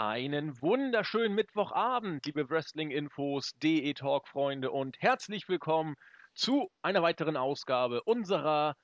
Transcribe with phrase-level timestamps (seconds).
[0.00, 5.96] Einen wunderschönen Mittwochabend, liebe Wrestling-Infos, DE-Talk-Freunde und herzlich willkommen
[6.36, 8.76] zu einer weiteren Ausgabe unserer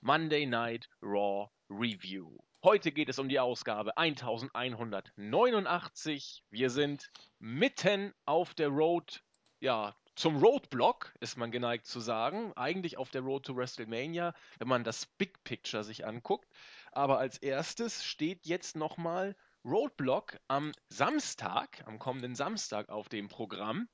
[0.00, 2.36] Monday Night Raw Review.
[2.64, 6.42] Heute geht es um die Ausgabe 1189.
[6.50, 9.22] Wir sind mitten auf der Road,
[9.60, 12.52] ja, zum Roadblock, ist man geneigt zu sagen.
[12.56, 16.50] Eigentlich auf der Road to WrestleMania, wenn man das Big Picture sich anguckt.
[16.90, 19.36] Aber als erstes steht jetzt nochmal
[19.66, 23.88] Roadblock am Samstag, am kommenden Samstag auf dem Programm.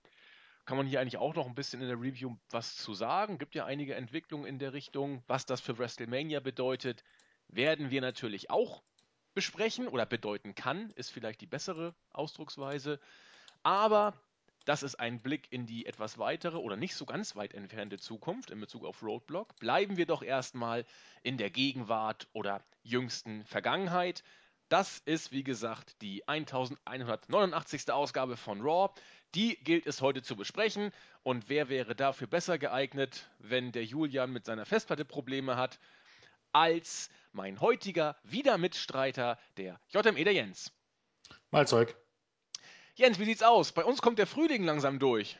[0.67, 3.39] Kann man hier eigentlich auch noch ein bisschen in der Review was zu sagen?
[3.39, 5.25] Gibt ja einige Entwicklungen in der Richtung.
[5.29, 7.03] Was das für WrestleMania bedeutet,
[7.49, 8.83] werden wir natürlich auch
[9.33, 13.01] besprechen oder bedeuten kann, ist vielleicht die bessere Ausdrucksweise.
[13.63, 14.13] Aber
[14.66, 18.51] das ist ein Blick in die etwas weitere oder nicht so ganz weit entfernte Zukunft
[18.51, 19.57] in Bezug auf Roadblock.
[19.57, 20.85] Bleiben wir doch erstmal
[21.23, 24.23] in der Gegenwart oder jüngsten Vergangenheit.
[24.73, 27.93] Das ist, wie gesagt, die 1189.
[27.93, 28.91] Ausgabe von Raw.
[29.35, 30.93] Die gilt es heute zu besprechen.
[31.23, 35.79] Und wer wäre dafür besser geeignet, wenn der Julian mit seiner Festplatte Probleme hat,
[36.52, 40.73] als mein heutiger Wiedermitstreiter, der JME der Jens.
[41.51, 41.95] Mal Zeug.
[42.95, 43.73] Jens, wie sieht's aus?
[43.73, 45.37] Bei uns kommt der Frühling langsam durch.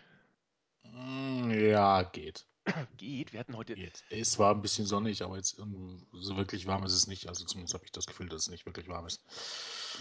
[0.83, 2.45] Mm, Ja, geht.
[2.97, 3.75] Geht, wir hatten heute.
[3.75, 4.05] geht.
[4.11, 5.57] Es war ein bisschen sonnig, aber jetzt
[6.13, 7.29] so wirklich warm ist es nicht.
[7.29, 9.21] Also zumindest habe ich das Gefühl, dass es nicht wirklich warm ist.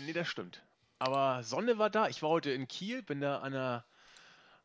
[0.06, 0.62] Nee, das stimmt.
[1.00, 2.08] Aber Sonne war da.
[2.08, 3.86] Ich war heute in Kiel, bin da an der,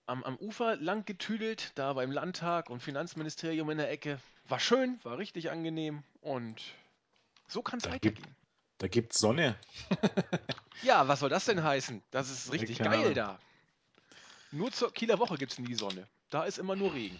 [0.04, 4.20] am, am Ufer lang getüdelt, da beim Landtag und Finanzministerium in der Ecke.
[4.46, 6.60] War schön, war richtig angenehm und
[7.48, 8.36] so kann es weitergehen.
[8.78, 9.56] Da gibt's Sonne.
[10.82, 12.02] Ja, was soll das denn heißen?
[12.10, 13.38] Das ist richtig keine geil da.
[14.52, 16.06] Nur zur Kieler Woche gibt es nie Sonne.
[16.28, 17.18] Da ist immer nur Regen.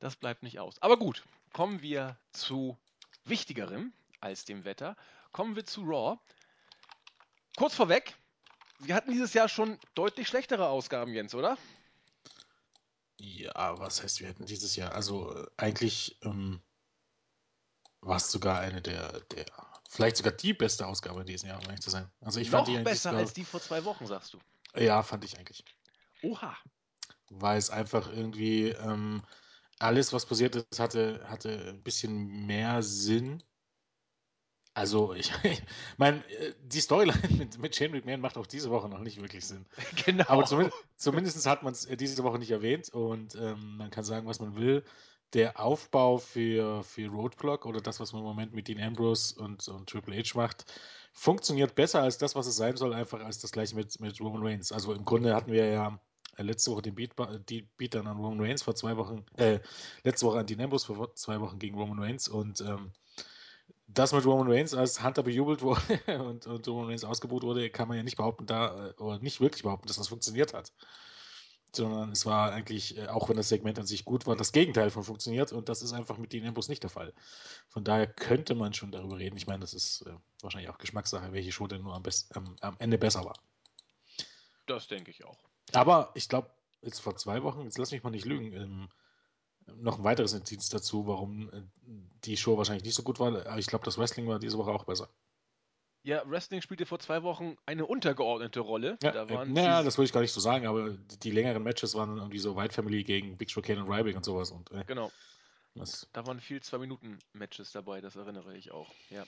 [0.00, 0.80] Das bleibt nicht aus.
[0.80, 2.78] Aber gut, kommen wir zu
[3.24, 4.96] wichtigerem als dem Wetter.
[5.32, 6.18] Kommen wir zu Raw.
[7.56, 8.14] Kurz vorweg,
[8.78, 11.58] wir hatten dieses Jahr schon deutlich schlechtere Ausgaben, Jens, oder?
[13.16, 16.60] Ja, was heißt, wir hätten dieses Jahr, also äh, eigentlich ähm,
[18.00, 19.44] war es sogar eine der, der,
[19.88, 22.08] vielleicht sogar die beste Ausgabe in diesem Jahr, um ehrlich zu sein.
[22.20, 24.38] Also ich Noch fand die besser sogar- als die vor zwei Wochen, sagst du.
[24.76, 25.64] Ja, fand ich eigentlich.
[26.22, 26.56] Oha.
[27.30, 29.22] weil es einfach irgendwie ähm,
[29.78, 33.42] alles, was passiert ist, hatte, hatte ein bisschen mehr Sinn.
[34.74, 35.32] Also, ich
[35.96, 39.46] meine, äh, die Storyline mit, mit Shane McMahon macht auch diese Woche noch nicht wirklich
[39.46, 39.66] Sinn.
[40.04, 40.24] Genau.
[40.28, 44.26] Aber zumindest, zumindest hat man es diese Woche nicht erwähnt und ähm, man kann sagen,
[44.26, 44.84] was man will.
[45.34, 49.68] Der Aufbau für, für Roadblock oder das, was man im Moment mit Dean Ambrose und,
[49.68, 50.64] und Triple H macht,
[51.12, 54.42] funktioniert besser als das, was es sein soll, einfach als das gleiche mit, mit Roman
[54.42, 54.72] Reigns.
[54.72, 55.98] Also im Grunde hatten wir ja äh,
[56.46, 57.12] letzte Woche den Beat,
[57.48, 59.60] die Beat dann an Roman Reigns vor zwei Wochen, äh,
[60.04, 62.92] letzte Woche an Dean Ambrose vor zwei Wochen gegen Roman Reigns und ähm,
[63.88, 67.88] das mit Roman Reigns, als Hunter bejubelt wurde und, und Roman Reigns ausgebucht wurde, kann
[67.88, 70.72] man ja nicht behaupten, da, äh, oder nicht wirklich behaupten, dass das funktioniert hat.
[71.74, 74.90] Sondern es war eigentlich, äh, auch wenn das Segment an sich gut war, das Gegenteil
[74.90, 77.12] von funktioniert und das ist einfach mit Dean Ambrose nicht der Fall.
[77.68, 79.36] Von daher könnte man schon darüber reden.
[79.36, 80.12] Ich meine, das ist äh,
[80.42, 83.38] wahrscheinlich auch Geschmackssache, welche Show denn nur am, best, am, am Ende besser war.
[84.66, 85.38] Das denke ich auch.
[85.74, 86.50] Aber ich glaube,
[86.82, 88.88] jetzt vor zwei Wochen, jetzt lass mich mal nicht lügen, ähm,
[89.76, 91.62] noch ein weiteres Indiz dazu, warum äh,
[92.24, 93.28] die Show wahrscheinlich nicht so gut war.
[93.46, 95.08] Aber ich glaube, das Wrestling war diese Woche auch besser.
[96.04, 98.96] Ja, Wrestling spielte vor zwei Wochen eine untergeordnete Rolle.
[99.02, 101.62] Ja, da äh, naja, das würde ich gar nicht so sagen, aber die, die längeren
[101.62, 104.50] Matches waren irgendwie so White Family gegen Big Show Kane und Ryback und sowas.
[104.50, 105.10] Und äh, Genau.
[105.74, 108.94] das, Da waren viel Zwei-Minuten-Matches dabei, das erinnere ich auch.
[109.10, 109.26] Ja.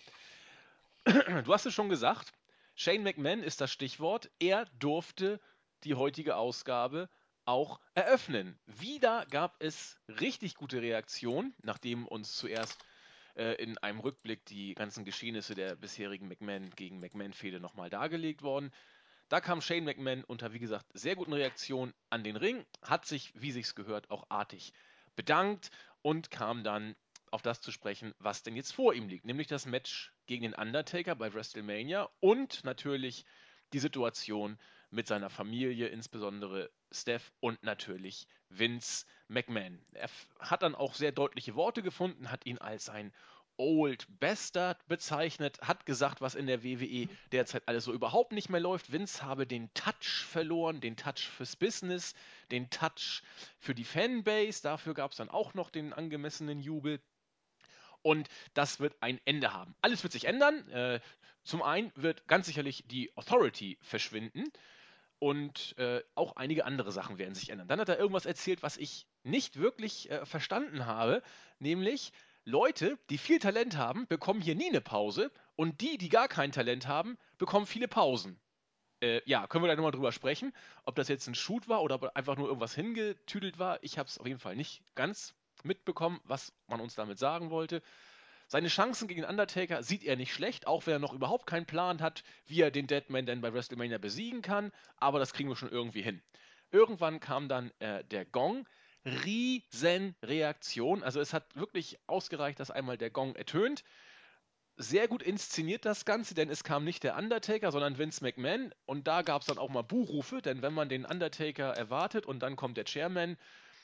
[1.45, 2.33] Du hast es schon gesagt,
[2.75, 4.31] Shane McMahon ist das Stichwort.
[4.39, 5.41] Er durfte
[5.84, 7.08] die heutige Ausgabe
[7.44, 8.58] auch eröffnen.
[8.66, 12.84] Wieder gab es richtig gute Reaktionen, nachdem uns zuerst
[13.34, 18.70] äh, in einem Rückblick die ganzen Geschehnisse der bisherigen McMahon gegen McMahon-Fehde nochmal dargelegt worden.
[19.28, 23.32] Da kam Shane McMahon unter, wie gesagt, sehr guten Reaktionen an den Ring, hat sich,
[23.34, 24.72] wie sich's gehört, auch artig
[25.16, 25.70] bedankt
[26.02, 26.97] und kam dann
[27.30, 30.54] auf das zu sprechen, was denn jetzt vor ihm liegt, nämlich das Match gegen den
[30.54, 33.24] Undertaker bei WrestleMania und natürlich
[33.72, 34.59] die Situation
[34.91, 39.81] mit seiner Familie, insbesondere Steph und natürlich Vince McMahon.
[39.92, 40.10] Er
[40.41, 43.13] hat dann auch sehr deutliche Worte gefunden, hat ihn als ein
[43.57, 48.60] Old Bastard bezeichnet, hat gesagt, was in der WWE derzeit alles so überhaupt nicht mehr
[48.60, 48.91] läuft.
[48.91, 52.15] Vince habe den Touch verloren, den Touch fürs Business,
[52.51, 53.22] den Touch
[53.59, 54.63] für die Fanbase.
[54.63, 57.01] Dafür gab es dann auch noch den angemessenen Jubel.
[58.01, 59.75] Und das wird ein Ende haben.
[59.83, 60.66] Alles wird sich ändern.
[60.71, 61.01] Äh,
[61.45, 64.51] zum einen wird ganz sicherlich die Authority verschwinden
[65.21, 67.69] und äh, auch einige andere Sachen werden sich ändern.
[67.69, 71.22] Dann hat er irgendwas erzählt, was ich nicht wirklich äh, verstanden habe,
[71.59, 72.13] nämlich
[72.45, 76.53] Leute, die viel Talent haben, bekommen hier nie eine Pause und die, die gar kein
[76.53, 78.41] Talent haben, bekommen viele Pausen.
[79.03, 81.97] Äh, ja, können wir da nochmal drüber sprechen, ob das jetzt ein Shoot war oder
[81.97, 83.78] ob einfach nur irgendwas hingetüdelt war.
[83.83, 85.34] Ich habe es auf jeden Fall nicht ganz
[85.65, 87.83] mitbekommen, was man uns damit sagen wollte.
[88.52, 92.02] Seine Chancen gegen Undertaker sieht er nicht schlecht, auch wenn er noch überhaupt keinen Plan
[92.02, 94.72] hat, wie er den Deadman denn bei WrestleMania besiegen kann.
[94.97, 96.20] Aber das kriegen wir schon irgendwie hin.
[96.72, 98.66] Irgendwann kam dann äh, der Gong.
[99.04, 101.04] Riesenreaktion.
[101.04, 103.84] Also es hat wirklich ausgereicht, dass einmal der Gong ertönt
[104.76, 108.74] sehr gut inszeniert das Ganze, denn es kam nicht der Undertaker, sondern Vince McMahon.
[108.86, 112.41] Und da gab es dann auch mal Buhrufe, denn wenn man den Undertaker erwartet und
[112.41, 113.36] dann kommt der Chairman,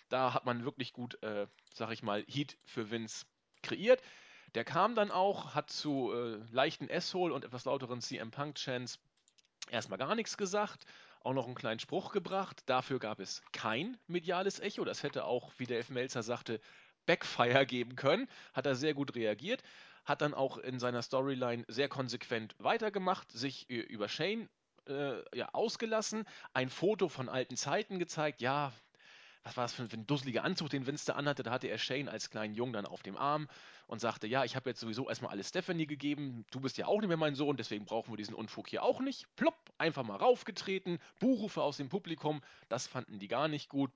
[0.09, 3.27] da hat man wirklich gut, äh, sag ich mal, Heat für Vince
[3.63, 4.03] kreiert.
[4.57, 8.99] Der kam dann auch, hat zu äh, leichten S-Hole und etwas lauteren CM Punk-Chants
[9.71, 10.87] erstmal gar nichts gesagt,
[11.21, 12.63] auch noch einen kleinen Spruch gebracht.
[12.67, 14.85] Dafür gab es kein mediales Echo.
[14.85, 15.91] Das hätte auch, wie der F.
[15.91, 16.61] Melzer sagte,
[17.05, 18.29] Backfire geben können.
[18.55, 19.63] Hat er sehr gut reagiert
[20.07, 24.49] hat dann auch in seiner Storyline sehr konsequent weitergemacht, sich über Shane
[24.89, 26.25] äh, ja, ausgelassen,
[26.55, 28.73] ein Foto von alten Zeiten gezeigt, ja,
[29.47, 32.09] was war das für ein, dusseliger Anzug, den Vince da anhatte, da hatte er Shane
[32.09, 33.49] als kleinen Jungen dann auf dem Arm
[33.87, 36.99] und sagte, ja, ich habe jetzt sowieso erstmal alles Stephanie gegeben, du bist ja auch
[36.99, 39.25] nicht mehr mein Sohn, deswegen brauchen wir diesen Unfug hier auch nicht.
[39.37, 43.93] Plopp, einfach mal raufgetreten, Buhrufe aus dem Publikum, das fanden die gar nicht gut.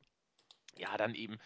[0.77, 1.37] Ja, dann eben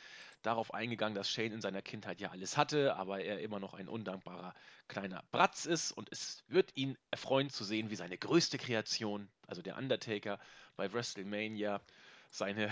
[0.43, 3.89] darauf eingegangen, dass Shane in seiner Kindheit ja alles hatte, aber er immer noch ein
[3.89, 4.53] undankbarer
[4.87, 9.63] kleiner Bratz ist und es wird ihn erfreuen zu sehen, wie seine größte Kreation, also
[9.63, 10.39] der Undertaker
[10.77, 11.81] bei WrestleMania,
[12.29, 12.71] seine,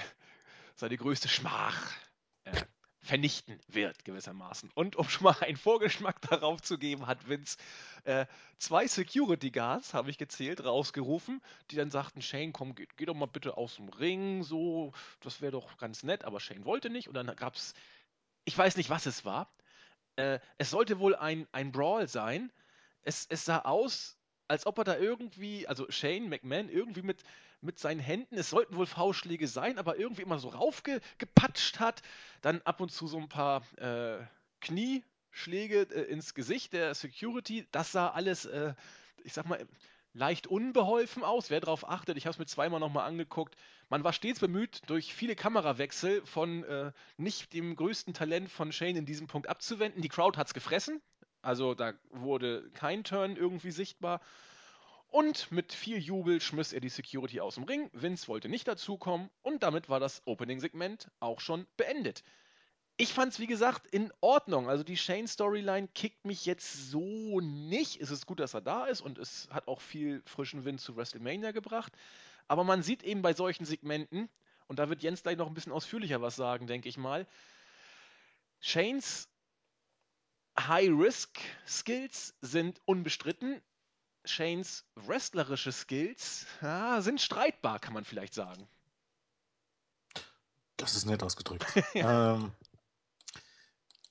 [0.77, 1.93] seine größte Schmach
[2.45, 2.63] äh,
[3.03, 4.71] vernichten wird, gewissermaßen.
[4.75, 7.59] Und um schon mal einen Vorgeschmack darauf zu geben, hat Vince
[8.05, 8.27] äh,
[8.59, 13.15] zwei Security Guards, habe ich gezählt, rausgerufen, die dann sagten, Shane, komm, geh, geh doch
[13.15, 17.09] mal bitte aus dem Ring, so, das wäre doch ganz nett, aber Shane wollte nicht.
[17.09, 17.75] Und dann gab es,
[18.45, 19.53] ich weiß nicht, was es war.
[20.17, 22.53] Äh, es sollte wohl ein, ein Brawl sein.
[23.03, 24.17] Es, es sah aus,
[24.47, 27.25] als ob er da irgendwie, also Shane McMahon, irgendwie mit,
[27.63, 32.03] mit seinen Händen, es sollten wohl Faustschläge sein, aber irgendwie immer so raufgepatscht hat.
[32.43, 34.19] Dann ab und zu so ein paar äh,
[34.61, 37.67] Knieschläge äh, ins Gesicht der Security.
[37.71, 38.75] Das sah alles, äh,
[39.25, 39.67] ich sag mal,
[40.13, 41.51] leicht unbeholfen aus.
[41.51, 43.57] Wer darauf achtet, ich habe es mir zweimal nochmal angeguckt.
[43.89, 48.97] Man war stets bemüht, durch viele Kamerawechsel von äh, nicht dem größten Talent von Shane
[48.97, 50.03] in diesem Punkt abzuwenden.
[50.03, 51.01] Die Crowd hat es gefressen.
[51.43, 54.21] Also da wurde kein Turn irgendwie sichtbar.
[55.13, 57.91] Und mit viel Jubel schmiss er die Security aus dem Ring.
[57.93, 62.25] Vince wollte nicht dazukommen und damit war das Opening-Segment auch schon beendet.
[62.97, 64.71] Ich fand es, wie gesagt, in Ordnung.
[64.71, 68.01] Also die Shane-Storyline kickt mich jetzt so nicht.
[68.01, 70.97] Es ist gut, dass er da ist und es hat auch viel frischen Wind zu
[70.97, 71.93] WrestleMania gebracht.
[72.49, 74.31] Aber man sieht eben bei solchen Segmenten,
[74.67, 77.27] und da wird Jens gleich noch ein bisschen ausführlicher was sagen, denke ich mal,
[78.61, 79.29] Shanes
[80.59, 83.61] High-Risk-Skills sind unbestritten.
[84.25, 88.69] Shanes wrestlerische Skills ja, sind streitbar, kann man vielleicht sagen.
[90.77, 91.65] Das ist nett ausgedrückt.
[91.95, 92.53] ähm,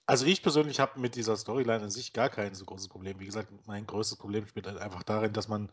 [0.05, 3.19] also ich persönlich habe mit dieser Storyline an sich gar kein so großes Problem.
[3.19, 5.71] Wie gesagt, mein größtes Problem spielt halt einfach darin, dass man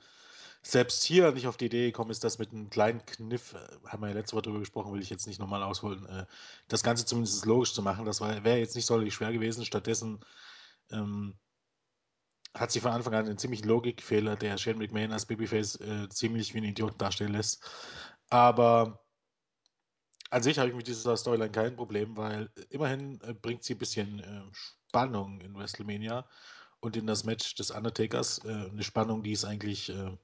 [0.62, 4.02] selbst hier nicht auf die Idee gekommen ist, das mit einem kleinen Kniff, äh, haben
[4.02, 6.26] wir ja letzte Woche drüber gesprochen, will ich jetzt nicht nochmal ausholen, äh,
[6.68, 8.04] das Ganze zumindest logisch zu machen.
[8.04, 9.64] Das wäre jetzt nicht sonderlich schwer gewesen.
[9.64, 10.20] Stattdessen
[10.90, 11.34] ähm,
[12.58, 16.54] hat sie von Anfang an einen ziemlichen Logikfehler, der Shane McMahon als Babyface äh, ziemlich
[16.54, 17.64] wie ein Idiot darstellen lässt.
[18.30, 19.04] Aber
[20.30, 23.78] an sich habe ich mit dieser Storyline kein Problem, weil immerhin äh, bringt sie ein
[23.78, 26.28] bisschen äh, Spannung in WrestleMania
[26.80, 28.44] und in das Match des Undertakers.
[28.44, 30.16] Äh, eine Spannung, die es eigentlich äh,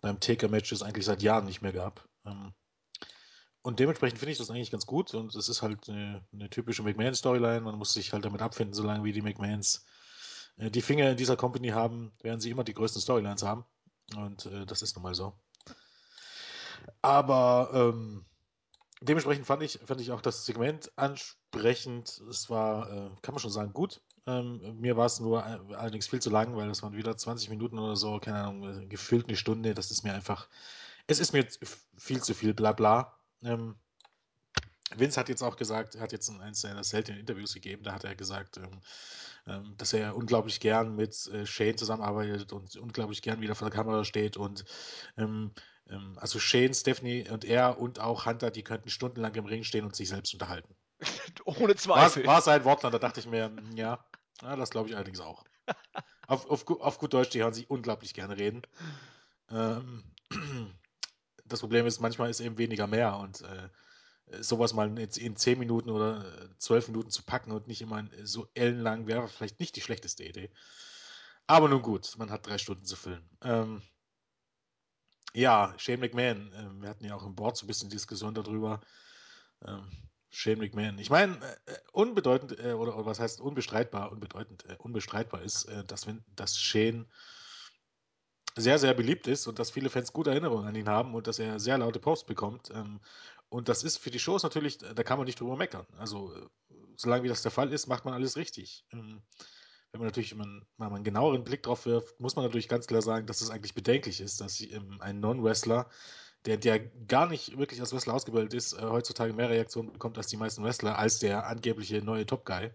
[0.00, 2.06] beim Taker-Match eigentlich seit Jahren nicht mehr gab.
[2.24, 2.52] Ähm,
[3.62, 6.82] und dementsprechend finde ich das eigentlich ganz gut und es ist halt eine, eine typische
[6.82, 7.62] McMahon-Storyline.
[7.62, 9.97] Man muss sich halt damit abfinden, solange wie die McMahons äh,
[10.58, 13.64] die Finger in dieser Company haben, werden sie immer die größten Storylines haben.
[14.16, 15.34] Und äh, das ist nun mal so.
[17.02, 18.24] Aber ähm,
[19.00, 22.20] dementsprechend fand ich, fand ich auch das Segment ansprechend.
[22.28, 24.00] Es war, äh, kann man schon sagen, gut.
[24.26, 27.50] Ähm, mir war es nur äh, allerdings viel zu lang, weil das waren wieder 20
[27.50, 29.74] Minuten oder so, keine Ahnung, äh, gefühlt eine Stunde.
[29.74, 30.48] Das ist mir einfach,
[31.06, 31.46] es ist mir
[31.96, 33.14] viel zu viel Blabla.
[33.42, 33.76] Ähm,
[34.96, 38.14] Vince hat jetzt auch gesagt, hat jetzt eins seiner seltenen Interviews gegeben, da hat er
[38.14, 38.80] gesagt, ähm,
[39.46, 43.76] ähm, dass er unglaublich gern mit äh, Shane zusammenarbeitet und unglaublich gern wieder vor der
[43.76, 44.64] Kamera steht und
[45.16, 45.52] ähm,
[45.88, 49.84] ähm, also Shane, Stephanie und er und auch Hunter, die könnten stundenlang im Ring stehen
[49.84, 50.74] und sich selbst unterhalten.
[51.44, 52.24] Ohne Zweifel.
[52.26, 54.04] War, war sein Wortland, da dachte ich mir, ja,
[54.42, 55.44] ja das glaube ich allerdings auch.
[56.26, 58.62] auf, auf, auf, gut Deutsch, die hören sich unglaublich gerne reden.
[59.50, 60.04] Ähm,
[61.44, 63.68] das Problem ist, manchmal ist eben weniger mehr und äh,
[64.40, 66.24] sowas mal in, 10 Minuten oder
[66.58, 70.50] 12 Minuten zu packen und nicht immer so ellenlang wäre vielleicht nicht die schlechteste Idee.
[71.48, 73.28] Aber nun gut, man hat drei Stunden zu füllen.
[73.42, 73.82] Ähm,
[75.34, 76.52] Ja, Shane McMahon.
[76.56, 78.80] Ähm, wir hatten ja auch im Board so ein bisschen Diskussion darüber.
[79.66, 79.90] Ähm,
[80.30, 80.98] Shane McMahon.
[80.98, 85.84] Ich meine, äh, unbedeutend, äh, oder, oder, was heißt unbestreitbar, unbedeutend, äh, unbestreitbar ist, äh,
[85.84, 87.06] dass, wenn, dass Shane
[88.56, 91.38] sehr, sehr beliebt ist und dass viele Fans gute Erinnerungen an ihn haben und dass
[91.38, 92.70] er sehr laute Posts bekommt.
[92.74, 93.00] Ähm,
[93.50, 95.86] und das ist für die Shows natürlich, da kann man nicht drüber meckern.
[95.96, 96.46] Also, äh,
[96.96, 98.84] solange wie das der Fall ist, macht man alles richtig.
[98.92, 99.22] Ähm,
[99.92, 103.26] wenn man natürlich mal einen genaueren Blick drauf wirft, muss man natürlich ganz klar sagen,
[103.26, 105.88] dass es eigentlich bedenklich ist, dass ähm, ein Non-Wrestler,
[106.44, 110.26] der, der gar nicht wirklich als Wrestler ausgebildet ist, äh, heutzutage mehr Reaktionen bekommt als
[110.26, 112.70] die meisten Wrestler, als der angebliche neue Top-Guy.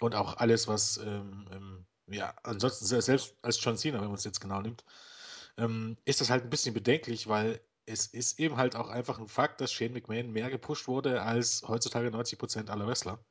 [0.00, 4.24] Und auch alles, was, ähm, ähm, ja, ansonsten selbst als John Cena, wenn man es
[4.24, 4.84] jetzt genau nimmt,
[5.58, 9.28] ähm, ist das halt ein bisschen bedenklich, weil es ist eben halt auch einfach ein
[9.28, 13.24] Fakt, dass Shane McMahon mehr gepusht wurde als heutzutage 90% aller Wrestler.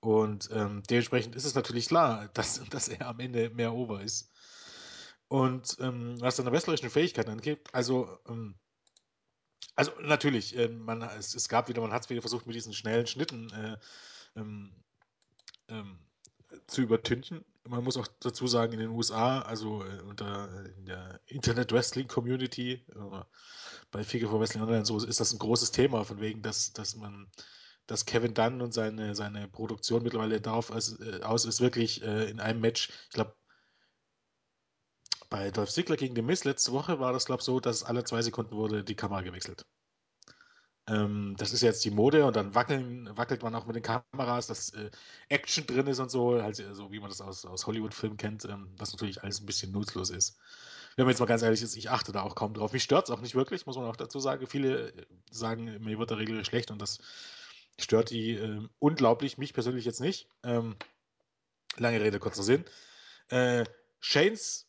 [0.00, 4.32] Und ähm, dementsprechend ist es natürlich klar, dass, dass er am Ende mehr Over ist.
[5.28, 8.58] Und ähm, was seine wrestlerischen Fähigkeiten angeht, also, ähm,
[9.74, 12.72] also natürlich, äh, man, es, es gab wieder, man hat es wieder versucht, mit diesen
[12.72, 13.76] schnellen Schnitten äh,
[14.36, 14.72] ähm,
[15.68, 15.98] ähm,
[16.66, 17.44] zu übertünchen.
[17.68, 22.08] Man muss auch dazu sagen, in den USA, also äh, unter in der Internet Wrestling
[22.08, 23.24] Community, äh,
[23.90, 26.96] bei Figure for Wrestling Online, so ist das ein großes Thema, von wegen, dass, dass
[26.96, 27.30] man,
[27.86, 32.40] dass Kevin Dunn und seine, seine Produktion mittlerweile darauf aus, äh, ist, wirklich äh, in
[32.40, 33.34] einem Match, ich glaube,
[35.30, 38.04] bei Dolph Ziggler gegen The Miz letzte Woche war das, glaube ich, so, dass alle
[38.04, 39.66] zwei Sekunden wurde die Kamera gewechselt.
[40.88, 44.46] Ähm, das ist jetzt die Mode und dann wackeln, wackelt man auch mit den Kameras,
[44.46, 44.90] dass äh,
[45.28, 48.68] Action drin ist und so, halt, so wie man das aus, aus Hollywood-Filmen kennt, ähm,
[48.78, 50.38] was natürlich alles ein bisschen nutzlos ist.
[50.96, 52.72] Wenn man jetzt mal ganz ehrlich ist, ich achte da auch kaum drauf.
[52.72, 54.46] Mich stört es auch nicht wirklich, muss man auch dazu sagen.
[54.46, 56.98] Viele äh, sagen, mir wird der Regel schlecht und das
[57.78, 60.28] stört die äh, unglaublich, mich persönlich jetzt nicht.
[60.42, 60.76] Ähm,
[61.76, 62.64] lange Rede, kurzer Sinn.
[63.28, 63.64] Äh,
[64.00, 64.66] Shanes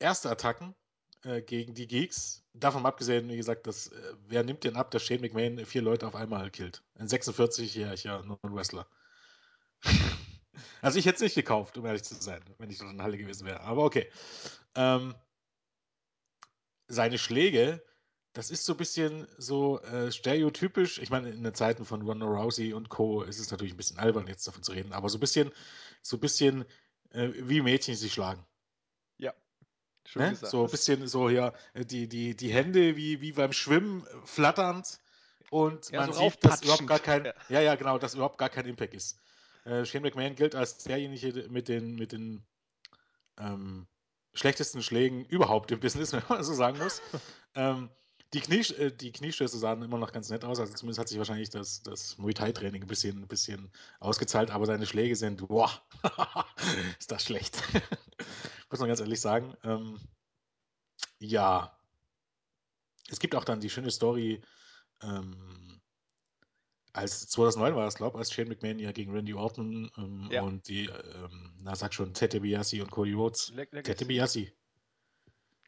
[0.00, 0.74] erste Attacken
[1.22, 2.39] äh, gegen die Geeks.
[2.52, 6.06] Davon abgesehen, wie gesagt, dass, äh, wer nimmt denn ab, dass Shane McMahon vier Leute
[6.06, 6.82] auf einmal killt?
[6.98, 8.86] Ein 46-jähriger Non-Wrestler.
[10.82, 13.04] also ich hätte es nicht gekauft, um ehrlich zu sein, wenn ich dort in der
[13.04, 13.60] Halle gewesen wäre.
[13.60, 14.10] Aber okay.
[14.74, 15.14] Ähm,
[16.88, 17.82] seine Schläge,
[18.32, 20.98] das ist so ein bisschen so äh, stereotypisch.
[20.98, 23.22] Ich meine, in den Zeiten von Ronda Rousey und Co.
[23.22, 25.52] ist es natürlich ein bisschen albern, jetzt davon zu reden, aber so ein bisschen,
[26.02, 26.64] so ein bisschen
[27.10, 28.44] äh, wie Mädchen sich schlagen.
[30.14, 30.34] Ja, Ne?
[30.34, 34.26] So ein bisschen so hier, äh, die, die, die Hände wie, wie beim Schwimmen äh,
[34.26, 34.98] flatternd
[35.50, 37.34] und ja, so man sieht, dass überhaupt gar kein, Ja.
[37.48, 39.18] ja, ja, genau, dass überhaupt gar kein Impact ist.
[39.64, 42.44] Äh, Shane McMahon gilt als derjenige mit den, mit den
[43.38, 43.86] ähm,
[44.32, 47.00] schlechtesten Schlägen überhaupt im Business, wenn man so sagen muss.
[47.54, 47.90] ähm,
[48.32, 51.18] die, Knie, äh, die Kniestöße sahen immer noch ganz nett aus, also zumindest hat sich
[51.18, 55.70] wahrscheinlich das, das Muay Thai-Training ein bisschen, ein bisschen ausgezahlt, aber seine Schläge sind, boah,
[56.98, 57.62] ist das schlecht.
[58.70, 59.56] Muss man ganz ehrlich sagen.
[59.64, 59.98] Ähm,
[61.18, 61.76] ja,
[63.08, 64.40] es gibt auch dann die schöne Story,
[65.02, 65.80] ähm,
[66.92, 70.42] als 2009 war das, glaube ich, als Shane McMahon ja gegen Randy Orton ähm, ja.
[70.42, 73.52] und die, ähm, na sag schon, Ted DiBiase und Cody Rhodes.
[73.54, 74.00] Ted.
[74.00, 74.52] DiBiase.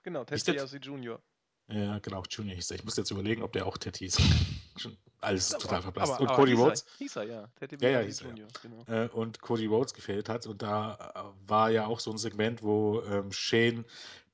[0.03, 0.47] Genau, Ted?
[0.47, 1.23] DiBiase Jr.
[1.73, 2.79] Ja, genau, Junior hieß der.
[2.79, 4.19] Ich muss jetzt überlegen, ob der auch Ted hieß.
[5.21, 6.21] Alles Aber, total verblasst.
[6.21, 7.49] Und Cody er, Rhodes, hieß er, ja.
[7.59, 8.85] Ted ja, ja, hieß er, Jr., genau.
[8.89, 9.05] ja.
[9.05, 10.47] Äh, und Cody Rhodes gefällt hat.
[10.47, 13.85] Und da äh, war ja auch so ein Segment, wo ähm, Shane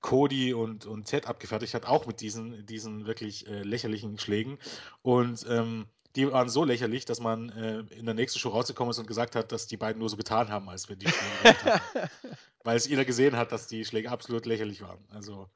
[0.01, 4.59] Cody und, und Ted abgefertigt hat, auch mit diesen, diesen wirklich äh, lächerlichen Schlägen.
[5.03, 8.99] Und ähm, die waren so lächerlich, dass man äh, in der nächsten Show rausgekommen ist
[8.99, 11.81] und gesagt hat, dass die beiden nur so getan haben, als wenn die Schläge.
[12.65, 15.05] Weil es jeder gesehen hat, dass die Schläge absolut lächerlich waren.
[15.11, 15.49] Also,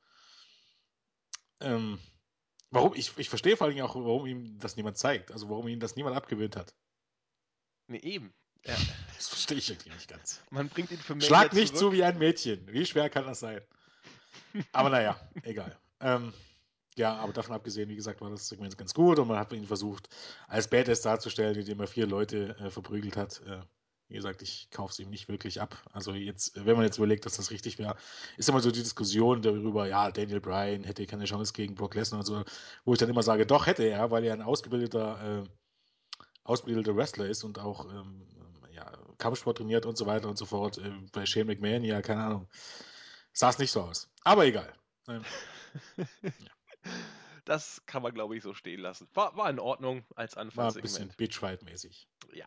[1.62, 1.98] ähm,
[2.70, 2.94] warum?
[2.94, 5.32] Ich, ich verstehe vor allem auch, warum ihm das niemand zeigt.
[5.32, 6.74] Also, warum ihm das niemand abgewöhnt hat.
[7.88, 8.32] nee, eben.
[8.64, 8.76] Ja.
[9.16, 10.42] Das verstehe ich irgendwie nicht ganz.
[10.50, 11.80] Man bringt ihn für Mania Schlag nicht zurück.
[11.80, 12.66] so wie ein Mädchen.
[12.72, 13.60] Wie schwer kann das sein?
[14.72, 15.78] Aber naja, egal.
[16.00, 16.32] Ähm,
[16.96, 19.66] ja, aber davon abgesehen, wie gesagt, war das Segment ganz gut und man hat ihn
[19.66, 20.08] versucht,
[20.46, 23.40] als Badass darzustellen, indem er vier Leute äh, verprügelt hat.
[23.46, 23.60] Äh,
[24.12, 25.82] wie gesagt, ich kaufe es ihm nicht wirklich ab.
[25.92, 27.96] Also jetzt, wenn man jetzt überlegt, dass das richtig wäre,
[28.36, 32.20] ist immer so die Diskussion darüber, ja, Daniel Bryan hätte keine Chance gegen Brock Lesnar
[32.20, 32.44] und so,
[32.84, 35.48] wo ich dann immer sage, doch hätte er, weil er ein ausgebildeter, äh,
[36.44, 38.26] ausgebildeter Wrestler ist und auch ähm,
[38.72, 40.76] ja, Kampfsport trainiert und so weiter und so fort.
[40.76, 42.48] Äh, bei Shane McMahon, ja, keine Ahnung.
[43.32, 44.10] Sah es nicht so aus.
[44.24, 44.74] Aber egal.
[45.08, 45.24] Ähm,
[47.44, 49.08] Das kann man, glaube ich, so stehen lassen.
[49.14, 51.10] War, war in Ordnung als war ein bisschen.
[51.16, 52.06] Bitchfight-mäßig.
[52.32, 52.46] Ja.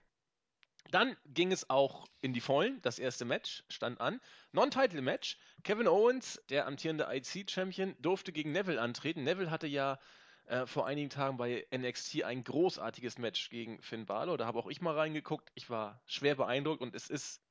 [0.91, 2.81] Dann ging es auch in die Vollen.
[2.81, 4.21] Das erste Match stand an.
[4.51, 5.37] Non-Title-Match.
[5.63, 9.23] Kevin Owens, der amtierende IC-Champion, durfte gegen Neville antreten.
[9.23, 9.99] Neville hatte ja
[10.45, 14.37] äh, vor einigen Tagen bei NXT ein großartiges Match gegen Finn Balor.
[14.37, 15.51] Da habe auch ich mal reingeguckt.
[15.55, 17.41] Ich war schwer beeindruckt und es ist,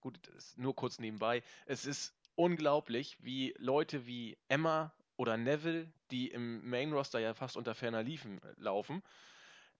[0.00, 6.28] gut, ist nur kurz nebenbei, es ist unglaublich, wie Leute wie Emma oder Neville, die
[6.28, 9.02] im Main Roster ja fast unter ferner Liefen laufen,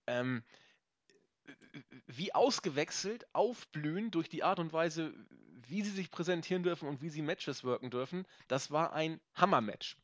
[0.06, 0.42] ähm,
[2.06, 5.14] wie ausgewechselt, aufblühen durch die Art und Weise,
[5.68, 9.96] wie sie sich präsentieren dürfen und wie sie Matches wirken dürfen, das war ein Hammer-Match.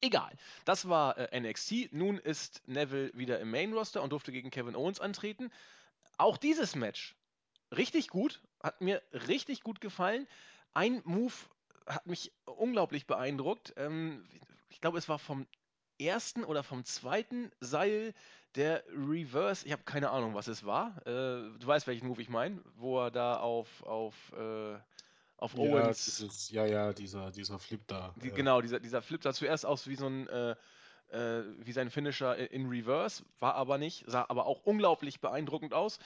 [0.00, 0.32] Egal,
[0.64, 1.92] das war äh, NXT.
[1.92, 5.50] Nun ist Neville wieder im Main Roster und durfte gegen Kevin Owens antreten.
[6.18, 7.16] Auch dieses Match
[7.76, 10.28] richtig gut, hat mir richtig gut gefallen.
[10.74, 11.34] Ein Move
[11.86, 13.74] hat mich unglaublich beeindruckt.
[13.76, 14.24] Ähm,
[14.68, 15.46] ich glaube, es war vom
[16.00, 18.14] ersten oder vom zweiten Seil
[18.54, 19.66] der Reverse.
[19.66, 20.96] Ich habe keine Ahnung, was es war.
[21.06, 21.10] Äh,
[21.58, 24.76] du weißt, welchen Move ich meine, wo er da auf, auf, äh,
[25.36, 26.04] auf Ja, Owens.
[26.04, 28.14] dieses, ja, ja, dieser, dieser Flip da.
[28.16, 30.56] Die, äh, genau, dieser, dieser Flip sah zuerst aus wie so ein, äh,
[31.10, 35.98] äh, wie sein Finisher in Reverse, war aber nicht, sah aber auch unglaublich beeindruckend aus.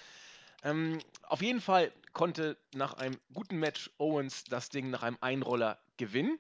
[0.65, 5.79] Ähm, auf jeden Fall konnte nach einem guten Match Owens das Ding nach einem Einroller
[5.97, 6.39] gewinnen,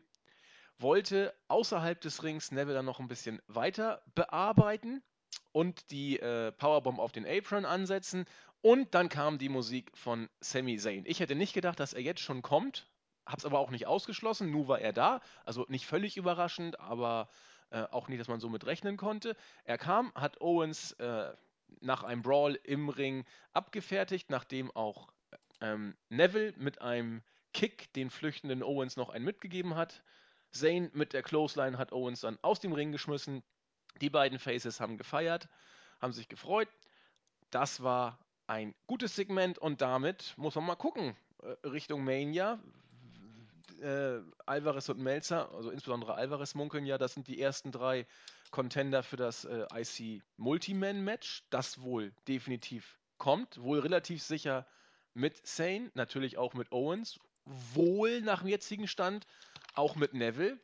[0.82, 5.02] wollte außerhalb des Rings Neville dann noch ein bisschen weiter bearbeiten
[5.52, 8.26] und die äh, Powerbomb auf den Apron ansetzen
[8.60, 11.04] und dann kam die Musik von Sami Zayn.
[11.06, 12.88] Ich hätte nicht gedacht, dass er jetzt schon kommt,
[13.26, 17.28] hab's aber auch nicht ausgeschlossen, nur war er da, also nicht völlig überraschend, aber
[17.70, 19.36] äh, auch nicht, dass man so mit rechnen konnte.
[19.64, 21.32] Er kam, hat Owens äh,
[21.80, 25.08] nach einem Brawl im Ring abgefertigt, nachdem auch
[25.60, 27.22] ähm, Neville mit einem
[27.52, 30.02] Kick den flüchtenden Owens noch einen mitgegeben hat.
[30.52, 33.42] Zayn mit der Clothesline hat Owens dann aus dem Ring geschmissen.
[34.00, 35.48] Die beiden Faces haben gefeiert,
[36.00, 36.68] haben sich gefreut.
[37.50, 42.60] Das war ein gutes Segment und damit muss man mal gucken äh, Richtung Mania.
[43.80, 48.06] Äh, Alvarez und Melzer, also insbesondere Alvarez munkeln ja, das sind die ersten drei
[48.52, 54.66] Contender für das äh, IC Multiman-Match, das wohl definitiv kommt, wohl relativ sicher
[55.14, 59.26] mit Sane, natürlich auch mit Owens, wohl nach dem jetzigen Stand
[59.74, 60.58] auch mit Neville.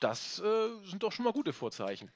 [0.00, 2.10] Das äh, sind doch schon mal gute Vorzeichen.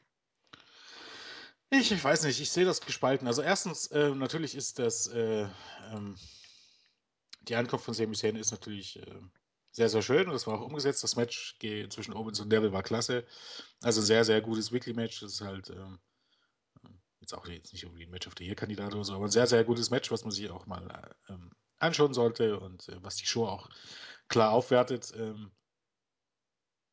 [1.71, 3.27] Ich, ich weiß nicht, ich sehe das gespalten.
[3.27, 5.49] Also erstens, äh, natürlich ist das, äh,
[5.92, 6.16] ähm,
[7.42, 9.20] die Ankunft von Sami Zayn ist natürlich äh,
[9.72, 11.03] sehr, sehr schön und das war auch umgesetzt.
[11.03, 13.27] Das Match zwischen Owens und Neville war klasse.
[13.83, 15.20] Also sehr, sehr gutes Weekly-Match.
[15.20, 15.99] Das ist halt ähm,
[17.20, 19.46] jetzt auch jetzt nicht irgendwie ein Match of the Year-Kandidat oder so, aber ein sehr,
[19.46, 23.16] sehr gutes Match, was man sich auch mal äh, ähm, anschauen sollte und äh, was
[23.16, 23.68] die Show auch
[24.29, 25.12] klar aufwertet.
[25.16, 25.51] Ähm,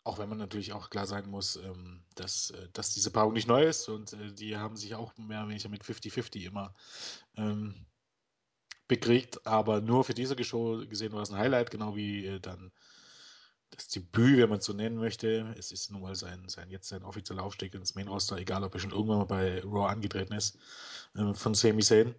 [0.03, 3.47] auch wenn man natürlich auch klar sein muss, ähm, dass, äh, dass diese Paarung nicht
[3.47, 6.73] neu ist und äh, die haben sich auch mehr oder weniger mit 50-50 immer
[7.37, 7.85] ähm,
[8.87, 12.71] bekriegt, aber nur für diese Show gesehen war es ein Highlight, genau wie äh, dann
[13.69, 15.53] das Debüt, wenn man es so nennen möchte.
[15.57, 18.73] Es ist nun mal sein, sein jetzt sein offizieller Aufstieg ins Main Roster, egal ob
[18.73, 20.57] er schon irgendwann mal bei Raw angetreten ist,
[21.15, 22.13] äh, von Sami Zayn.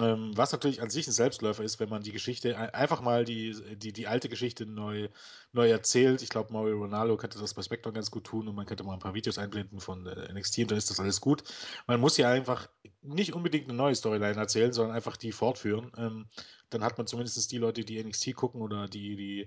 [0.00, 3.56] Ähm, was natürlich an sich ein Selbstläufer ist, wenn man die Geschichte, einfach mal die,
[3.76, 5.08] die, die alte Geschichte neu,
[5.52, 6.22] neu erzählt.
[6.22, 8.94] Ich glaube, Mario Ronaldo könnte das bei Spectrum ganz gut tun und man könnte mal
[8.94, 11.44] ein paar Videos einblenden von äh, NXT und dann ist das alles gut.
[11.86, 12.68] Man muss ja einfach
[13.02, 15.92] nicht unbedingt eine neue Storyline erzählen, sondern einfach die fortführen.
[15.96, 16.26] Ähm,
[16.70, 19.46] dann hat man zumindest die Leute, die NXT gucken oder die, die,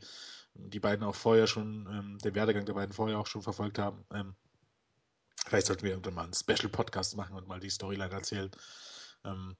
[0.55, 4.05] die beiden auch vorher schon, ähm, den Werdegang der beiden vorher auch schon verfolgt haben.
[4.13, 4.35] Ähm,
[5.45, 8.51] vielleicht sollten wir irgendwann mal einen Special-Podcast machen und mal die Storyline erzählen.
[9.25, 9.55] Ähm,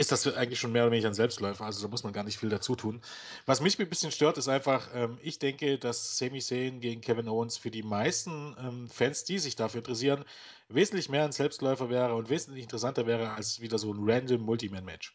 [0.00, 2.38] ist das eigentlich schon mehr oder weniger ein Selbstläufer, also da muss man gar nicht
[2.38, 3.02] viel dazu tun.
[3.44, 7.28] Was mich ein bisschen stört, ist einfach, ähm, ich denke, dass Sami Zayn gegen Kevin
[7.28, 10.24] Owens für die meisten ähm, Fans, die sich dafür interessieren,
[10.68, 15.14] wesentlich mehr ein Selbstläufer wäre und wesentlich interessanter wäre als wieder so ein random Multiman-Match.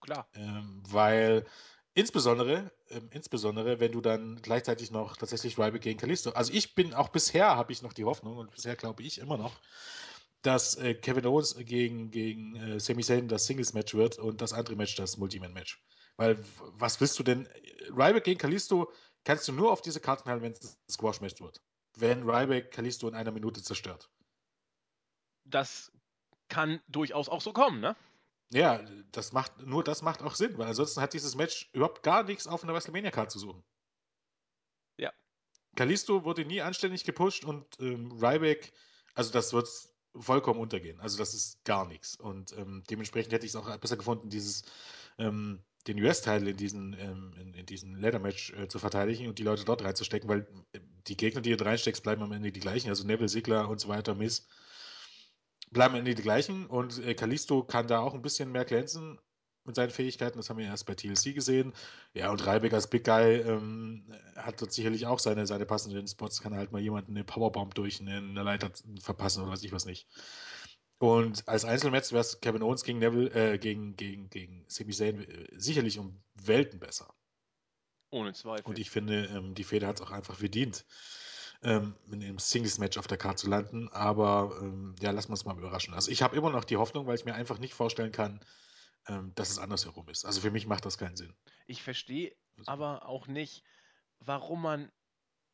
[0.00, 0.26] Klar.
[0.34, 1.44] Ähm, weil
[1.92, 6.94] insbesondere, ähm, insbesondere, wenn du dann gleichzeitig noch tatsächlich Ryback gegen Kalisto, also ich bin
[6.94, 9.60] auch bisher habe ich noch die Hoffnung und bisher glaube ich immer noch,
[10.42, 14.76] dass äh, Kevin Owens gegen, gegen äh, Sami Zayn das Singles-Match wird und das andere
[14.76, 15.82] Match das Multiman-Match.
[16.16, 17.48] Weil, was willst du denn?
[17.90, 18.92] Ryback gegen Kalisto
[19.24, 21.60] kannst du nur auf diese Karten halten, wenn es ein Squash-Match wird.
[21.96, 24.10] Wenn Ryback Kalisto in einer Minute zerstört.
[25.44, 25.92] Das
[26.48, 27.96] kann durchaus auch so kommen, ne?
[28.50, 32.22] Ja, das macht, nur das macht auch Sinn, weil ansonsten hat dieses Match überhaupt gar
[32.22, 33.62] nichts auf einer WrestleMania-Card zu suchen.
[34.96, 35.12] Ja.
[35.76, 38.72] Kalisto wurde nie anständig gepusht und ähm, Ryback,
[39.14, 39.68] also das wird
[40.20, 41.00] vollkommen untergehen.
[41.00, 42.16] Also das ist gar nichts.
[42.16, 44.62] Und ähm, dementsprechend hätte ich es auch besser gefunden, dieses,
[45.18, 49.42] ähm, den US-Teil in diesen, ähm, in, in diesen Leather-Match äh, zu verteidigen und die
[49.42, 52.88] Leute dort reinzustecken, weil äh, die Gegner, die du reinsteckst, bleiben am Ende die gleichen.
[52.88, 54.46] Also Neville, Sigler und so weiter, Miss,
[55.70, 56.66] bleiben am Ende die gleichen.
[56.66, 59.18] Und äh, Kalisto kann da auch ein bisschen mehr glänzen
[59.68, 60.38] mit seinen Fähigkeiten.
[60.38, 61.72] Das haben wir erst bei TLC gesehen.
[62.14, 64.04] Ja, und Ryback als Big Guy ähm,
[64.36, 66.42] hat dort sicherlich auch seine, seine passenden Spots.
[66.42, 70.08] Kann halt mal jemanden eine Powerbomb durch eine, Leiter verpassen oder weiß ich was nicht.
[70.98, 75.20] Und als Einzelmatch wäre es Kevin Owens gegen Neville, äh, gegen, gegen, gegen Sami Zayn
[75.20, 77.14] äh, sicherlich um Welten besser.
[78.10, 78.66] Ohne Zweifel.
[78.66, 80.84] Und ich finde, ähm, die Feder hat es auch einfach verdient.
[81.62, 83.88] ähm, in einem Singles-Match auf der Karte zu landen.
[83.88, 85.94] Aber ähm, ja, lassen wir uns mal überraschen.
[85.94, 88.40] Also ich habe immer noch die Hoffnung, weil ich mir einfach nicht vorstellen kann,
[89.08, 90.24] ähm, dass es andersherum ist.
[90.24, 91.34] Also für mich macht das keinen Sinn.
[91.66, 93.64] Ich verstehe also aber auch nicht,
[94.20, 94.92] warum man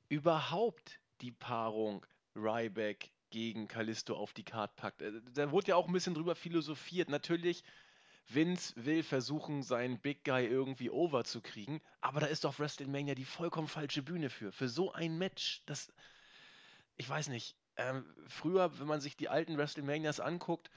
[0.09, 2.05] überhaupt die Paarung
[2.37, 5.03] Ryback gegen Kalisto auf die Karte packt.
[5.03, 7.09] Äh, da wurde ja auch ein bisschen drüber philosophiert.
[7.09, 7.65] Natürlich,
[8.29, 13.15] Vince will versuchen, seinen Big Guy irgendwie over zu kriegen, aber da ist doch WrestleMania
[13.15, 14.53] die vollkommen falsche Bühne für.
[14.53, 15.93] Für so ein Match, das.
[16.97, 17.57] Ich weiß nicht.
[17.77, 20.71] Ähm, früher, wenn man sich die alten WrestleManias anguckt,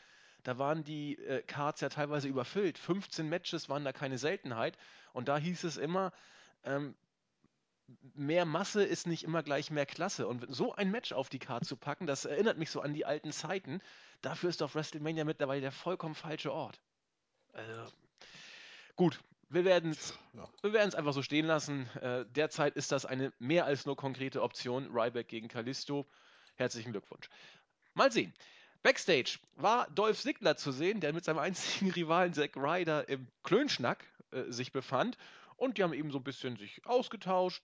[0.44, 2.78] da waren die äh, Cards ja teilweise überfüllt.
[2.78, 4.78] 15 Matches waren da keine Seltenheit.
[5.14, 6.12] Und da hieß es immer,
[6.64, 6.96] ähm,
[8.14, 10.28] mehr Masse ist nicht immer gleich mehr Klasse.
[10.28, 13.06] Und so ein Match auf die Karte zu packen, das erinnert mich so an die
[13.06, 13.82] alten Zeiten.
[14.22, 16.80] Dafür ist doch WrestleMania mittlerweile der vollkommen falsche Ort.
[17.54, 17.94] Also,
[18.96, 19.20] gut,
[19.50, 20.98] wir werden es ja.
[20.98, 21.88] einfach so stehen lassen.
[22.02, 24.90] Äh, derzeit ist das eine mehr als nur konkrete Option.
[24.92, 26.06] Ryback gegen Kalisto.
[26.56, 27.30] Herzlichen Glückwunsch.
[27.94, 28.34] Mal sehen.
[28.88, 34.06] Backstage war Dolph Ziggler zu sehen, der mit seinem einzigen Rivalen Zack Ryder im Klönschnack
[34.32, 35.18] äh, sich befand.
[35.58, 37.62] Und die haben eben so ein bisschen sich ausgetauscht.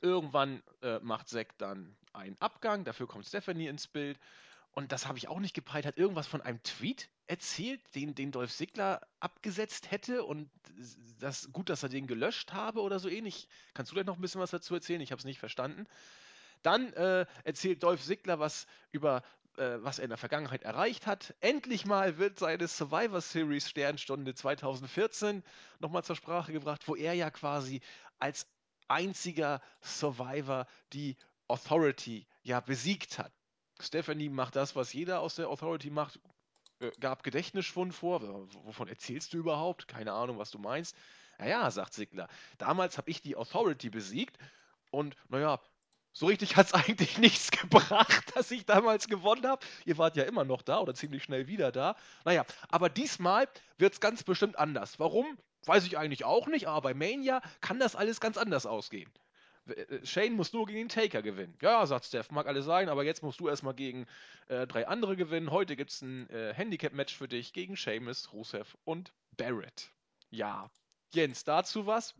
[0.00, 4.16] Irgendwann äh, macht Zack dann einen Abgang, dafür kommt Stephanie ins Bild.
[4.70, 8.30] Und das habe ich auch nicht gepeilt, hat irgendwas von einem Tweet erzählt, den, den
[8.30, 10.48] Dolph Ziggler abgesetzt hätte und
[11.18, 13.48] das gut, dass er den gelöscht habe oder so ähnlich.
[13.72, 15.00] Kannst du gleich noch ein bisschen was dazu erzählen?
[15.00, 15.88] Ich habe es nicht verstanden.
[16.62, 19.24] Dann äh, erzählt Dolph Ziggler was über
[19.58, 21.34] äh, was er in der Vergangenheit erreicht hat.
[21.40, 25.42] Endlich mal wird seine Survivor Series Sternstunde 2014
[25.78, 27.80] nochmal zur Sprache gebracht, wo er ja quasi
[28.18, 28.46] als
[28.88, 31.16] einziger Survivor die
[31.48, 33.32] Authority ja besiegt hat.
[33.80, 36.20] Stephanie macht das, was jeder aus der Authority macht,
[36.80, 38.22] äh, gab Gedächtnisschwund vor.
[38.64, 39.88] Wovon erzählst du überhaupt?
[39.88, 40.96] Keine Ahnung, was du meinst.
[41.38, 44.38] Naja, sagt Sigler, damals habe ich die Authority besiegt
[44.90, 45.60] und naja,
[46.14, 49.66] so richtig hat es eigentlich nichts gebracht, dass ich damals gewonnen habe.
[49.84, 51.96] Ihr wart ja immer noch da oder ziemlich schnell wieder da.
[52.24, 54.98] Naja, aber diesmal wird es ganz bestimmt anders.
[54.98, 55.36] Warum?
[55.66, 59.10] Weiß ich eigentlich auch nicht, aber bei Mania kann das alles ganz anders ausgehen.
[59.66, 61.56] Äh, Shane muss nur gegen den Taker gewinnen.
[61.60, 64.06] Ja, sagt Steph, mag alles sein, aber jetzt musst du erstmal gegen
[64.48, 65.50] äh, drei andere gewinnen.
[65.50, 69.90] Heute gibt es ein äh, Handicap-Match für dich gegen Seamus, Rusev und Barrett.
[70.30, 70.70] Ja.
[71.12, 72.14] Jens, dazu was?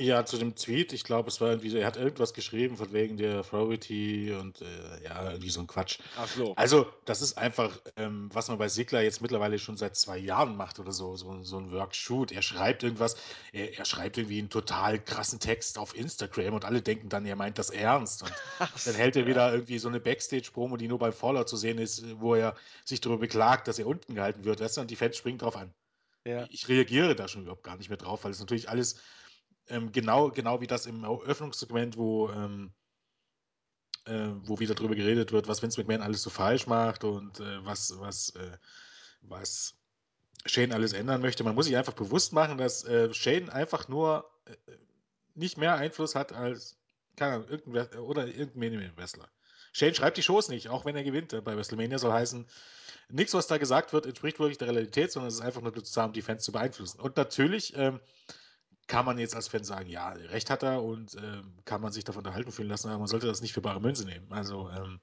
[0.00, 2.90] Ja, zu dem Tweet, ich glaube, es war irgendwie so, er hat irgendwas geschrieben von
[2.94, 5.98] wegen der Authority und äh, ja, irgendwie so ein Quatsch.
[6.16, 6.54] Ach so.
[6.56, 10.56] Also, das ist einfach, ähm, was man bei Sigler jetzt mittlerweile schon seit zwei Jahren
[10.56, 12.32] macht oder so, so, so ein Workshoot.
[12.32, 13.14] Er schreibt irgendwas,
[13.52, 17.36] er, er schreibt irgendwie einen total krassen Text auf Instagram und alle denken dann, er
[17.36, 18.22] meint das ernst.
[18.22, 18.32] Und
[18.86, 22.18] dann hält er wieder irgendwie so eine Backstage-Promo, die nur beim Fallout zu sehen ist,
[22.18, 25.18] wo er sich darüber beklagt, dass er unten gehalten wird, weißt du, und die Fans
[25.18, 25.74] springen drauf an.
[26.24, 26.46] Ja.
[26.48, 28.96] Ich reagiere da schon überhaupt gar nicht mehr drauf, weil es natürlich alles
[29.70, 32.72] ähm, genau, genau wie das im Eröffnungssegment, wo, ähm,
[34.06, 37.64] äh, wo wieder darüber geredet wird, was Vince McMahon alles so falsch macht und äh,
[37.64, 38.58] was, was, äh,
[39.22, 39.74] was
[40.46, 41.44] Shane alles ändern möchte.
[41.44, 44.54] Man muss sich einfach bewusst machen, dass äh, Shane einfach nur äh,
[45.34, 46.80] nicht mehr Einfluss hat als
[47.16, 49.28] keine Ahnung, irgendein, oder irgendein Minimum-Wrestler.
[49.72, 51.44] Shane schreibt die Shows nicht, auch wenn er gewinnt.
[51.44, 52.46] Bei WrestleMania soll heißen,
[53.10, 56.00] nichts, was da gesagt wird, entspricht wirklich der Realität, sondern es ist einfach nur dazu
[56.00, 56.98] um die Fans zu beeinflussen.
[57.00, 58.00] Und natürlich ähm,
[58.90, 62.02] kann man jetzt als Fan sagen, ja, recht hat er und äh, kann man sich
[62.02, 64.26] davon unterhalten fühlen lassen, aber man sollte das nicht für bare Münze nehmen.
[64.32, 65.00] Also, ähm,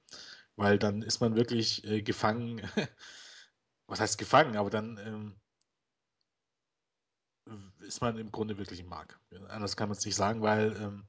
[0.56, 2.60] weil dann ist man wirklich äh, gefangen.
[3.86, 4.58] Was heißt gefangen?
[4.58, 4.98] Aber dann
[7.46, 9.18] ähm, ist man im Grunde wirklich im Mark.
[9.48, 11.08] Anders kann man es nicht sagen, weil ähm,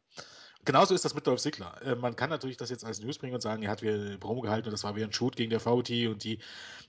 [0.63, 1.81] genauso ist das mit Dolph Ziggler.
[1.81, 4.17] Äh, man kann natürlich das jetzt als News bringen und sagen, er hat wieder eine
[4.17, 6.39] Promo gehalten und das war wieder ein Shoot gegen der VOT und die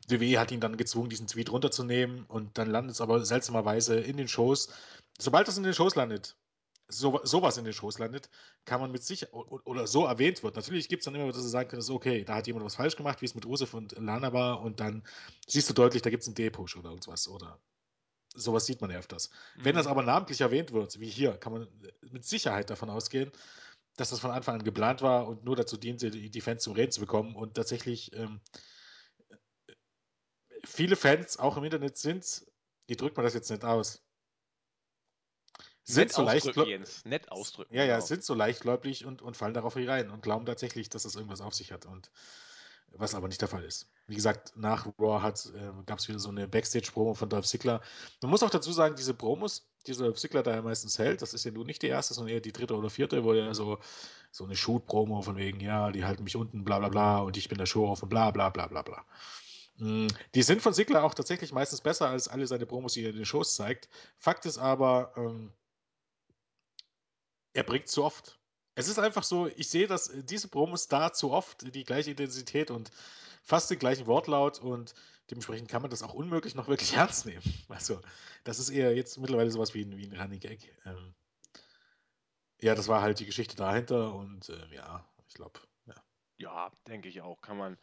[0.07, 4.16] WWE hat ihn dann gezwungen, diesen Tweet runterzunehmen und dann landet es aber seltsamerweise in
[4.16, 4.68] den Shows
[5.20, 6.37] sobald das in den Shows landet,
[6.88, 8.28] so, sowas in den Shows landet,
[8.64, 10.56] kann man mit sich oder so erwähnt wird.
[10.56, 12.96] Natürlich gibt es dann immer, dass du sagen kannst, okay, da hat jemand was falsch
[12.96, 15.04] gemacht, wie es mit Usef und Lana war, und dann
[15.46, 17.28] siehst du deutlich, da gibt es einen D-Push oder irgendwas.
[17.28, 17.61] Oder
[18.35, 19.30] sowas sieht man ja öfters.
[19.56, 19.64] Mhm.
[19.64, 19.92] Wenn das mhm.
[19.92, 21.68] aber namentlich erwähnt wird, wie hier, kann man
[22.11, 23.30] mit Sicherheit davon ausgehen,
[23.96, 26.92] dass das von Anfang an geplant war und nur dazu diente, die Fans zum Reden
[26.92, 27.35] zu bekommen.
[27.35, 28.40] Und tatsächlich ähm,
[30.64, 32.46] viele Fans auch im Internet sind,
[32.87, 34.02] wie drückt man das jetzt nicht aus?
[35.84, 37.04] Sind so leicht Jens.
[37.04, 37.74] Nett ausdrücken.
[37.74, 38.06] Ja, ja, genau.
[38.06, 41.54] sind so leichtgläubig und, und fallen darauf rein und glauben tatsächlich, dass das irgendwas auf
[41.54, 41.86] sich hat.
[41.86, 42.10] Und
[42.92, 43.88] was aber nicht der Fall ist.
[44.06, 47.80] Wie gesagt, nach Raw äh, gab es wieder so eine Backstage-Promo von Dolph Ziggler.
[48.20, 51.34] Man muss auch dazu sagen, diese Promos, die Dolph Ziggler da ja meistens hält, das
[51.34, 53.78] ist ja nun nicht die erste, sondern eher die dritte oder vierte, wo er so,
[54.30, 57.48] so eine Shoot-Promo von wegen, ja, die halten mich unten, bla bla bla, und ich
[57.48, 59.04] bin der Show auf und bla bla bla bla bla.
[59.78, 63.10] Mm, die sind von Ziggler auch tatsächlich meistens besser als alle seine Promos, die er
[63.10, 63.88] in den Shows zeigt.
[64.18, 65.52] Fakt ist aber, ähm,
[67.52, 68.38] er bringt zu oft.
[68.74, 72.70] Es ist einfach so, ich sehe dass diese Promos da zu oft die gleiche Intensität
[72.70, 72.90] und
[73.42, 74.94] fast den gleichen Wortlaut und
[75.30, 77.42] dementsprechend kann man das auch unmöglich noch wirklich ernst nehmen.
[77.68, 78.00] Also,
[78.44, 80.76] das ist eher jetzt mittlerweile sowas wie ein, wie ein Running Gag.
[80.84, 81.14] Ähm,
[82.60, 85.94] ja, das war halt die Geschichte dahinter und äh, ja, ich glaube, ja.
[86.38, 87.40] Ja, denke ich auch.
[87.40, 87.78] Kann man,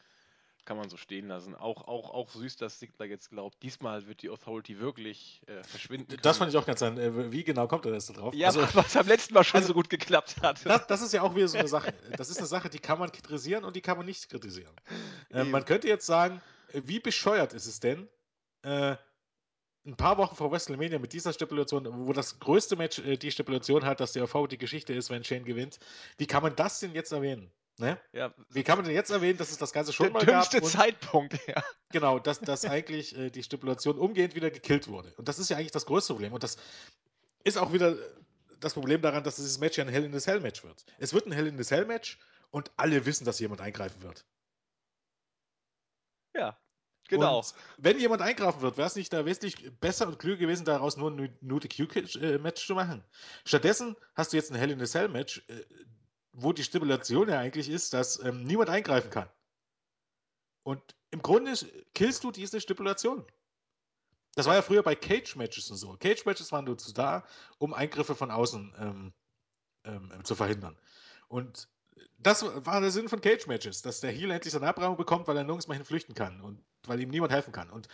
[0.68, 1.56] kann man so stehen lassen.
[1.56, 6.10] Auch, auch, auch süß, dass Sigler jetzt glaubt, diesmal wird die Authority wirklich äh, verschwinden
[6.10, 6.22] können.
[6.22, 6.98] Das fand ich auch ganz an.
[6.98, 8.34] Äh, wie genau kommt er das da drauf?
[8.36, 10.64] Ja, also, was am letzten Mal schon also, so gut geklappt hat.
[10.66, 11.94] Das, das, ist ja auch wieder so eine Sache.
[12.18, 14.74] Das ist eine Sache, die kann man kritisieren und die kann man nicht kritisieren.
[15.32, 16.42] Äh, man könnte jetzt sagen,
[16.74, 18.10] äh, wie bescheuert ist es denn,
[18.64, 18.98] äh,
[19.86, 24.02] ein paar Wochen vor WrestleMania mit dieser Stipulation, wo das größte Match die Stipulation hat,
[24.02, 25.80] dass die Geschichte ist, wenn Shane gewinnt,
[26.18, 27.50] wie kann man das denn jetzt erwähnen?
[27.80, 28.00] Ne?
[28.12, 30.50] Ja, Wie kann man denn jetzt erwähnen, dass es das Ganze schon der mal gab?
[30.50, 31.64] Der dümmste Zeitpunkt, ja.
[31.92, 35.14] Genau, dass, dass eigentlich äh, die Stipulation umgehend wieder gekillt wurde.
[35.18, 36.34] Und das ist ja eigentlich das größte Problem.
[36.34, 36.58] Und das
[37.44, 37.96] ist auch wieder
[38.60, 40.86] das Problem daran, dass dieses Match ja ein Hell in the Cell Match wird.
[40.98, 42.18] Es wird ein Hell in the Cell Match
[42.50, 44.26] und alle wissen, dass jemand eingreifen wird.
[46.36, 46.60] Ja,
[47.08, 47.40] genau.
[47.40, 50.98] Und wenn jemand eingreifen wird, wäre es nicht da wesentlich besser und klüger gewesen, daraus
[50.98, 53.04] nur ein New Q-Match zu machen.
[53.46, 55.64] Stattdessen hast du jetzt ein Hell in the Cell Match, äh,
[56.40, 59.28] wo die Stipulation ja eigentlich ist, dass ähm, niemand eingreifen kann.
[60.64, 61.54] Und im Grunde
[61.94, 63.26] killst du diese Stipulation.
[64.36, 65.98] Das war ja früher bei Cage-Matches und so.
[65.98, 67.26] Cage-Matches waren dazu da,
[67.58, 69.14] um Eingriffe von außen ähm,
[69.84, 70.78] ähm, zu verhindern.
[71.28, 71.70] Und
[72.20, 75.44] das war der Sinn von Cage-Matches, dass der Heel endlich seine Abramung bekommt, weil er
[75.44, 77.72] nirgends mehr hinflüchten kann und weil ihm niemand helfen kann.
[77.72, 77.88] Und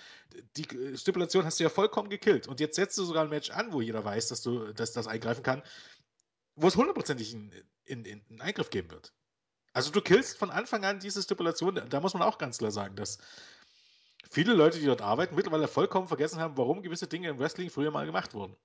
[0.58, 2.48] die Stipulation hast du ja vollkommen gekillt.
[2.48, 5.08] Und jetzt setzt du sogar ein Match an, wo jeder weiß, dass du dass das
[5.08, 5.64] eingreifen kann,
[6.56, 7.52] wo es hundertprozentig einen,
[7.86, 9.14] in, in, einen Eingriff geben wird.
[9.74, 12.96] Also du killst von Anfang an diese Stipulation, da muss man auch ganz klar sagen,
[12.96, 13.18] dass
[14.30, 17.92] viele Leute, die dort arbeiten, mittlerweile vollkommen vergessen haben, warum gewisse Dinge im Wrestling früher
[17.92, 18.56] mal gemacht wurden.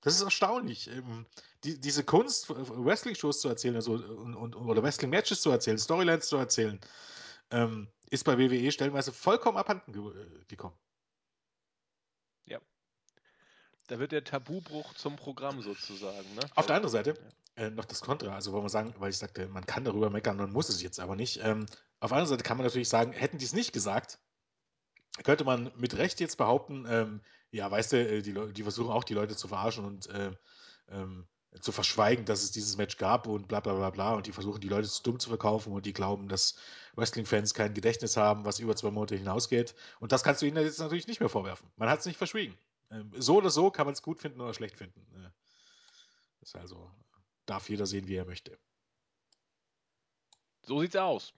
[0.00, 0.88] Das ist erstaunlich.
[0.88, 1.26] Ähm,
[1.64, 6.36] die, diese Kunst, Wrestling-Shows zu erzählen also, und, und, oder Wrestling-Matches zu erzählen, Storylines zu
[6.36, 6.80] erzählen,
[7.50, 10.76] ähm, ist bei WWE stellenweise vollkommen abhanden ge äh, gekommen.
[12.46, 12.60] Ja.
[13.88, 16.34] Da wird der Tabubruch zum Programm sozusagen.
[16.34, 16.42] Ne?
[16.54, 17.14] Auf der anderen Seite
[17.56, 17.64] ja.
[17.64, 20.36] äh, noch das Kontra, also wollen wir sagen, weil ich sagte, man kann darüber meckern,
[20.36, 21.40] man muss es jetzt aber nicht.
[21.42, 21.66] Ähm,
[21.98, 24.18] auf der anderen Seite kann man natürlich sagen, hätten die es nicht gesagt,
[25.24, 27.20] könnte man mit Recht jetzt behaupten, ähm,
[27.50, 30.32] ja, weißt du, äh, die, die, versuchen auch die Leute zu verarschen und äh,
[30.90, 31.26] ähm,
[31.60, 34.60] zu verschweigen, dass es dieses Match gab und bla bla bla bla und die versuchen
[34.60, 36.56] die Leute zu dumm zu verkaufen und die glauben, dass
[36.94, 39.74] Wrestling-Fans kein Gedächtnis haben, was über zwei Monate hinausgeht.
[39.98, 41.70] Und das kannst du ihnen jetzt natürlich nicht mehr vorwerfen.
[41.76, 42.54] Man hat es nicht verschwiegen.
[42.90, 45.00] Ähm, so oder so kann man es gut finden oder schlecht finden.
[45.14, 45.30] Äh,
[46.40, 46.90] ist also,
[47.46, 48.58] darf jeder sehen, wie er möchte.
[50.62, 51.32] So sieht's aus.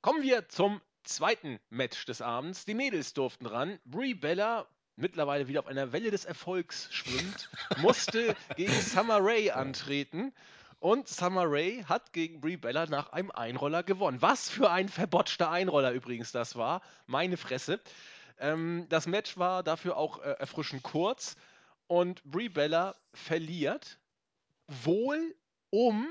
[0.00, 2.64] Kommen wir zum zweiten Match des Abends.
[2.64, 3.78] Die Mädels durften ran.
[3.84, 10.32] Brie Bella, mittlerweile wieder auf einer Welle des Erfolgs schwimmt, musste gegen Summer Rae antreten.
[10.80, 14.20] Und Summer Rae hat gegen Brie Bella nach einem Einroller gewonnen.
[14.20, 16.82] Was für ein verbotschter Einroller übrigens das war.
[17.06, 17.80] Meine Fresse.
[18.38, 21.36] Ähm, das Match war dafür auch äh, erfrischend kurz
[21.86, 23.98] und Brie Bella verliert
[24.66, 25.36] wohl
[25.70, 26.08] um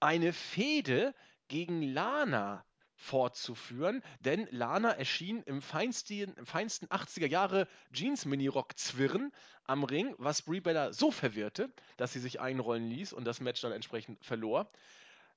[0.00, 1.14] eine Fehde
[1.48, 9.32] gegen Lana fortzuführen, denn Lana erschien im feinsten, im feinsten 80er Jahre Jeans-Mini-Rock-Zwirren
[9.64, 13.62] am Ring, was Brie Bella so verwirrte, dass sie sich einrollen ließ und das Match
[13.62, 14.70] dann entsprechend verlor.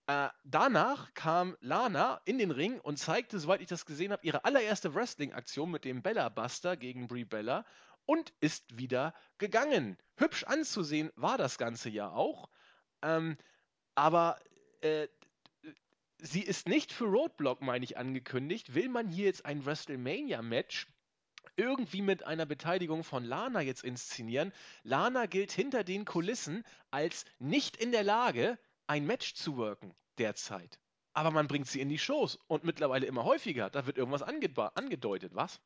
[0.08, 4.44] Äh, danach kam Lana in den Ring und zeigte, soweit ich das gesehen habe, ihre
[4.44, 7.66] allererste Wrestling-Aktion mit dem Bella Buster gegen Brie Bella
[8.06, 9.98] und ist wieder gegangen.
[10.18, 12.50] Hübsch anzusehen war das Ganze ja auch.
[13.02, 13.38] Ähm,
[13.96, 14.40] aber
[14.82, 15.08] äh,
[16.18, 18.76] sie ist nicht für Roadblock, meine ich, angekündigt.
[18.76, 20.88] Will man hier jetzt ein WrestleMania-Match
[21.56, 24.52] irgendwie mit einer Beteiligung von Lana jetzt inszenieren?
[24.84, 28.58] Lana gilt hinter den Kulissen als nicht in der Lage,
[28.88, 30.80] ein Match zu worken derzeit.
[31.14, 33.70] Aber man bringt sie in die Shows und mittlerweile immer häufiger.
[33.70, 35.60] Da wird irgendwas angedeutet, was?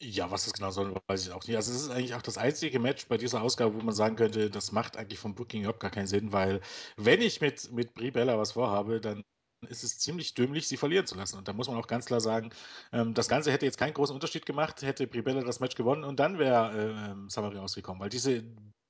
[0.00, 1.56] Ja, was das genau soll, weiß ich auch nicht.
[1.56, 4.50] Also es ist eigentlich auch das einzige Match bei dieser Ausgabe, wo man sagen könnte,
[4.50, 6.60] das macht eigentlich vom Booking überhaupt gar keinen Sinn, weil
[6.96, 9.24] wenn ich mit, mit Brie Bella was vorhabe, dann
[9.68, 11.38] ist es ziemlich dümmlich, sie verlieren zu lassen.
[11.38, 12.50] Und da muss man auch ganz klar sagen,
[12.92, 16.04] ähm, das Ganze hätte jetzt keinen großen Unterschied gemacht, hätte Brie Bella das Match gewonnen
[16.04, 18.44] und dann wäre äh, ähm, Samari rausgekommen, weil diese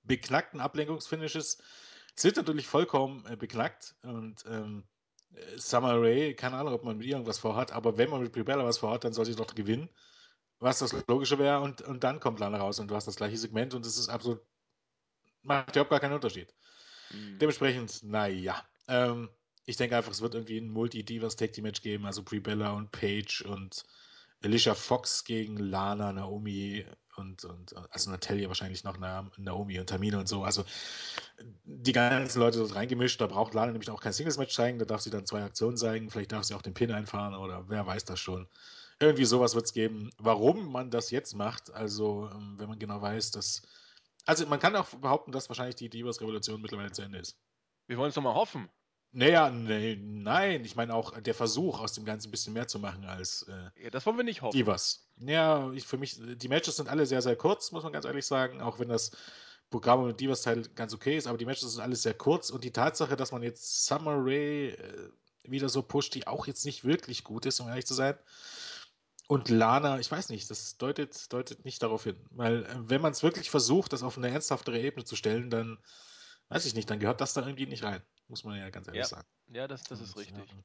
[0.04, 1.58] beknackten Ablenkungsfinishes
[2.16, 4.84] sind natürlich vollkommen äh, beknackt und ähm,
[5.56, 8.44] Summer Rae, keine Ahnung, ob man mit ihr irgendwas vorhat, aber wenn man mit Brie
[8.44, 9.88] Bella was vorhat, dann soll sie doch gewinnen,
[10.60, 13.36] was das Logische wäre und, und dann kommt Lana raus und du hast das gleiche
[13.36, 14.40] Segment und es ist absolut,
[15.42, 16.54] macht überhaupt gar keinen Unterschied.
[17.10, 17.38] Mhm.
[17.38, 18.64] Dementsprechend, naja.
[18.86, 19.28] Ähm,
[19.66, 23.84] ich denke einfach, es wird irgendwie ein Multi-Divas-Tag-Team-Match geben, also Brie Bella und Paige und
[24.42, 26.84] Alicia Fox gegen Lana, Naomi
[27.16, 30.44] und, und also Natalia wahrscheinlich noch Naomi und Tamina und so.
[30.44, 30.64] Also
[31.64, 33.20] die ganzen Leute dort reingemischt.
[33.20, 34.78] Da braucht Lana nämlich auch kein Singles-Match zeigen.
[34.78, 36.10] Da darf sie dann zwei Aktionen zeigen.
[36.10, 38.48] Vielleicht darf sie auch den Pin einfahren oder wer weiß das schon.
[39.00, 40.10] Irgendwie sowas wird es geben.
[40.18, 43.62] Warum man das jetzt macht, also ähm, wenn man genau weiß, dass.
[44.26, 47.36] Also man kann auch behaupten, dass wahrscheinlich die Divas-Revolution mittlerweile zu Ende ist.
[47.86, 48.70] Wir wollen es doch mal hoffen.
[49.16, 52.80] Naja, nee, nein, ich meine auch der Versuch, aus dem Ganzen ein bisschen mehr zu
[52.80, 54.56] machen als äh, ja, das wollen wir nicht hoffen.
[54.56, 55.08] Divas.
[55.18, 58.26] Ja, ich, für mich, die Matches sind alle sehr, sehr kurz, muss man ganz ehrlich
[58.26, 59.12] sagen, auch wenn das
[59.70, 62.72] Programm mit Divas-Teil ganz okay ist, aber die Matches sind alles sehr kurz und die
[62.72, 65.10] Tatsache, dass man jetzt Summer Rae äh,
[65.44, 68.18] wieder so pusht, die auch jetzt nicht wirklich gut ist, um ehrlich zu sein,
[69.26, 72.16] und Lana, ich weiß nicht, das deutet, deutet nicht darauf hin.
[72.30, 75.78] Weil, äh, wenn man es wirklich versucht, das auf eine ernsthaftere Ebene zu stellen, dann,
[76.48, 78.02] weiß ich nicht, dann gehört das da irgendwie nicht rein.
[78.28, 79.06] Muss man ja ganz ehrlich ja.
[79.06, 79.26] sagen.
[79.48, 80.36] Ja, das, das ist richtig.
[80.36, 80.56] Ja.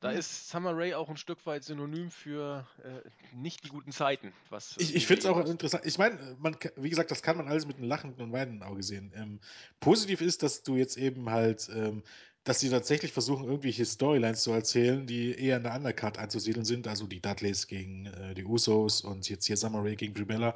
[0.00, 4.32] Da ist Summer Rae auch ein Stück weit synonym für äh, nicht die guten Zeiten.
[4.50, 5.86] Was ich ich finde es auch interessant.
[5.86, 6.36] Ich meine,
[6.74, 9.12] wie gesagt, das kann man alles mit einem lachenden und weinenden Auge sehen.
[9.14, 9.38] Ähm,
[9.78, 12.02] positiv ist, dass du jetzt eben halt ähm,
[12.44, 16.88] dass sie tatsächlich versuchen, irgendwelche Storylines zu erzählen, die eher in der Undercard anzusiedeln sind,
[16.88, 20.52] also die Dudleys gegen äh, die Usos und jetzt hier Summer Rae gegen Brie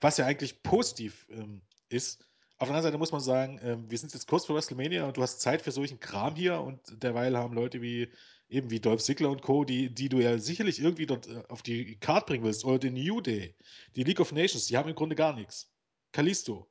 [0.00, 2.26] was ja eigentlich positiv ähm, ist.
[2.62, 5.16] Auf der anderen Seite muss man sagen, ähm, wir sind jetzt kurz vor WrestleMania und
[5.16, 8.08] du hast Zeit für solchen Kram hier und derweil haben Leute wie
[8.48, 11.62] eben wie Dolph Ziggler und Co., die, die du ja sicherlich irgendwie dort äh, auf
[11.62, 13.56] die Card bringen willst, oder den New Day,
[13.96, 15.72] die League of Nations, die haben im Grunde gar nichts.
[16.12, 16.70] Kalisto,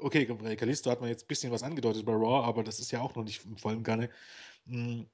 [0.00, 2.90] okay, bei Kalisto hat man jetzt ein bisschen was angedeutet bei Raw, aber das ist
[2.90, 4.10] ja auch noch nicht im vollen Gange.
[4.66, 5.06] Hm,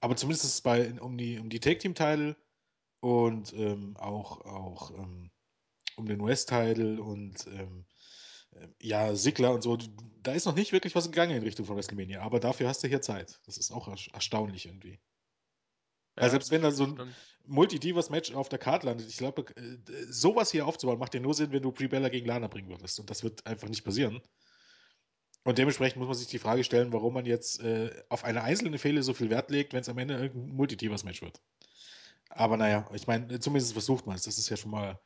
[0.00, 2.36] aber zumindest bei, um die, um die Take-Team-Title
[3.00, 5.30] und ähm, auch, auch ähm,
[5.96, 7.91] um den West-Title und ähm, äh,
[8.80, 9.78] ja, Sigler und so,
[10.22, 12.88] da ist noch nicht wirklich was gegangen in Richtung von WrestleMania, aber dafür hast du
[12.88, 13.40] hier Zeit.
[13.46, 15.00] Das ist auch erstaunlich irgendwie.
[16.14, 17.14] Weil selbst wenn da so ein
[17.46, 21.52] Multi-Divas-Match auf der Karte landet, ich glaube, äh, sowas hier aufzubauen, macht ja nur Sinn,
[21.52, 23.00] wenn du Pre-Bella gegen Lana bringen würdest.
[23.00, 24.20] Und das wird einfach nicht passieren.
[25.44, 28.78] Und dementsprechend muss man sich die Frage stellen, warum man jetzt äh, auf eine einzelne
[28.78, 31.40] Fehler so viel Wert legt, wenn es am Ende irgendein Multi-Divas-Match wird.
[32.28, 34.22] Aber naja, ich meine, zumindest versucht man es.
[34.22, 35.00] Das ist ja schon mal,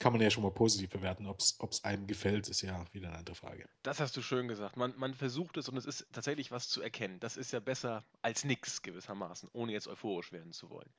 [0.00, 1.26] kann man ja schon mal positiv bewerten.
[1.26, 3.68] Ob es einem gefällt, ist ja wieder eine andere Frage.
[3.82, 4.76] Das hast du schön gesagt.
[4.76, 7.20] Man, man versucht es und es ist tatsächlich was zu erkennen.
[7.20, 10.90] Das ist ja besser als nichts gewissermaßen, ohne jetzt euphorisch werden zu wollen.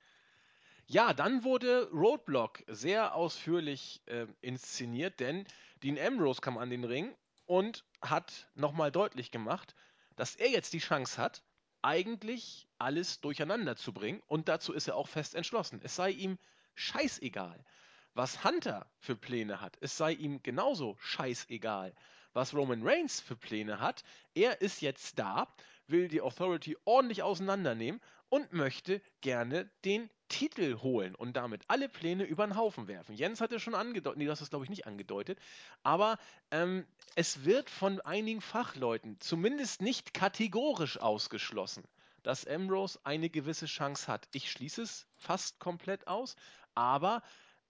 [0.85, 5.45] Ja, dann wurde Roadblock sehr ausführlich äh, inszeniert, denn
[5.83, 9.75] Dean Ambrose kam an den Ring und hat nochmal deutlich gemacht,
[10.15, 11.43] dass er jetzt die Chance hat,
[11.81, 15.79] eigentlich alles durcheinander zu bringen und dazu ist er auch fest entschlossen.
[15.83, 16.37] Es sei ihm
[16.75, 17.63] scheißegal,
[18.13, 19.77] was Hunter für Pläne hat.
[19.81, 21.93] Es sei ihm genauso scheißegal,
[22.33, 24.03] was Roman Reigns für Pläne hat.
[24.33, 25.47] Er ist jetzt da,
[25.87, 32.23] will die Authority ordentlich auseinandernehmen und möchte gerne den Titel holen und damit alle Pläne
[32.23, 33.15] über den Haufen werfen.
[33.15, 35.37] Jens hatte schon angedeutet, nee, das ist glaube ich nicht angedeutet,
[35.83, 36.17] aber
[36.51, 41.83] ähm, es wird von einigen Fachleuten zumindest nicht kategorisch ausgeschlossen,
[42.23, 44.29] dass Ambrose eine gewisse Chance hat.
[44.31, 46.37] Ich schließe es fast komplett aus,
[46.73, 47.21] aber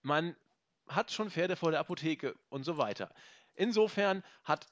[0.01, 0.35] man
[0.87, 3.13] hat schon Pferde vor der Apotheke und so weiter.
[3.55, 4.67] Insofern hat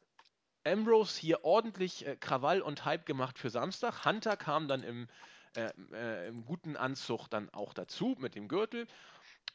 [0.63, 4.05] Ambrose hier ordentlich äh, Krawall und Hype gemacht für Samstag.
[4.05, 5.07] Hunter kam dann im
[5.55, 8.87] äh, äh, im guten Anzug dann auch dazu mit dem Gürtel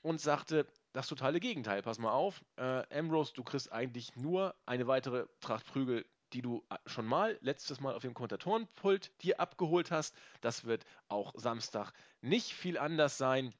[0.02, 1.82] und sagte das totale Gegenteil.
[1.82, 6.64] Pass mal auf, äh, Ambrose, du kriegst eigentlich nur eine weitere Tracht Prügel, die du
[6.68, 10.16] äh, schon mal letztes Mal auf dem Kommentatorenpult dir abgeholt hast.
[10.40, 13.54] Das wird auch Samstag nicht viel anders sein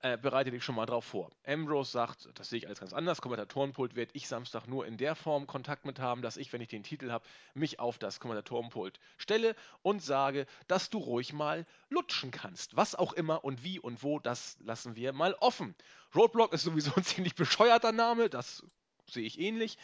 [0.00, 1.30] äh, bereite dich schon mal drauf vor.
[1.46, 5.14] Ambrose sagt, das sehe ich alles ganz anders, Kommentatorenpult werde ich Samstag nur in der
[5.14, 9.00] Form Kontakt mit haben, dass ich, wenn ich den Titel habe, mich auf das Kommentatorenpult
[9.16, 12.76] stelle und sage, dass du ruhig mal lutschen kannst.
[12.76, 15.74] Was auch immer und wie und wo, das lassen wir mal offen.
[16.14, 18.64] Roadblock ist sowieso ein ziemlich bescheuerter Name, das
[19.08, 19.78] sehe ich ähnlich,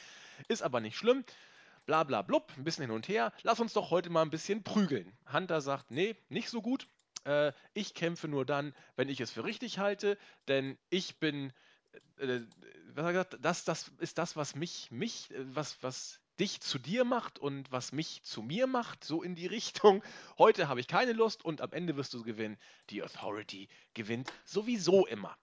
[0.49, 1.25] ist aber nicht schlimm
[1.87, 3.33] bla bla blub, ein bisschen hin und her.
[3.43, 5.13] Lass uns doch heute mal ein bisschen prügeln.
[5.33, 6.87] Hunter sagt, nee, nicht so gut
[7.25, 11.53] äh, ich kämpfe nur dann, wenn ich es für richtig halte, denn ich bin,
[12.19, 12.41] äh,
[12.97, 17.39] äh das, das ist das, was mich, mich, äh, was, was dich zu dir macht
[17.39, 20.03] und was mich zu mir macht, so in die Richtung.
[20.39, 22.59] Heute habe ich keine Lust und am Ende wirst du gewinnen.
[22.91, 25.37] Die Authority gewinnt sowieso immer.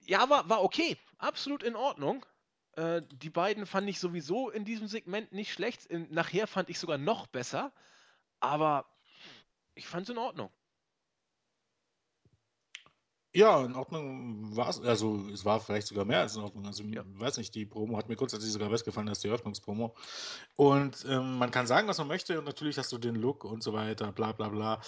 [0.00, 2.24] Ja, war, war okay, absolut in Ordnung.
[2.72, 5.86] Äh, die beiden fand ich sowieso in diesem Segment nicht schlecht.
[5.86, 7.72] In, nachher fand ich sogar noch besser,
[8.38, 8.86] aber
[9.74, 10.50] ich fand es in Ordnung.
[13.34, 14.80] Ja, in Ordnung war es.
[14.80, 16.64] Also, es war vielleicht sogar mehr als in Ordnung.
[16.66, 17.02] Also, Ja.
[17.02, 19.94] m weiß nicht, die Promo hat mir grundsätzlich sogar besser gefallen als die Eröffnungspromo.
[20.56, 23.62] Und, ähm, man kann sagen, was man möchte und natürlich hast du den Look und
[23.62, 24.80] so weiter, bla bla bla.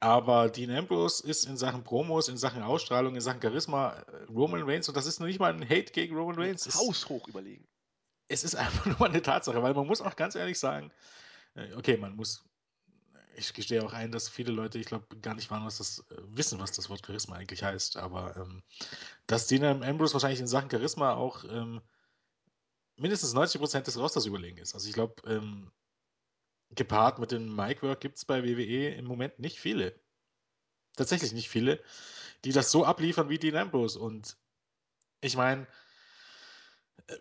[0.00, 4.62] Aber Dean Ambrose ist in Sachen Promos, in Sachen Ausstrahlung, in Sachen Charisma äh, Roman
[4.62, 6.66] Reigns und das ist noch nicht mal 'n Hate gegen Roman Ne, Reigns.
[6.66, 7.66] Es haushoch überlegen.
[8.30, 10.02] es ist einfach nur mal 'ne Tatsache, weil man muss Ja.
[10.02, 10.92] auch ganz ehrlich sagen
[11.56, 12.44] äh, okay, man muss
[13.36, 16.16] ich gestehe auch ein, dass viele Leute, ich glaube, gar nicht wahren, was das äh,
[16.28, 18.62] wissen, was das Wort Charisma eigentlich heißt, aber, ähm,
[19.26, 21.82] dass Dean Am Ambrose wahrscheinlich in Sachen Charisma auch, ähm
[22.98, 24.74] mindestens 90% des Rosters überlegen ist.
[24.74, 25.70] Also, ich glaube, ähm
[26.70, 30.00] gepaart mit dem Mic-Work gibt's bei WWE im Moment nicht viele.
[30.96, 31.82] Tatsächlich nicht viele,
[32.44, 34.36] die das so abliefern wie Dean Ambrose und
[35.20, 35.66] ich meine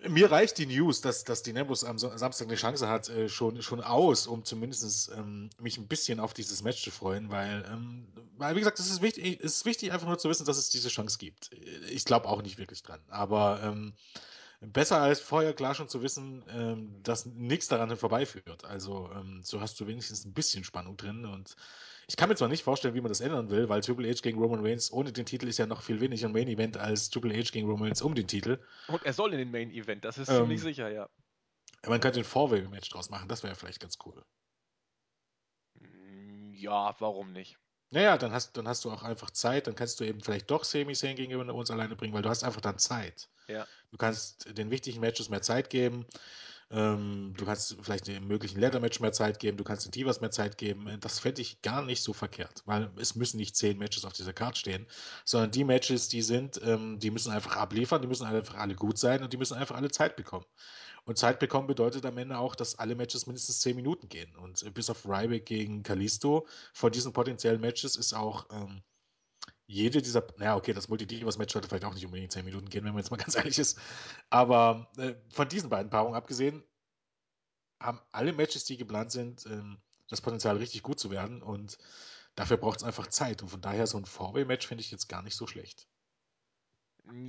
[0.08, 3.30] mir reicht die News, dass dass Dean Ambrose am Sa Samstag 'ne Chance hat, äh,
[3.30, 7.64] schon schon aus, um zumindest, ähm, mich 'n bisschen auf dieses Match zu freuen, weil,
[7.70, 10.58] ähm weil wie gesagt, es ist wichtig es ist wichtig, einfach nur zu wissen, dass
[10.58, 11.52] es diese Chance gibt.
[11.54, 13.94] Äh, ich glaube auch nicht wirklich dran, aber, ähm,
[14.62, 18.66] besser als vorher klar schon zu wissen, ähm, dass nix daran vorbeiführt.
[18.66, 21.56] Also, ähm, so hast du wenigstens 'n bisschen Spannung drin und
[22.08, 24.40] ich kann mir zwar nicht vorstellen, wie man das ändern will, weil Triple H gegen
[24.40, 27.34] Roman Reigns ohne den Titel ist ja noch viel weniger 'n Main Event als Triple
[27.36, 28.60] H gegen Roman Reigns um den Titel.
[28.88, 31.08] Und er soll in den Main Event, das ist ziemlich Ähm sicher, ja.
[31.88, 34.26] man könnte 'n Four-Way-Match draus machen, das wäre vielleicht ganz cool.
[35.80, 37.58] Hm, ja, warum nicht?
[37.92, 40.50] Ja, ja, dann hast dann hast du auch einfach Zeit, dann kannst du eben vielleicht
[40.52, 43.30] doch Sami Zayn gegen Kevin Owens alleine bringen, weil du hast einfach dann Zeit.
[43.48, 43.68] Ja.
[43.92, 46.06] Du kannst den wichtigen Matches mehr Zeit geben.
[46.76, 50.32] Ähm, du kannst vielleicht dem möglichen Ladder-Match mehr Zeit geben, du kannst den Divas mehr
[50.32, 50.98] Zeit geben.
[51.00, 54.34] Das fände ich gar nicht so verkehrt, weil es müssen nicht 10 Matches auf dieser
[54.34, 54.86] Card stehen,
[55.24, 58.98] sondern die Matches, die sind ähm, die müssen einfach abliefern, die müssen einfach alle gut
[58.98, 60.46] sein und die müssen einfach alle Zeit bekommen.
[61.06, 64.64] Und Zeit bekommen bedeutet am Ende auch, dass alle Matches mindestens 10 Minuten gehen und,
[64.64, 68.82] äh, bis auf Ryback gegen Kalisto von diesen potenziellen Matches ist auch, ähm,
[69.68, 72.84] jede dieser na ja, okay, das Multi-Divas-Match sollte vielleicht auch nicht unbedingt 10 Minuten gehen,
[72.86, 73.80] wenn man jetzt mal ganz ehrlich ist.
[74.30, 76.64] Aber, äh, von diesen beiden Paarungen abgesehen
[77.82, 81.78] haben alle Matches, die geplant sind, ähm, das Potenzial, richtig gut zu werden und
[82.36, 85.36] dafür braucht's einfach Zeit und von daher so 'n Four-Way-Match finde ich jetzt gar nicht
[85.36, 85.88] so schlecht.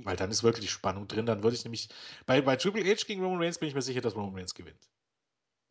[0.03, 1.89] Weil dann ist wirklich Spannung drin, dann würde ich nämlich
[2.25, 4.89] bei bei Triple H gegen Roman Reigns bin ich mir sicher, dass Roman Reigns gewinnt.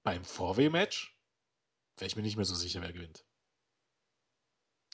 [0.04, 1.18] Beim Four-Way-Match
[1.98, 3.24] wäre ich mir nicht mehr so sicher, wer gewinnt.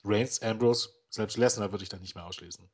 [0.05, 2.69] Reigns, Ambrose, selbst Lesnar würde ich dann nicht mehr ausschließen.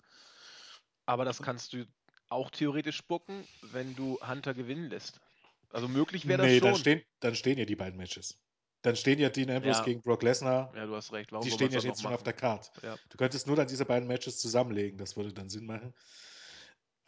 [1.09, 1.87] Aber das kannst du
[2.29, 5.23] auch theoretisch spucken, wenn du Hunter gewinnen lässt.
[5.71, 6.75] Also, möglich wäre das Ne, dann schon.
[6.75, 8.39] stehen dann stehen ja die beiden Matches.
[8.83, 9.83] Dann stehen ja Dean Ambrose Ja.
[9.83, 10.75] gegen Brock Lesnar.
[10.75, 11.33] Ja, du hast recht.
[11.33, 12.73] Warum Die stehen ja dann jetzt schon auf der Card.
[12.83, 12.99] Ja.
[13.11, 15.95] Du könntest nur dann diese beiden Matches zusammenlegen, das würde dann Sinn machen.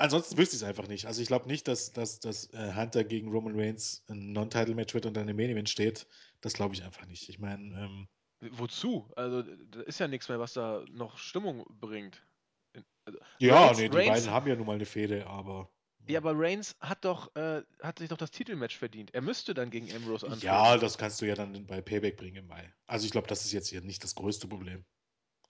[0.01, 1.05] Ansonsten wüsste ich's einfach nicht.
[1.07, 5.05] Also, ich glaube nicht, dass dass dass, äh, Hunter gegen Roman Reigns 'n Non-Title-Match wird
[5.07, 6.07] und dann im Main Event steht.
[6.41, 7.29] Das glaube ich einfach nicht.
[7.29, 8.09] Ich meine, ähm
[8.43, 9.11] Wozu?
[9.17, 12.27] Also, da ist ja nix mehr, was da noch Stimmung bringt.
[12.73, 15.71] In also, Ja, Reigns ne, die Reigns beiden haben ja nun mal 'ne Fehde, aber
[16.09, 19.15] Ja, aber Reigns hat doch äh, hat sich doch das Titelmatch verdient.
[19.15, 20.51] Er müsste dann gegen Ambrose antreten.
[20.53, 22.73] Ja, das kannst du ja dann bei Payback bringen im Mai.
[22.87, 24.85] Also, ich glaube, das ist jetzt hier nicht das größte Problem.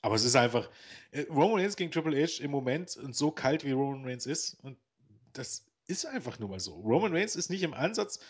[0.03, 0.71] Aber es ist einfach
[1.13, 4.55] äh, Roman Reigns gegen Triple H im Moment und so kalt wie Roman Reigns ist
[4.63, 4.79] und
[5.35, 6.75] das ist einfach nun mal so.
[6.77, 8.21] Roman Reigns ist nicht im Ansatz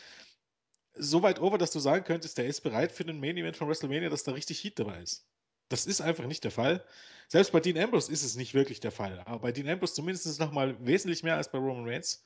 [0.94, 3.68] so weit over, dass du sagen könntest, der ist bereit für den Main Event von
[3.68, 5.28] WrestleMania, dass da richtig Heat dabei ist.
[5.68, 6.84] Das ist einfach nicht der Fall.
[7.28, 10.40] Selbst bei Dean Ambrose ist es nicht wirklich der Fall, aber bei Dean Ambrose zumindest
[10.40, 12.24] noch mal wesentlich mehr als bei Roman Reigns.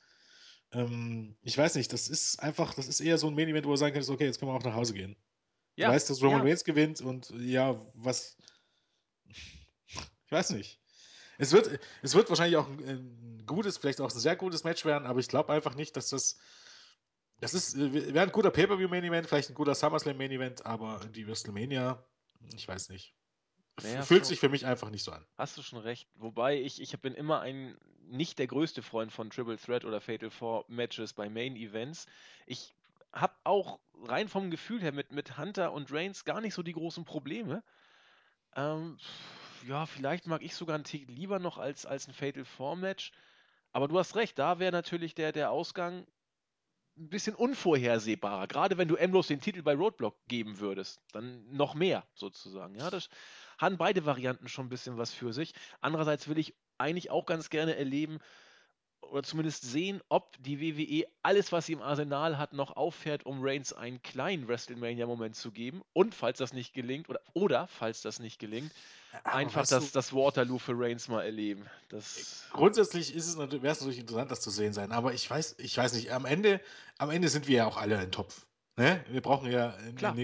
[0.73, 3.71] Ähm, ich weiß nicht, das ist einfach das ist eher so 'n Main Event, wo
[3.71, 5.17] du sagen könntest: „Okay, jetzt können wir auch nach Hause gehen.“
[5.79, 6.45] Du Ja, weißt, dass Roman ja.
[6.45, 8.37] Reigns gewinnt und ja, was
[10.25, 10.81] ich weiß nicht.
[11.39, 12.79] Es wird es wird wahrscheinlich auch 'n
[13.41, 16.09] 'n gutes, vielleicht auch 'n sehr gutes Match werden, aber ich glaube einfach nicht, dass
[16.09, 16.37] das
[17.39, 20.65] das ist äh, wäre 'n guter Pay-per-View Main Event, vielleicht 'n guter SummerSlam Main Event,
[20.65, 22.07] aber die WrestleMania,
[22.55, 23.15] ich weiß nicht.
[23.81, 25.25] Na F ja, fühlt schon sich für mich einfach nicht so an.
[25.37, 26.09] Hast du schon recht.
[26.15, 30.29] Wobei ich ich bin immer ein nicht der größte Freund von Triple Threat oder Fatal
[30.29, 32.05] 4 Matches bei Main Events.
[32.45, 32.75] Ich
[33.11, 36.71] habe auch rein vom Gefühl her mit mit Hunter und Reigns gar nicht so die
[36.73, 37.63] großen Probleme.
[38.55, 38.97] Ähm,
[39.67, 43.11] ja, vielleicht mag ich sogar 'n Tick lieber noch als als 'n Fatal 4 Match.
[43.73, 46.07] Aber du hast recht, da wäre natürlich der der Ausgang
[46.97, 48.47] 'n bisschen unvorhersehbarer.
[48.47, 52.75] Grade wenn du Ambrose den Titel bei Roadblock geben würdest, dann noch mehr sozusagen.
[52.75, 53.09] Ja, das
[53.57, 55.53] haben beide Varianten schon 'n bisschen was für sich.
[55.81, 58.19] Andererseits will ich eigentlich auch ganz gerne erleben
[59.11, 63.39] oder zumindest sehen, ob die WWE alles, was sie im Arsenal hat, noch auffährt, um
[63.41, 68.19] Reigns einen kleinen WrestleMania-Moment zu geben und falls das nicht gelingt oder oder falls das
[68.19, 68.71] nicht gelingt,
[69.23, 71.63] Aber einfach das das Waterloo für Reigns mal erleben.
[71.63, 75.13] Äh, Das grundsätzlich ist es natür wäre es natürlich interessant, das zu sehen sein, aber
[75.13, 76.61] ich weiß ich weiß nicht, am Ende
[76.97, 78.45] am Ende sind wir ja auch alle ein Topf.
[78.77, 79.05] Ne?
[79.09, 80.15] Wir brauchen ja Klar.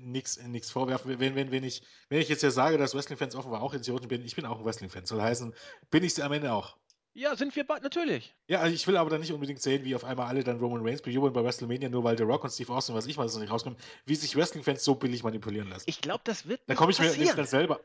[0.00, 1.18] nichts vorwerfen.
[1.18, 4.24] Wenn, wenn, wenn, ich, wenn ich jetzt ja sage, dass Wrestling-Fans offenbar auch Idioten bin,
[4.24, 5.06] ich bin auch ein Wrestling-Fan.
[5.06, 5.54] Soll heißen,
[5.90, 6.76] bin ich es am Ende auch.
[7.16, 8.34] Ja, sind wir bald, natürlich.
[8.48, 10.84] Ja, also ich will aber dann nicht unbedingt sehen, wie auf einmal alle dann Roman
[10.84, 13.52] Reigns bejubeln bei WrestleMania, nur weil The Rock und Steve Austin, was ich weiß, nicht
[13.52, 15.84] rauskommen, wie sich Wrestling-Fans so billig manipulieren lassen.
[15.86, 17.80] Ich glaube, das wird Da komme ich mir nicht dann selber.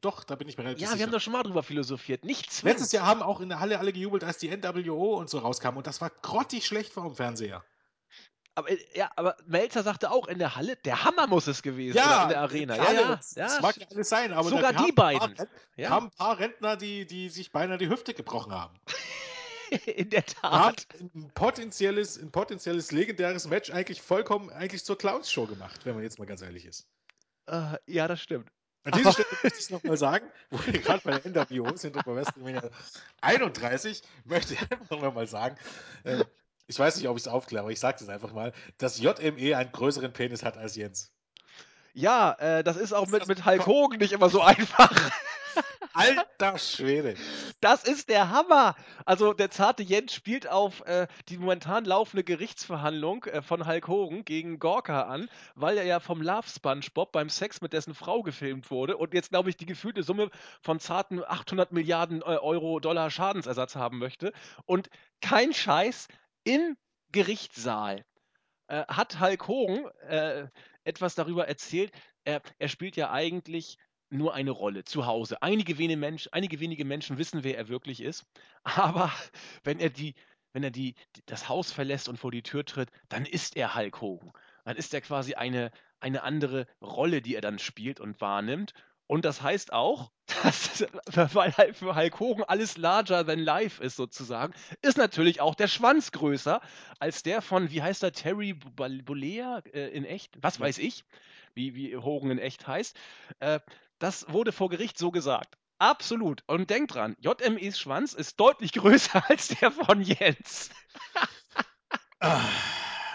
[0.00, 0.98] Doch, da bin ich mir relativ Ja, sicher.
[0.98, 2.24] wir haben doch schon mal drüber philosophiert.
[2.24, 2.78] Nicht zwingend.
[2.80, 5.78] Letztes Jahr haben auch in der Halle alle gejubelt, als die NWO und so rauskamen
[5.78, 7.64] und das war grottig schlecht vor dem Fernseher.
[8.56, 11.96] Aber, äh, ja, aber Melzer sagte auch in der Halle, der Hammer muss es gewesen
[11.96, 12.74] Ja, in der Arena.
[12.76, 13.44] Ja, ja, das, ja.
[13.46, 15.36] das mag ja alles sein, aber Sogar die paar beiden.
[15.36, 15.88] Rent- Ja.
[15.90, 18.74] kamen ein paar Rentner, die, die sich beinahe die Hüfte gebrochen haben.
[19.86, 20.86] in der haben Tat.
[21.00, 26.18] ein potenzielles, ein potenzielles legendäres Match eigentlich vollkommen eigentlich zur Clowns-Show gemacht, wenn man jetzt
[26.18, 26.86] mal ganz ehrlich ist.
[27.46, 28.48] Äh, ja, das stimmt.
[28.84, 32.04] An dieser Stelle möchte ich nochmal sagen, wo wir gerade bei der NWO sind und
[32.06, 32.62] bei WrestleMania
[33.20, 35.56] 31, möchte ich einfach noch mal sagen,
[36.04, 36.24] äh,
[36.66, 39.56] ich weiß nicht, ob ich es aufkläre, aber ich sage es einfach mal, dass JME
[39.56, 41.12] einen größeren Penis hat als Jens.
[41.92, 44.90] Ja, äh, das ist auch Ist mit, mit Hulk Hogan nicht immer so einfach.
[45.94, 47.14] Alter Schwede.
[47.62, 48.76] Das ist der Hammer.
[49.06, 54.26] Also der zarte Jens spielt auf äh, die momentan laufende Gerichtsverhandlung äh, von Hulk Hogan
[54.26, 58.70] gegen Gorka an, weil er ja vom Love SpongeBob beim Sex mit dessen Frau gefilmt
[58.70, 60.28] wurde und jetzt glaube ich die gefühlte Summe
[60.60, 64.34] von zarten 800 Milliarden äh, Euro Dollar Schadensersatz haben möchte
[64.66, 64.90] und
[65.22, 66.08] kein Scheiß
[66.46, 66.76] im
[67.12, 68.04] Gerichtssaal
[68.68, 70.48] äh, hat Hulk Hogan äh,
[70.84, 71.92] etwas darüber erzählt.
[72.24, 73.78] Er, er spielt ja eigentlich
[74.08, 75.42] nur eine Rolle zu Hause.
[75.42, 78.24] Einige wenige, Mensch, einige wenige Menschen wissen, wer er wirklich ist.
[78.62, 79.12] Aber
[79.64, 80.14] wenn er, die,
[80.52, 80.94] wenn er die,
[81.26, 84.32] das Haus verlässt und vor die Tür tritt, dann ist er Hulk Hogan.
[84.64, 88.72] Dann ist er quasi eine, eine andere Rolle, die er dann spielt und wahrnimmt.
[89.06, 90.10] Und das heißt auch,
[90.42, 90.84] dass,
[91.34, 94.52] weil halt für Hulk Hogan alles larger than life ist sozusagen,
[94.82, 96.60] ist natürlich auch der Schwanz größer
[96.98, 100.36] als der von, wie heißt er, Terry Bollea äh, in echt?
[100.42, 101.04] Was weiß ich,
[101.54, 102.96] wie, wie Hogan in echt heißt.
[103.40, 103.60] Äh,
[103.98, 105.56] das wurde vor Gericht so gesagt.
[105.78, 106.42] Absolut.
[106.46, 110.70] Und denkt dran, JMEs Schwanz ist deutlich größer als der von Jens.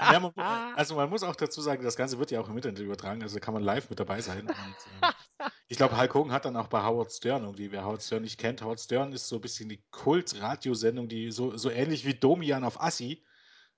[0.08, 0.34] Ja, man,
[0.74, 3.40] also man muss auch dazu sagen, das Ganze wird ja auch im Internet übertragen, also
[3.40, 4.50] kann man live mit dabei sein.
[4.50, 5.14] Und, ähm,
[5.68, 8.40] ich glaube, Hulk Hogan hat dann auch bei Howard Stern irgendwie, wer Howard Stern nicht
[8.40, 12.64] kennt, Howard Stern ist so ein bisschen die Kult-Radiosendung, die so, so ähnlich wie Domian
[12.64, 13.26] auf Assi,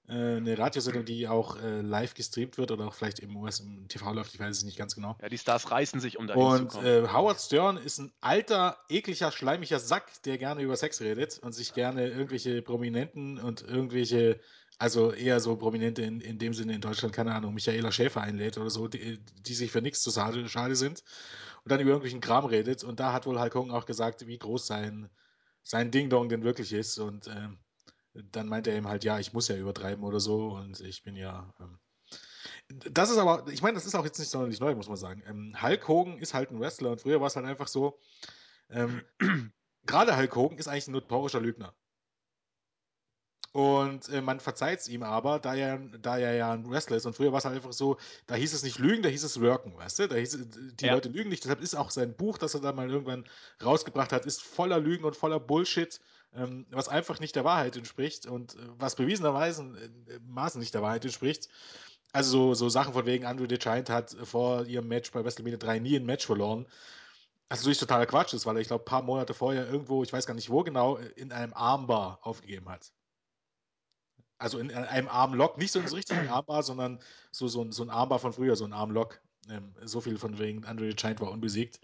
[0.07, 3.87] äh, eine Radiosendung, die auch äh, live gestreamt wird oder auch vielleicht im US im
[3.87, 5.17] TV läuft, ich weiß es nicht ganz genau.
[5.21, 7.05] Ja, die Stars reißen sich, um da Und hinzukommen.
[7.05, 11.53] äh, Howard Stern ist ein alter, ekliger, schleimiger Sack, der gerne über Sex redet und
[11.53, 14.39] sich gerne irgendwelche Prominenten und irgendwelche,
[14.77, 18.57] also eher so Prominente in, in dem Sinne in Deutschland, keine Ahnung, Michaela Schäfer einlädt
[18.57, 21.03] oder so, die, die sich für nichts zu schade, schade sind
[21.63, 22.83] und dann über irgendwelchen Kram redet.
[22.83, 25.09] Und da hat wohl Hulk Hogan auch gesagt, wie groß sein,
[25.61, 26.99] sein Ding-Dong denn wirklich ist.
[26.99, 27.57] Und ähm,
[28.13, 31.15] dann meinte er ihm halt, ja, ich muss ja übertreiben oder so und ich bin
[31.15, 31.53] ja.
[31.59, 31.79] Ähm,
[32.69, 35.23] das ist aber, ich meine, das ist auch jetzt nicht sonderlich neu, muss man sagen.
[35.27, 37.99] Ähm, Hulk Hogan ist halt ein Wrestler und früher war es halt einfach so,
[38.69, 39.03] ähm,
[39.85, 41.75] gerade Hulk Hogan ist eigentlich ein notorischer Lügner.
[43.51, 47.05] Und äh, man verzeiht es ihm aber, da er, da er ja ein Wrestler ist.
[47.05, 49.39] Und früher war es halt einfach so, da hieß es nicht lügen, da hieß es
[49.39, 50.07] worken, weißt du?
[50.07, 50.93] Da hieß, es, die Ja.
[50.93, 51.43] Leute lügen nicht.
[51.43, 53.25] Deshalb ist auch sein Buch, das er da mal irgendwann
[53.63, 55.99] rausgebracht hat, ist voller Lügen und voller Bullshit,
[56.35, 60.81] ähm, was einfach nicht der Wahrheit entspricht und äh, was bewiesenerweise äh, Maßen nicht der
[60.81, 61.49] Wahrheit entspricht.
[62.11, 65.57] Also so, so Sachen von wegen, Andrew the Giant hat vor ihrem Match bei WrestleMania
[65.57, 66.67] 3 nie ein Match verloren.
[67.49, 70.13] Was natürlich totaler Quatsch ist, weil er, ich glaube, ein paar Monate vorher irgendwo, ich
[70.13, 72.91] weiß gar nicht wo genau, in einem Armbar aufgegeben hat.
[74.37, 76.99] Also in einem Armlock, nicht so ein richtigen Armbar, sondern
[77.31, 79.21] so, so, ein, so ein Armbar von früher, so ein Armlock.
[79.49, 81.79] Ähm, so viel von wegen Andrew the Giant war unbesiegt.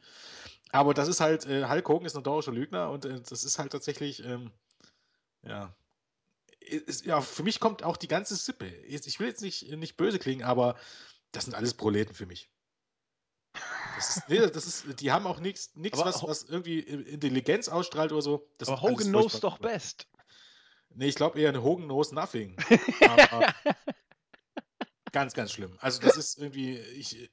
[0.71, 3.57] Aber das ist halt, äh, Hulk Hogan ist ein notorischer Lügner und äh, das ist
[3.59, 4.51] halt tatsächlich, ähm,
[5.43, 5.75] ja,
[6.59, 8.67] ist, ja, für mich kommt auch die ganze Sippe.
[8.67, 10.75] Ich will jetzt nicht, nicht böse klingen, aber
[11.31, 12.49] das sind alles Proleten für mich.
[13.95, 18.21] Das ist, nee, das ist, die haben auch nichts, was, was irgendwie Intelligenz ausstrahlt oder
[18.21, 18.47] so.
[18.57, 20.07] Das Aber Hogan knows doch best.
[20.89, 22.55] Nee, ich glaube eher eine Hogan knows nothing.
[25.11, 25.75] Ganz, ganz schlimm.
[25.79, 27.31] Also das ist irgendwie, ich,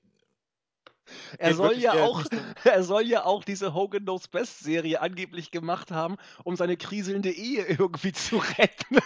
[1.38, 2.24] Er soll ja auch,
[2.64, 7.30] er soll ja auch diese Hogan Knows Best Serie angeblich gemacht haben, um seine kriselnde
[7.30, 8.98] Ehe irgendwie zu retten.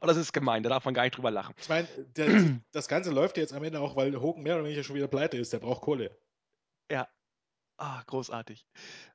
[0.00, 1.54] Und das ist gemein, da darf man gar nicht drüber lachen.
[1.60, 1.86] Ich meine,
[2.16, 5.08] die- das Ganze läuft jetzt am Ende auch, weil Hogan mehr oder weniger schon wieder
[5.08, 5.52] pleite ist.
[5.52, 6.16] Der braucht Kohle.
[6.90, 7.08] Ja.
[7.78, 8.64] Ah, großartig.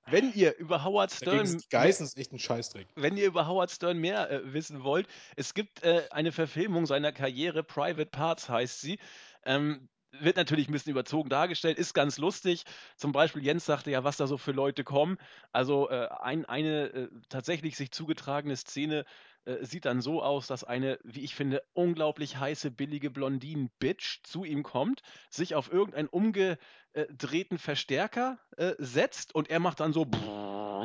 [0.08, 2.88] Wenn ihr über Howard Stern Geissens echt ein Scheißdreck.
[2.96, 7.12] wenn ihr über Howard Stern mehr äh, wissen wollt, es gibt äh, eine Verfilmung seiner
[7.14, 9.00] Karriere, Private Parts heißt sie.
[9.46, 12.64] Ähm, wird natürlich ein bisschen überzogen dargestellt, ist ganz lustig.
[12.96, 15.18] Zum Beispiel Jens sagte ja, was da so für Leute kommen.
[15.52, 19.06] Also äh, ein, eine äh, tatsächlich sich zugetragene Szene
[19.46, 24.44] äh, sieht dann so aus, dass eine, wie ich finde, unglaublich heiße, billige Blondinen-Bitch zu
[24.44, 30.06] ihm kommt, sich auf irgendeinen umgedrehten Verstärker äh, setzt und er macht dann so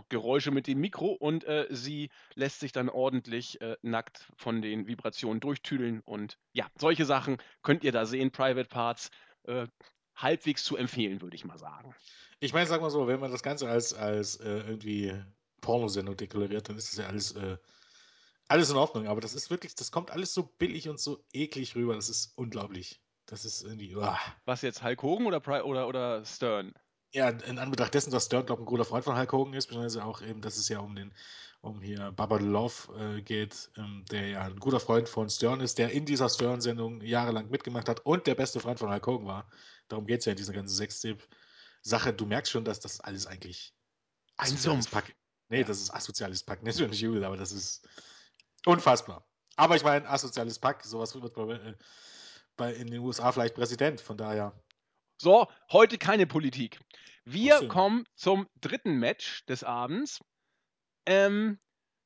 [0.09, 4.87] Geräusche mit dem Mikro und äh, sie lässt sich dann ordentlich äh, nackt von den
[4.87, 9.11] Vibrationen durchtüdeln und ja, solche Sachen könnt ihr da sehen, Private Parts,
[9.45, 9.67] äh,
[10.15, 11.95] halbwegs zu empfehlen, würde ich mal sagen.
[12.41, 15.15] Ich meine, sag mal so, wenn man das Ganze als, als äh, irgendwie
[15.61, 17.57] Pornosendung deklariert, dann ist das ja alles, äh,
[18.49, 19.07] alles in Ordnung.
[19.07, 21.95] Aber das ist wirklich, das kommt alles so billig und so eklig rüber.
[21.95, 23.01] Das ist unglaublich.
[23.27, 23.95] Das ist irgendwie.
[23.95, 24.19] uah.
[24.45, 26.75] Was jetzt Hulk Hogan oder, Pri oder, oder Stern?
[27.15, 29.67] Ja, in Anbetracht dessen, dass Stern, glaube ich, ein guter Freund von Hulk Hogan ist,
[29.67, 31.13] beziehungsweise auch eben, dass es ja um den,
[31.61, 35.77] um hier Baba Love äh, geht, ähm, der ja ein guter Freund von Stern ist,
[35.79, 39.51] der in dieser Stern-Sendung jahrelang mitgemacht hat und der beste Freund von Hulk Hogan war.
[39.89, 42.15] Darum geht es ja in dieser ganzen Sextape-Sache.
[42.15, 43.75] Du merkst schon, dass das alles eigentlich
[44.39, 44.91] Ein Sumpf.
[44.91, 45.15] Pack.
[45.51, 45.65] Nee, Ja.
[45.65, 46.63] das ist asoziales Pack.
[46.63, 47.87] Nicht übel, aber das ist
[48.65, 49.27] unfassbar.
[49.57, 51.75] Aber ich meine, asoziales Pack, sowas wird bei, äh,
[52.57, 54.59] bei in den USA vielleicht Präsident, von daher.
[55.23, 56.81] So, heute keine Politik.
[57.25, 57.69] Wir so.
[57.69, 60.19] kommen zum dritten Match des Abends.
[61.07, 61.61] Ähm,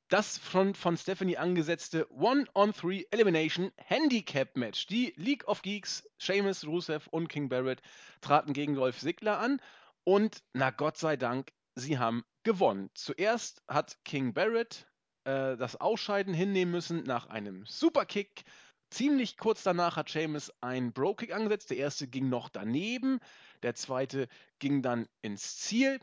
[0.09, 4.87] das von, von Stephanie angesetzte One-on-Three Elimination Handicap Match.
[4.89, 7.81] Die League of Geeks, Sheamus, Rusev und King Barrett
[8.21, 9.63] traten gegen Dolph Ziggler an.
[10.05, 12.91] Und na Gott sei Dank, sie haben gewonnen.
[12.93, 14.87] Zuerst hat King Barrett
[15.25, 18.45] äh, das Ausscheiden hinnehmen müssen nach einem Superkick.
[18.91, 21.71] Ziemlich kurz danach hat Sheamus einen Bro-Kick angesetzt.
[21.71, 23.21] Der erste ging noch daneben.
[23.63, 24.29] Der zweite
[24.59, 26.01] ging dann ins Ziel.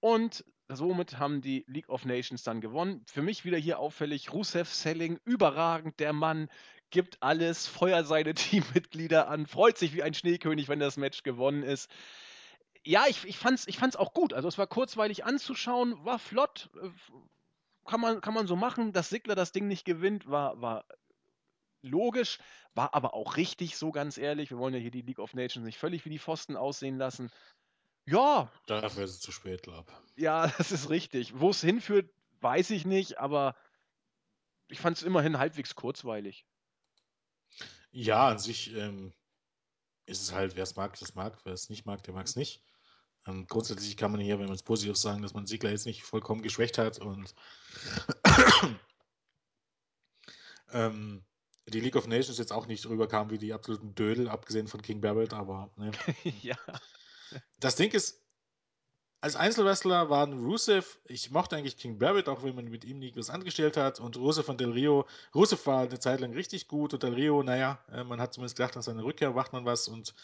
[0.00, 3.04] Und somit haben die League of Nations dann gewonnen.
[3.06, 6.00] Für mich wieder hier auffällig, Rusev Selling, überragend.
[6.00, 6.48] Der Mann
[6.90, 11.62] gibt alles, feuert seine Teammitglieder an, freut sich wie ein Schneekönig, wenn das Match gewonnen
[11.62, 11.90] ist.
[12.84, 14.32] Ja, ich, ich, fand's, ich fand's auch gut.
[14.32, 16.70] Also es war kurzweilig anzuschauen, war flott.
[16.82, 16.90] äh,
[17.84, 18.92] Kann man, kann man so machen.
[18.92, 20.84] Dass Sigler das Ding nicht gewinnt, war, war
[21.82, 22.38] logisch,
[22.74, 24.50] war aber auch richtig, so ganz ehrlich.
[24.50, 27.30] Wir wollen ja hier die League of Nations nicht völlig wie die Pfosten aussehen lassen.
[28.06, 31.38] Ja, Dafür ist es zu spät, glaube ja, das ist richtig.
[31.38, 32.10] Wo es hinführt,
[32.40, 33.56] weiß ich nicht, aber
[34.68, 36.46] ich fand es immerhin halbwegs kurzweilig.
[37.90, 39.12] Ja, an sich ähm,
[40.06, 42.36] ist es halt, wer es mag, das mag, wer es nicht mag, der mag es
[42.36, 42.64] nicht.
[43.26, 46.02] Ähm, grundsätzlich kann man hier, wenn man es positiv sagen, dass man Sigler jetzt nicht
[46.02, 47.34] vollkommen geschwächt hat und
[50.72, 51.24] ähm,
[51.68, 55.00] die League of Nations jetzt auch nicht rüberkam wie die absoluten Dödel, abgesehen von King
[55.00, 55.92] Barrett, aber ne.
[56.42, 56.56] ja,
[57.60, 58.20] das Ding ist,
[59.20, 63.12] als Einzelwrestler waren Rusev, ich mochte eigentlich King Barrett, auch wenn man mit ihm nie
[63.14, 65.06] was angestellt hat, und Rusev von Del Rio.
[65.32, 68.56] Rusev war eine Zeit lang richtig gut und Del Rio, naja, äh, man hat zumindest
[68.56, 70.14] gedacht, nach seiner Rückkehr macht man was und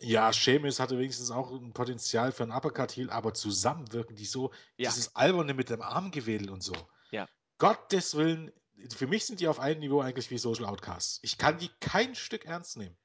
[0.00, 4.50] ja, Sheamus hatte wenigstens auch ein Potenzial für einen Uppercut-Heel, aber zusammen wirken die so,
[4.76, 4.90] Ja.
[4.90, 6.74] dieses Alberne mit dem Armgewedel und so.
[7.12, 7.28] Ja.
[7.58, 8.50] Gottes Willen,
[8.94, 11.20] für mich sind die auf einem Niveau eigentlich wie Social Outcasts.
[11.22, 12.96] Ich kann die kein Stück ernst nehmen.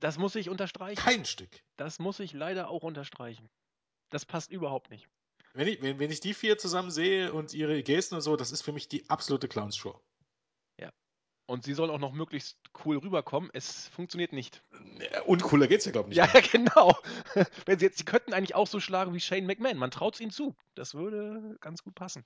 [0.00, 1.00] das muss ich unterstreichen.
[1.00, 1.62] Kein Stück.
[1.76, 3.48] Das muss ich leider auch unterstreichen.
[4.10, 5.08] Das passt überhaupt nicht.
[5.54, 8.52] Wenn ich, wenn, wenn ich die vier zusammen sehe und ihre Gesten und so, das
[8.52, 10.00] ist für mich die absolute Clowns-Show.
[11.46, 13.50] Und sie soll auch noch möglichst cool rüberkommen.
[13.52, 14.62] Es funktioniert nicht.
[15.26, 16.52] Und cooler geht's ja, glaube ich, Ja, nicht.
[16.52, 16.96] genau.
[17.66, 19.76] Wenn sie jetzt, sie könnten eigentlich auch so schlagen wie Shane McMahon.
[19.76, 20.56] Man traut es ihnen zu.
[20.74, 22.24] Das würde ganz gut passen.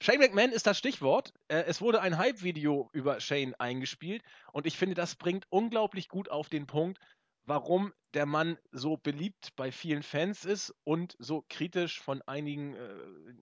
[0.00, 1.32] Shane McMahon ist das Stichwort.
[1.48, 4.22] Äh, Es wurde ein Hype-Video über Shane eingespielt
[4.52, 6.98] und ich finde, das bringt unglaublich gut auf den Punkt,
[7.44, 13.34] warum der Mann so beliebt bei vielen Fans ist und so kritisch von einigen äh,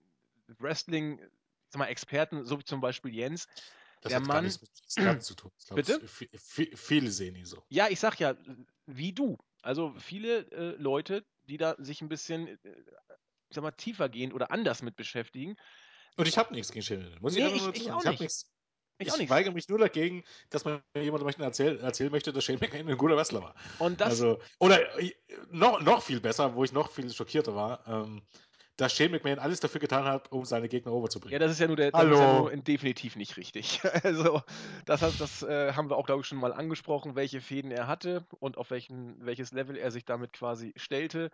[0.59, 3.47] Wrestling-Experten, so wie zum Beispiel Jens.
[4.01, 5.51] Das Der hat Mann- gar nichts mit Sklaven zu tun.
[5.65, 6.01] Glaub, Bitte?
[6.75, 7.63] Viele sehen ihn so.
[7.69, 8.35] Ja, ich sag ja,
[8.85, 9.37] wie du.
[9.61, 12.57] Also viele äh, Leute, die da sich ein bisschen, äh,
[13.49, 15.55] ich sag mal, tiefergehend oder anders mit beschäftigen.
[16.17, 17.15] Und ich habe nichts gegen Shane.
[17.21, 18.45] Muss ich einfach ich- nur ich auch Ich, nicht.
[18.99, 22.89] Ich Ich, weigere mich nur dagegen, dass man jemandem erzählen, erzählen möchte, dass Shane McMahon
[22.89, 23.55] ein guter Wrestler war.
[23.77, 24.79] Und das, also, oder
[25.51, 28.23] noch, noch viel besser, wo ich noch viel schockierter war, ähm,
[28.75, 31.39] dass Shane McMahon alles dafür getan hat, um seine Gegner ja, overzubringen.
[31.39, 32.49] das ist ja nur der, das ist ja Hallo.
[32.49, 33.81] nur definitiv nicht richtig.
[34.03, 34.41] Also,
[34.85, 37.85] das, hat- das äh, haben wir auch, glaube ich, schon mal angesprochen, welche Fäden er
[37.87, 41.29] hatte und auf welchen, welches Level er sich damit quasi stellte.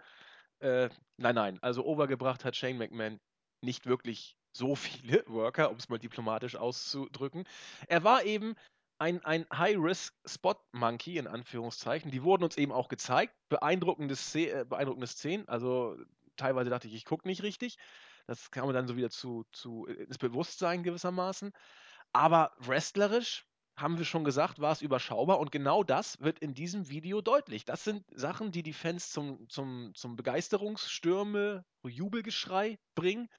[0.60, 3.20] Äh, nein, nein, also overgebracht hat Shane McMahon
[3.62, 7.46] nicht wirklich so viele Worker, um es mal diplomatisch auszudrücken.
[7.88, 8.56] Er war eben
[9.00, 12.12] ein, ein High-Risk-Spot-Monkey, in Anführungszeichen.
[12.12, 13.34] Die wurden uns eben auch gezeigt.
[13.50, 15.48] Beeindruckende, Sze äh, beeindruckende Szenen.
[15.48, 15.98] Also
[16.38, 17.78] teilweise dachte ich, ich gucke nicht richtig.
[18.28, 21.52] Das kam dann so wieder zu, zu äh, ins Bewusstsein gewissermaßen.
[22.14, 23.46] Aber wrestlerisch
[23.76, 27.66] haben wir schon gesagt, war es überschaubar und genau das wird in diesem Video deutlich.
[27.66, 33.30] Das sind Sachen, die die Fans zum, zum, zum Begeisterungsstürme, Jubelgeschrei bringen.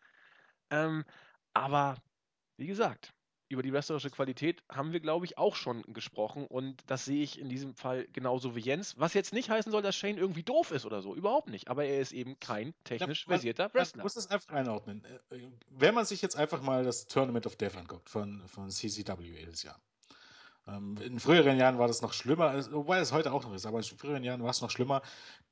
[0.75, 1.05] Ähm,
[1.55, 1.97] aber
[2.57, 3.13] wie gesagt,
[3.49, 7.39] über die wrestlerische Qualität haben wir, glaube ich, auch schon gesprochen und das sehe ich
[7.39, 8.99] in diesem Fall genauso wie Jens.
[8.99, 11.69] Was jetzt nicht heißen soll, dass Shane irgendwie doof ist oder so, überhaupt nicht.
[11.69, 14.03] Aber er ist eben kein technisch versierter man Wrestler.
[14.03, 15.05] muss es einfach einordnen.
[15.31, 18.71] Äh, äh, Wenn man sich jetzt einfach mal das Tournament of Death anguckt von, von
[18.71, 19.81] CCW jedes Jahr.
[20.67, 23.79] Ähm, in früheren Jahren war das noch schlimmer, wobei es heute auch noch ist, aber
[23.79, 25.03] in früheren Jahren war es noch schlimmer.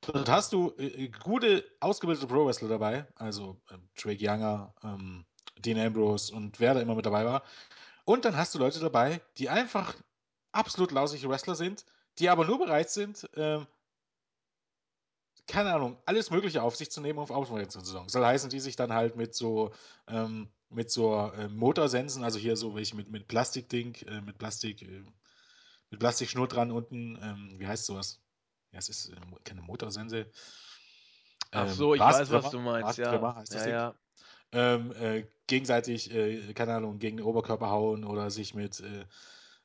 [0.01, 5.25] Dort hast du äh, gute, ausgebildete Pro-Wrestler dabei, also äh, Drake Younger, ähm,
[5.59, 7.43] Dean Ambrose und wer da immer mit dabei war.
[8.05, 9.95] Und dann hast du Leute dabei, die einfach
[10.51, 11.85] absolut lausige Wrestler sind,
[12.19, 13.67] die aber nur bereit sind, ähm,
[15.47, 18.09] keine Ahnung, alles Mögliche auf sich zu nehmen, auf Aufmerksamkeit zu sorgen.
[18.09, 19.71] Soll heißen, die sich dann halt mit so,
[20.07, 24.81] ähm, mit so äh, Motorsensen, also hier so welche mit, mit Plastikding, äh, mit Plastik,
[24.81, 25.03] äh,
[25.89, 28.21] mit Plastikschnur dran unten, ähm, wie heißt sowas?
[28.71, 30.27] Ja, es ist äh, keine Motorsense.
[31.51, 33.35] Ach Ähm, so, ich weiß, was du meinst, ja.
[33.35, 33.95] Heißt das Ja, ja.
[34.51, 39.05] ähm, äh, gegenseitig, äh, keine Ahnung, gegen den Oberkörper hauen oder sich mit, äh,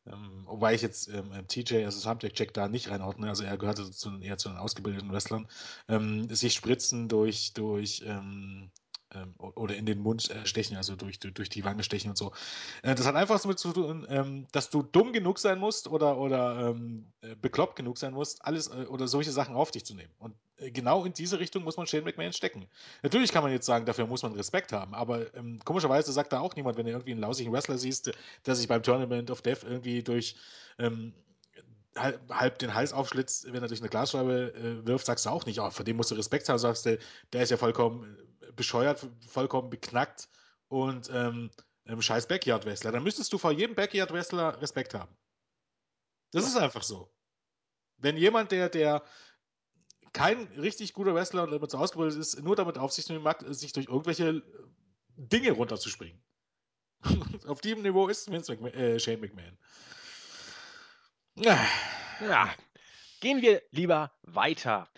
[0.06, 3.90] ähm, wobei ich jetzt ähm, TJ, also Samtec Jack da nicht reinordne, also er gehörte
[3.90, 5.48] zu, eher zu den ausgebildeten Wrestlern,
[5.88, 8.02] ähm, sich spritzen durch, durch
[9.14, 12.32] ähm, oder in den Mund äh, stechen, also durch, durch, die Wange stechen und so.
[12.82, 16.18] Äh, das hat einfach damit zu tun, ähm, dass du dumm genug sein musst oder,
[16.18, 19.94] oder ähm, äh, bekloppt genug sein musst, alles äh, oder solche Sachen auf dich zu
[19.94, 20.12] nehmen.
[20.18, 22.66] Und äh, genau in diese Richtung muss man Shane McMahon stecken.
[23.02, 26.40] Natürlich kann man jetzt sagen, dafür muss man Respekt haben, aber ähm, komischerweise sagt da
[26.40, 28.12] auch niemand, wenn du irgendwie einen lausigen Wrestler siehst,
[28.46, 30.36] der sich beim Tournament of Death irgendwie durch
[30.78, 31.14] ähm,
[32.00, 35.60] halb, den Hals aufschlitzt, wenn er durch eine Glasscheibe äh, wirft, sagst du auch nicht,
[35.60, 36.98] oh, vor dem musst du Respekt haben, sagst du,
[37.32, 40.28] der ist ja vollkommen äh, bescheuert, vollkommen beknackt
[40.68, 41.50] und ähm,
[41.86, 42.92] ähm, scheiß Backyard-Wrestler.
[42.92, 45.16] Dann müsstest du vor jedem Backyard-Wrestler Respekt haben.
[46.32, 46.50] Das Ja.
[46.50, 47.10] ist einfach so.
[47.96, 49.02] Wenn jemand, der, der
[50.12, 53.24] kein richtig guter Wrestler und damit so ausgebildet ist, nur damit auf sich zu nehmen
[53.24, 54.42] mag, sich durch irgendwelche äh,
[55.16, 56.22] Dinge runterzuspringen.
[57.46, 59.56] auf diesem Niveau ist Vince McMahon, äh, Shane McMahon.
[61.40, 62.52] Ja,
[63.20, 64.88] gehen wir lieber weiter.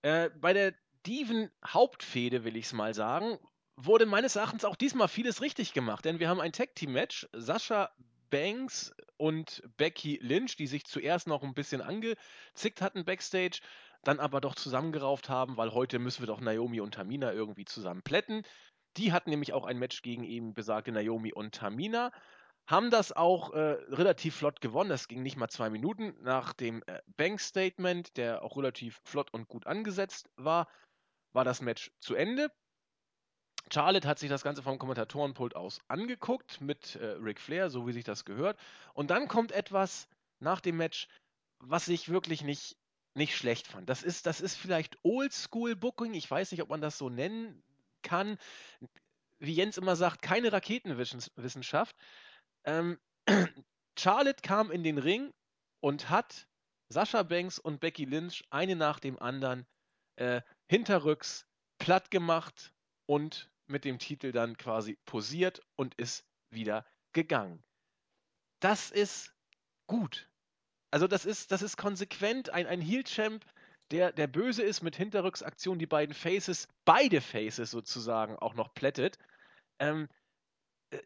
[0.00, 0.72] Äh, bei der
[1.06, 3.38] Diven-Hauptfehde, will ich es mal sagen,
[3.76, 7.28] wurde meines Erachtens auch diesmal vieles richtig gemacht, denn wir haben ein Tag-Team-Match.
[7.34, 7.90] Sascha
[8.30, 13.60] Banks und Becky Lynch, die sich zuerst noch ein bisschen angezickt hatten backstage,
[14.02, 18.02] dann aber doch zusammengerauft haben, weil heute müssen wir doch Naomi und Tamina irgendwie zusammen
[18.02, 18.44] plätten.
[18.96, 22.10] Die hatten nämlich auch ein Match gegen eben besagte Naomi und Tamina.
[22.70, 23.58] Haben das auch äh,
[23.88, 24.90] relativ flott gewonnen.
[24.90, 29.48] Das ging nicht mal zwei Minuten nach dem äh, Bank-Statement, der auch relativ flott und
[29.48, 30.68] gut angesetzt war,
[31.32, 32.48] war das Match zu Ende.
[33.72, 37.92] Charlotte hat sich das Ganze vom Kommentatorenpult aus angeguckt mit äh, Ric Flair, so wie
[37.92, 38.56] sich das gehört.
[38.94, 40.08] Und dann kommt etwas
[40.38, 41.08] nach dem Match,
[41.58, 42.76] was ich wirklich nicht,
[43.14, 43.88] nicht schlecht fand.
[43.88, 46.14] Das ist, das ist vielleicht Oldschool-Booking.
[46.14, 47.64] Ich weiß nicht, ob man das so nennen
[48.02, 48.38] kann.
[49.40, 51.96] Wie Jens immer sagt, keine Raketenwissenschaft.
[52.64, 52.98] Ähm,
[53.98, 55.32] Charlotte kam in den Ring
[55.80, 56.48] und hat
[56.88, 59.66] Sascha Banks und Becky Lynch eine nach dem anderen
[60.16, 61.46] äh, hinterrücks
[61.78, 62.72] platt gemacht
[63.06, 67.62] und mit dem Titel dann quasi posiert und ist wieder gegangen.
[68.60, 69.32] Das ist
[69.86, 70.28] gut.
[70.90, 72.50] Also das ist, das ist konsequent.
[72.50, 73.44] Ein, ein Heel-Champ,
[73.90, 79.18] der, der böse ist mit Hinterrücksaktion, die beiden Faces, beide Faces sozusagen auch noch plättet.
[79.78, 80.08] Ähm,
[80.90, 80.98] äh,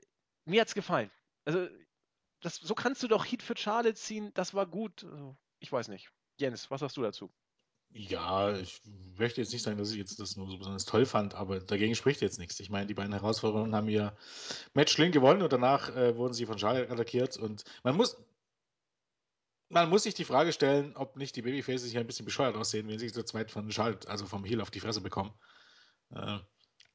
[0.46, 1.10] mir hat's gefallen.
[1.44, 1.68] Also
[2.40, 4.30] das, so kannst du doch Heat für Charlotte ziehen.
[4.34, 5.04] Das war gut.
[5.04, 6.10] Also, ich weiß nicht.
[6.36, 7.32] Jens, was sagst du dazu?
[7.96, 8.82] Ja, ich
[9.16, 11.94] möchte jetzt nicht sagen, dass ich jetzt das nur so besonders toll fand, aber dagegen
[11.94, 12.58] spricht jetzt nichts.
[12.58, 14.16] Ich meine, die beiden Herausforderungen haben ihr
[14.74, 18.16] Match clean gewonnen und danach äh, wurden sie von Charlotte attackiert und man muss,
[19.68, 22.88] man muss sich die Frage stellen, ob nicht die Babyfaces hier ein bisschen bescheuert aussehen,
[22.88, 25.32] wenn sie zu zweit von Charlotte, also vom Heel auf die Fresse bekommen.
[26.10, 26.38] Äh,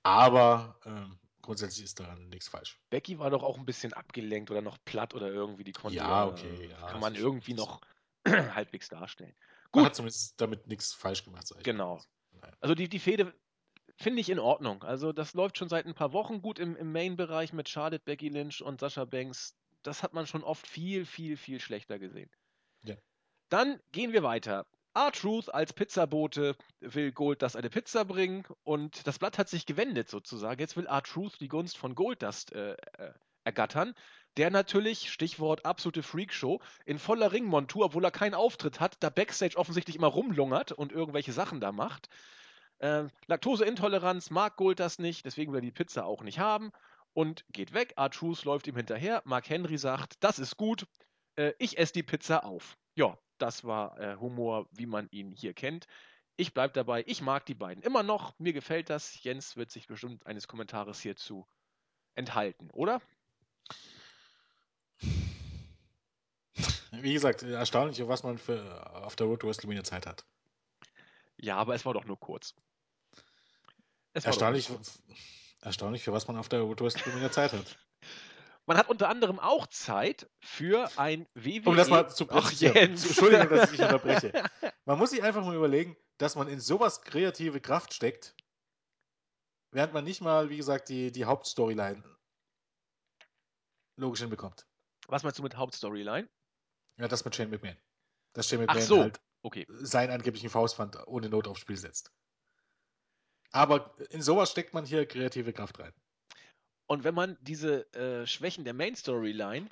[0.04, 1.18] aber ähm,
[1.50, 2.80] grundsätzlich ist daran nichts falsch.
[2.92, 5.64] Becky war doch auch ein bisschen abgelenkt oder noch platt oder irgendwie.
[5.64, 7.66] Die konnte Ja, okay, ja, kann man irgendwie so.
[7.66, 7.82] noch
[8.28, 9.36] halbwegs darstellen.
[9.40, 11.64] Man Gut, hat zumindest damit nichts falsch gemacht, mal.
[11.64, 12.00] genau.
[12.34, 12.54] Naja.
[12.62, 13.34] Also die, die Fehde
[13.98, 14.84] finde ich in Ordnung.
[14.84, 18.30] Also das läuft schon seit ein paar Wochen gut im, im Main-Bereich mit Charlotte, Becky
[18.30, 19.56] Lynch und Sascha Banks.
[19.82, 22.30] Das hat man schon oft viel, viel, viel schlechter gesehen.
[22.84, 22.96] Ja.
[23.50, 24.68] Dann gehen wir weiter.
[24.96, 30.60] R-Truth als Pizzabote will Goldust eine Pizza bringen und das Blatt hat sich gewendet sozusagen.
[30.60, 33.14] Jetzt will R-Truth die Gunst von Goldust äh, äh,
[33.44, 33.94] ergattern,
[34.38, 39.58] der natürlich, Stichwort absolute Freakshow, in voller Ringmontur, obwohl er keinen Auftritt hat, da Backstage
[39.58, 42.10] offensichtlich immer rumlungert und irgendwelche Sachen da macht.
[42.80, 46.72] Ähm, Laktoseintoleranz mag Goldust nicht, deswegen will er die Pizza auch nicht haben
[47.14, 47.94] und geht weg.
[47.98, 49.22] R-Truth läuft ihm hinterher.
[49.26, 50.86] Mark Henry sagt, das ist gut,
[51.36, 52.78] äh, ich esse die Pizza auf.
[52.96, 55.88] Ja, das war äh, Humor, wie man ihn hier kennt.
[56.36, 59.22] Ich bleibe dabei, ich mag die beiden immer noch, mir gefällt das.
[59.24, 61.46] Jens wird sich bestimmt eines Kommentares hierzu
[62.16, 63.02] enthalten, oder?
[66.92, 70.26] Wie gesagt, erstaunlich, was man für auf der Road to WrestleMania Zeit hat.
[71.38, 72.56] Ja, aber es war doch nur kurz.
[74.14, 74.70] Erstaunlich,
[75.62, 77.78] erstaunlich, für was man auf der Road to WrestleMania Zeit hat.
[78.70, 81.68] Man hat unter anderem auch Zeit für ein WWE.
[81.68, 82.76] Um das mal zu präzisieren.
[82.76, 84.32] Entschuldigung, dass ich unterbreche.
[84.86, 88.36] Man muss sich einfach mal überlegen, dass man in sowas kreative Kraft steckt,
[89.72, 92.04] während man nicht mal, wie gesagt, die, die Hauptstoryline
[93.96, 94.68] logisch hinbekommt.
[95.08, 96.30] Was meinst du mit Hauptstoryline?
[96.98, 97.78] Ja, das mit Shane McMahon.
[98.34, 99.02] Dass Shane McMahon so.
[99.02, 99.66] halt okay.
[99.70, 102.12] seinen angeblichen Faustpfand ohne Not aufs Spiel setzt.
[103.52, 105.94] Aber in sowas steckt man hier kreative Kraft rein.
[106.90, 109.70] Und wenn man diese äh, Schwächen der Main Storyline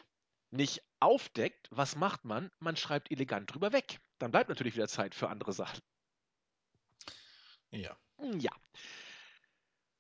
[0.52, 2.52] nicht aufdeckt, was macht man?
[2.60, 4.00] Man schreibt elegant drüber weg.
[4.20, 5.82] Dann bleibt natürlich wieder Zeit für andere Sachen.
[7.72, 7.98] Ja.
[8.38, 8.52] Ja.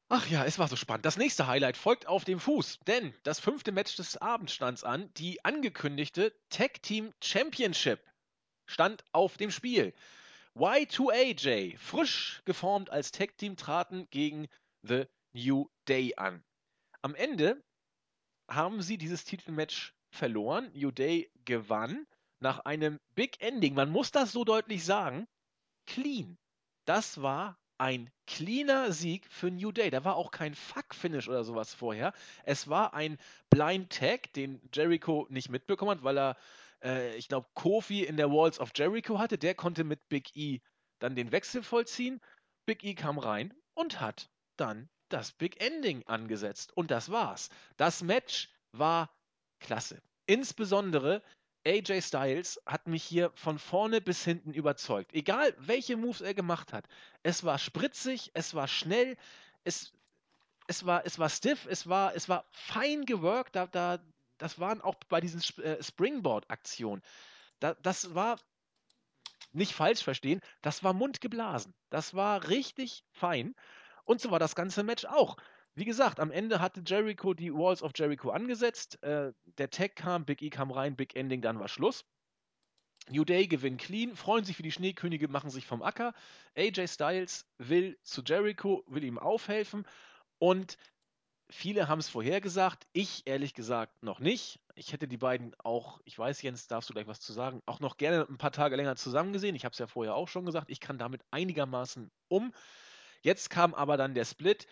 [0.09, 1.07] Ach ja, es war so spannend.
[1.07, 5.11] Das nächste Highlight folgt auf dem Fuß, denn das fünfte Match des Abends stand an.
[5.15, 7.99] Die angekündigte Tag Team Championship
[8.67, 9.91] stand auf dem Spiel.
[10.55, 14.47] Y2AJ, frisch geformt als Tag Team, traten gegen
[14.83, 16.43] The New Day an.
[17.01, 17.63] Am Ende
[18.49, 20.71] haben sie dieses Titelmatch verloren.
[20.73, 22.07] New Day gewann
[22.39, 23.73] nach einem Big Ending.
[23.73, 25.27] Man muss das so deutlich sagen.
[25.85, 26.37] Clean.
[26.85, 29.89] Das war ein cleaner Sieg für New Day.
[29.89, 32.13] Da war auch kein Fuck-Finish oder sowas vorher.
[32.43, 33.17] Es war ein
[33.49, 36.37] Blind Tag, den Jericho nicht mitbekommen hat, weil er,
[36.81, 39.37] äh, ich glaube, Kofi in der Walls of Jericho hatte.
[39.37, 40.59] Der konnte mit Big E
[40.99, 42.19] dann den Wechsel vollziehen.
[42.65, 46.75] Big E kam rein und hat dann das Big Ending angesetzt.
[46.75, 47.49] Und das war's.
[47.77, 49.09] Das Match war
[49.59, 50.01] klasse.
[50.25, 51.21] Insbesondere
[51.65, 55.13] AJ Styles hat mich hier von vorne bis hinten überzeugt.
[55.13, 56.87] Egal, welche Moves er gemacht hat.
[57.23, 59.17] Es war spritzig, es war schnell,
[59.63, 59.91] es,
[60.67, 63.55] es, war, es war stiff, es war, es war fein geworkt.
[63.55, 63.99] Da, da,
[64.37, 67.01] das waren auch bei diesen äh, Springboard-Aktionen.
[67.59, 68.37] Da, das war,
[69.51, 71.73] nicht falsch verstehen, das war mundgeblasen.
[71.89, 73.55] Das war richtig fein.
[74.07, 75.35] Und so war das ganze Match auch.
[75.75, 79.03] Wie gesagt, am Ende hatte Jericho die Walls of Jericho angesetzt.
[79.03, 82.05] Äh, der Tag kam, Big E kam rein, Big Ending, dann war Schluss.
[83.09, 86.13] New Day gewinnt clean, freuen sich für die Schneekönige, machen sich vom Acker.
[86.55, 89.85] AJ Styles will zu Jericho, will ihm aufhelfen.
[90.39, 90.77] Und
[91.49, 92.87] viele haben es vorhergesagt.
[92.93, 94.61] Ich ehrlich gesagt noch nicht.
[94.75, 97.81] Ich hätte die beiden auch, ich weiß, Jens, darfst du gleich was zu sagen, auch
[97.81, 99.55] noch gerne ein paar Tage länger zusammen gesehen.
[99.55, 100.69] Ich habe es ja vorher auch schon gesagt.
[100.69, 102.53] Ich kann damit einigermaßen um.
[103.27, 104.67] Jetzt kam aber dann der Split.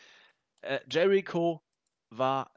[0.61, 1.61] Äh, Jericho
[2.09, 2.53] war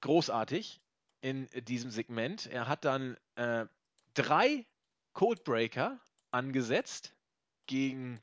[0.00, 0.80] großartig
[1.20, 2.46] in diesem Segment.
[2.46, 3.66] Er hat dann äh,
[4.14, 4.66] drei
[5.12, 6.00] Codebreaker
[6.30, 7.14] angesetzt
[7.66, 8.22] gegen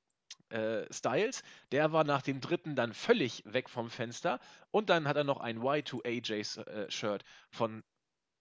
[0.50, 1.44] äh, Styles.
[1.72, 4.40] Der war nach dem dritten dann völlig weg vom Fenster.
[4.72, 7.84] Und dann hat er noch ein Y2AJ-Shirt äh, von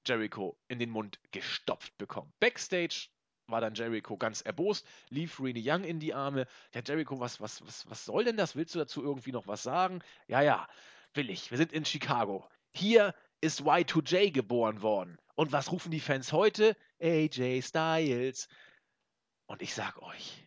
[0.06, 2.32] Jericho in den Mund gestopft bekommen.
[2.40, 3.10] Backstage
[3.48, 6.46] war dann Jericho ganz erbost, lief Renee Young in die Arme.
[6.74, 8.56] Ja, Jericho, was, was, was, was soll denn das?
[8.56, 10.02] Willst du dazu irgendwie noch was sagen?
[10.26, 10.68] Ja, ja,
[11.14, 11.50] will ich.
[11.50, 12.48] Wir sind in Chicago.
[12.72, 15.18] Hier ist Y2J geboren worden.
[15.34, 16.76] Und was rufen die Fans heute?
[17.00, 18.48] AJ Styles.
[19.46, 20.44] Und ich sag euch,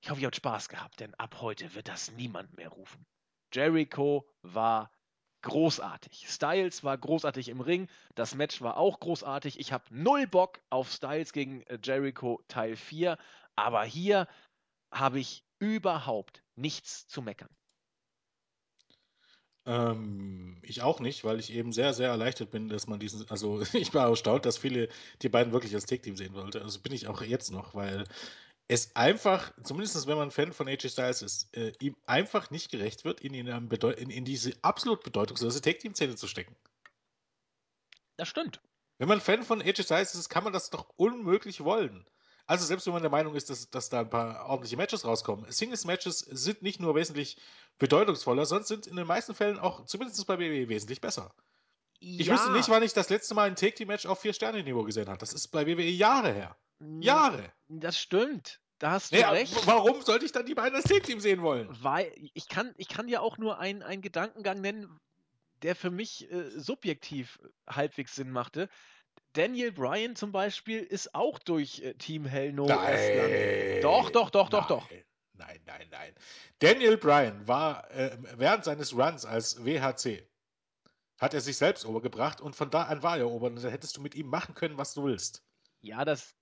[0.00, 3.06] ich hoffe, ihr habt Spaß gehabt, denn ab heute wird das niemand mehr rufen.
[3.52, 4.90] Jericho war
[5.42, 6.26] großartig.
[6.28, 7.88] Styles war großartig im Ring.
[8.14, 9.58] Das Match war auch großartig.
[9.60, 13.18] Ich habe null Bock auf Styles gegen äh, Jericho Teil 4.
[13.56, 14.28] Aber hier
[14.90, 17.50] habe ich überhaupt nichts zu meckern.
[19.64, 23.62] Ähm, ich auch nicht, weil ich eben sehr, sehr erleichtert bin, dass man diesen, also
[23.72, 24.88] ich war erstaunt, dass viele
[25.22, 26.62] die beiden wirklich als Take-Team sehen wollte.
[26.62, 28.04] Also bin ich auch jetzt noch, weil
[28.72, 33.04] es einfach, zumindest wenn man Fan von AJ Styles ist, äh, ihm einfach nicht gerecht
[33.04, 36.56] wird, ihn in, in, in diese absolut bedeutungslose Take-Team-Szene zu stecken.
[38.16, 38.62] Das stimmt.
[38.96, 42.06] Wenn man Fan von AJ Styles ist, kann man das doch unmöglich wollen.
[42.46, 45.50] Also selbst wenn man der Meinung ist, dass, dass da ein paar ordentliche Matches rauskommen.
[45.50, 47.36] Singles-Matches sind nicht nur wesentlich
[47.78, 51.34] bedeutungsvoller, sondern sind in den meisten Fällen auch, zumindest bei WWE, wesentlich besser.
[52.00, 52.20] Ja.
[52.20, 55.18] Ich wüsste nicht, wann ich das letzte Mal ein Take-Team-Match auf 4-Sterne-Niveau gesehen habe.
[55.18, 56.56] Das ist bei WWE Jahre her.
[57.00, 57.52] Jahre.
[57.68, 58.61] Das stimmt.
[58.82, 59.64] Da hast du ja, recht.
[59.64, 61.68] Warum sollte ich dann die beiden als Tag-Team sehen wollen?
[61.70, 64.98] Weil ich kann, ich kann ja auch nur einen Gedankengang nennen,
[65.62, 67.38] der für mich äh, subjektiv
[67.70, 68.68] halbwegs Sinn machte.
[69.34, 74.48] Daniel Bryan zum Beispiel ist auch durch äh, Team Hell No nein, Doch, doch, doch,
[74.48, 74.90] doch, doch.
[75.34, 76.12] Nein, nein, nein.
[76.58, 80.26] Daniel Bryan war äh, während seines Runs als WHC
[81.20, 83.96] hat er sich selbst obergebracht und von da an war er ober und dann hättest
[83.96, 85.44] du mit ihm machen können, was du willst.
[85.82, 86.34] Ja, das.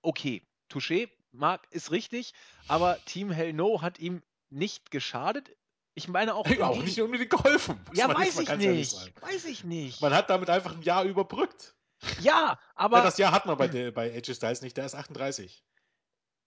[0.00, 0.48] Okay.
[0.70, 2.32] Touché, Marc, ist richtig,
[2.68, 5.54] aber Team Hell No hat ihm nicht geschadet.
[5.94, 6.44] Ich meine auch.
[6.48, 7.80] Hey, auch nicht unbedingt geholfen.
[7.92, 9.22] Ja, weiß ich nicht.
[9.22, 10.00] Weiß ich nicht.
[10.00, 11.74] Man hat damit einfach ein Jahr überbrückt.
[12.20, 12.98] Ja, aber.
[12.98, 15.64] ja, das Jahr hat man bei, der, bei AJ Styles nicht, der ist 38.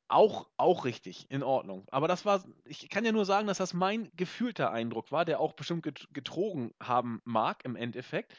[0.08, 1.86] Auch, auch richtig, in Ordnung.
[1.90, 5.40] Aber das war, ich kann ja nur sagen, dass das mein gefühlter Eindruck war, der
[5.40, 8.34] auch bestimmt get- getrogen haben mag im Endeffekt.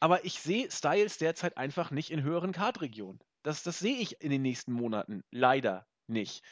[0.00, 3.20] Aber ich sehe Styles derzeit einfach nicht in höheren Kartregionen.
[3.44, 6.42] Das, das sehe ich in den nächsten Monaten leider nicht.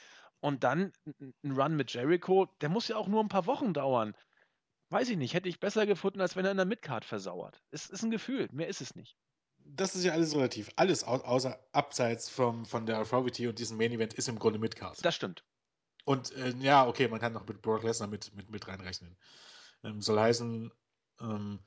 [0.40, 0.92] Und dann
[1.42, 4.14] ein Run mit Jericho, der muss ja auch nur ein paar Wochen dauern.
[4.90, 7.62] Weiß ich nicht, hätte ich besser gefunden, als wenn er in der Midcard versauert.
[7.70, 9.16] Es ist ein Gefühl, mehr ist es nicht.
[9.64, 10.70] Das ist ja alles relativ.
[10.76, 14.58] Alles au außer abseits vom, von der Authority und diesem Main Event ist im Grunde
[14.58, 15.02] Midcard.
[15.04, 15.44] Das stimmt.
[16.04, 19.16] Und äh, ja, okay, man kann noch mit Brock Lesnar mit, mit, mit reinrechnen.
[19.84, 20.70] Ähm, soll heißen,
[21.20, 21.60] ähm,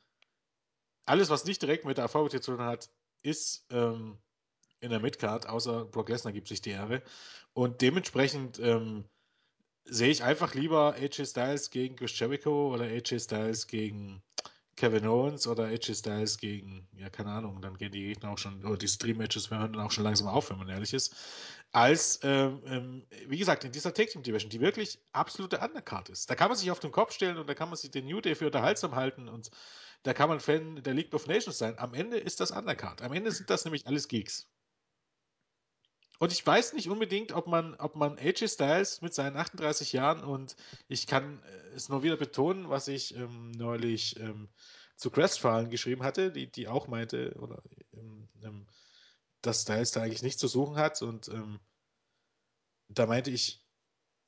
[1.05, 2.89] alles, was nicht direkt mit der Authority zu tun hat,
[3.23, 4.19] ist ähm,
[4.86, 7.01] in der Midcard, außer Brock Lesnar gibt sich die Ehre.
[7.53, 9.03] Und dementsprechend ähm,
[9.86, 14.23] sehe ich einfach lieber AJ Styles gegen Chris Jericho oder AJ Styles gegen
[14.75, 18.63] Kevin Owens oder AJ Styles gegen, ja, keine Ahnung, dann gehen die Gegner auch schon,
[18.65, 21.15] oder die Stream-Matches hören dann auch schon langsam auf, wenn man ehrlich ist.
[21.71, 26.29] Als, ähm, ähm, wie gesagt, in dieser Tag Team Division, die wirklich absolute Undercard ist.
[26.29, 28.19] Da kann man sich auf den Kopf stellen und da kann man sich den New
[28.19, 29.49] Day für unterhaltsam halten und
[30.03, 31.79] da kann man Fan der League of Nations sein.
[31.79, 33.01] Am Ende ist das Undercard.
[33.01, 34.47] Am Ende sind das nämlich alles Geeks.
[36.20, 40.24] Und ich weiß nicht unbedingt, ob man, ob man AJ Styles mit seinen 38 Jahren
[40.24, 40.55] und
[40.88, 44.49] ich kann äh, es nur wieder betonen, was ich ähm, neulich ähm,
[44.95, 47.61] zu Crestfallen geschrieben hatte, die, die auch meinte, oder
[47.93, 48.68] ähm, ähm,
[49.41, 51.01] dass Styles da eigentlich nichts zu suchen hat.
[51.01, 51.59] Und ähm,
[52.88, 53.66] da meinte ich,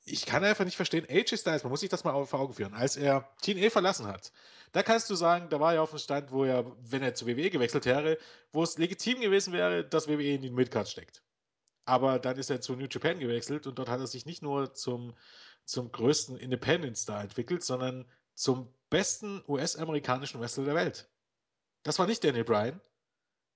[0.03, 2.73] ich kann einfach nicht verstehen, AJ Styles, man muss sich das mal vor Augen führen,
[2.73, 4.31] als er TNA verlassen hat,
[4.71, 7.27] da kannst du sagen, da war er auf dem Stand, wo er, wenn er zu
[7.27, 8.17] WWE gewechselt wäre,
[8.51, 11.23] wo es legitim gewesen wäre, dass WWE in den Midcard steckt.
[11.87, 14.73] Aber dann ist er zu New Japan gewechselt und dort hat er sich nicht nur
[14.73, 15.15] zum,
[15.63, 21.09] zum größten Independent-Star entwickelt, sondern zum besten US-amerikanischen Wrestler der Welt.
[21.83, 22.81] Das war nicht Daniel Bryan.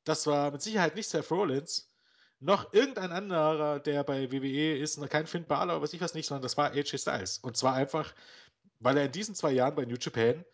[0.06, 1.94] Das war mit Sicherheit nicht Seth Rollins.
[2.40, 6.28] Noch irgendein anderer, der bei WWE ist, noch kein Finn Balor was ich was nicht,
[6.28, 7.38] sondern das war AJ Styles.
[7.40, 8.16] Und zwar einfach,
[8.80, 10.46] weil er in diesen zwei Jahren bei New Japan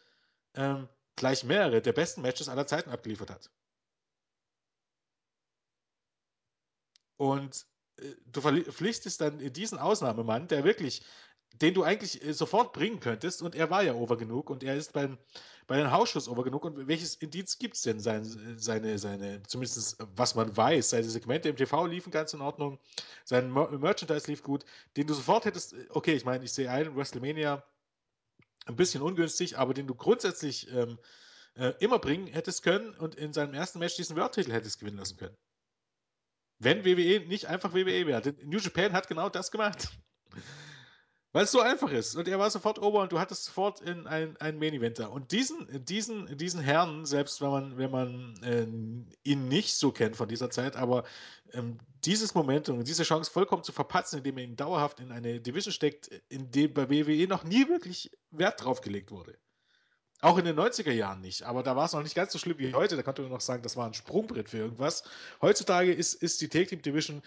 [0.55, 3.51] ähm, gleich mehrere der besten Matches aller Zeiten abgeliefert hat.
[7.17, 7.65] Und
[7.97, 11.03] äh, du verpflichtest dann diesen Ausnahmemann, der wirklich,
[11.61, 14.75] den du eigentlich äh, sofort bringen könntest, und er war ja over genug und er
[14.75, 15.17] ist beim,
[15.65, 16.65] bei den Hausschuss over genug.
[16.65, 17.99] Und welches Indiz gibt es denn?
[17.99, 18.23] Sein,
[18.57, 22.79] seine, seine, zumindest was man weiß, seine Segmente im TV liefen ganz in Ordnung,
[23.25, 24.65] sein Mer Merchandise lief gut,
[24.95, 27.63] den du sofort hättest, äh, okay, ich meine, ich sehe einen WrestleMania
[28.67, 30.99] ein bisschen ungünstig, aber den du grundsätzlich ähm,
[31.55, 35.17] äh, immer bringen hättest können und in seinem ersten Match diesen World-Titel hättest gewinnen lassen
[35.17, 35.37] können.
[36.59, 38.33] Wenn WWE nicht einfach WWE wäre.
[38.43, 39.89] New Japan hat genau das gemacht.
[41.33, 42.15] Weil es so einfach ist.
[42.15, 45.11] Und er war sofort ober und du hattest sofort in ein, ein Main Eventer.
[45.11, 48.65] Und diesen, diesen, diesen Herrn, selbst wenn man, wenn man äh,
[49.29, 51.03] ihn nicht so kennt von dieser Zeit, aber
[51.53, 55.73] ähm, dieses Momentum diese Chance vollkommen zu verpatzen, indem er ihn dauerhaft in eine Division
[55.73, 59.37] steckt, in dem bei WWE noch nie wirklich Wert drauf gelegt wurde.
[60.19, 62.57] Auch in den 90er Jahren nicht, aber da war es noch nicht ganz so schlimm
[62.57, 62.95] wie heute.
[62.95, 65.03] Da konnte man noch sagen, das war ein Sprungbrett für irgendwas.
[65.41, 67.21] Heutzutage ist, ist die Take Team Division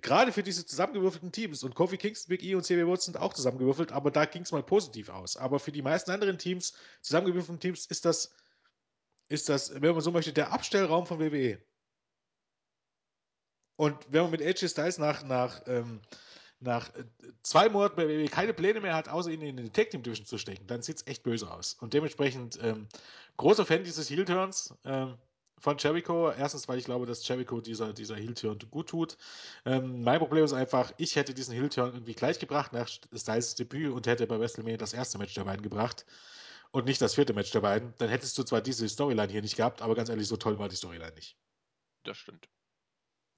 [0.00, 3.32] gerade für diese zusammengewürfelten Teams und Kofi Kingston, Big E und CB Woods sind auch
[3.32, 5.36] zusammengewürfelt, aber da ging es mal positiv aus.
[5.36, 8.34] Aber für die meisten anderen Teams, zusammengewürfelten Teams, ist das,
[9.28, 11.58] ist das, wenn man so möchte, der Abstellraum von WWE.
[13.76, 16.00] Und wenn man mit AJ Styles nach, nach ähm,
[16.64, 17.04] nach äh,
[17.42, 20.26] zwei Monaten bei WWE keine Pläne mehr hat, außer ihn in die Tag Team Division
[20.26, 21.74] zu stecken, dann sieht es echt böse aus.
[21.80, 22.88] Und dementsprechend ähm,
[23.36, 25.16] großer Fan dieses Heel Turns ähm,
[25.58, 26.30] von Jericho.
[26.30, 29.16] Erstens, weil ich glaube, dass Jericho dieser, dieser Heel Turn gut tut.
[29.64, 33.54] Ähm, mein Problem ist einfach, ich hätte diesen Heel Turn irgendwie gleich gebracht nach Styles
[33.54, 36.04] Debüt und hätte bei WrestleMania das erste Match der beiden gebracht
[36.70, 37.94] und nicht das vierte Match der beiden.
[37.98, 40.68] Dann hättest du zwar diese Storyline hier nicht gehabt, aber ganz ehrlich, so toll war
[40.68, 41.36] die Storyline nicht.
[42.02, 42.48] Das stimmt.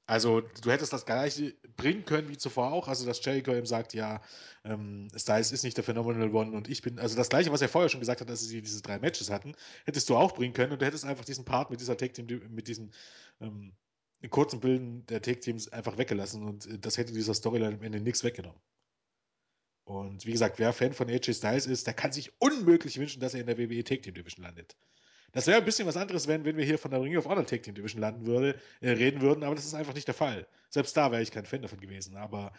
[0.07, 3.93] Also du hättest das gleiche bringen können wie zuvor auch, also dass Jericho ihm sagt,
[3.93, 4.23] ja,
[4.65, 7.69] ähm, Styles ist nicht der Phenomenal One und ich bin, also das gleiche, was er
[7.69, 10.73] vorher schon gesagt hat, dass sie diese drei Matches hatten, hättest du auch bringen können
[10.73, 12.93] und du hättest einfach diesen Part mit dieser Tag Team, mit diesen
[13.41, 13.75] ähm,
[14.31, 18.23] kurzen Bilden der Tag Teams einfach weggelassen und das hätte dieser Storyline am Ende nichts
[18.23, 18.61] weggenommen.
[19.85, 23.35] Und wie gesagt, wer Fan von AJ Styles ist, der kann sich unmöglich wünschen, dass
[23.35, 24.77] er in der WWE Tag Team Division landet.
[25.37, 27.45] Das wäre ein bisschen was anderes, wenn, wenn wir hier von der Ring of Honor
[27.45, 30.47] Tag Team Division landen würde, äh, reden würden, aber das ist einfach nicht der Fall.
[30.71, 32.17] Selbst da wäre ich kein Fan davon gewesen.
[32.17, 32.55] Aber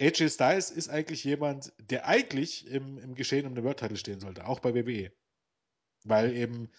[0.00, 4.18] AJ Styles ist eigentlich jemand, der eigentlich im, im Geschehen um den World Title stehen
[4.18, 5.12] sollte, auch bei WWE.
[6.04, 6.70] Weil eben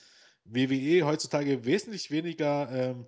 [0.45, 3.07] WWE heutzutage wesentlich weniger ähm,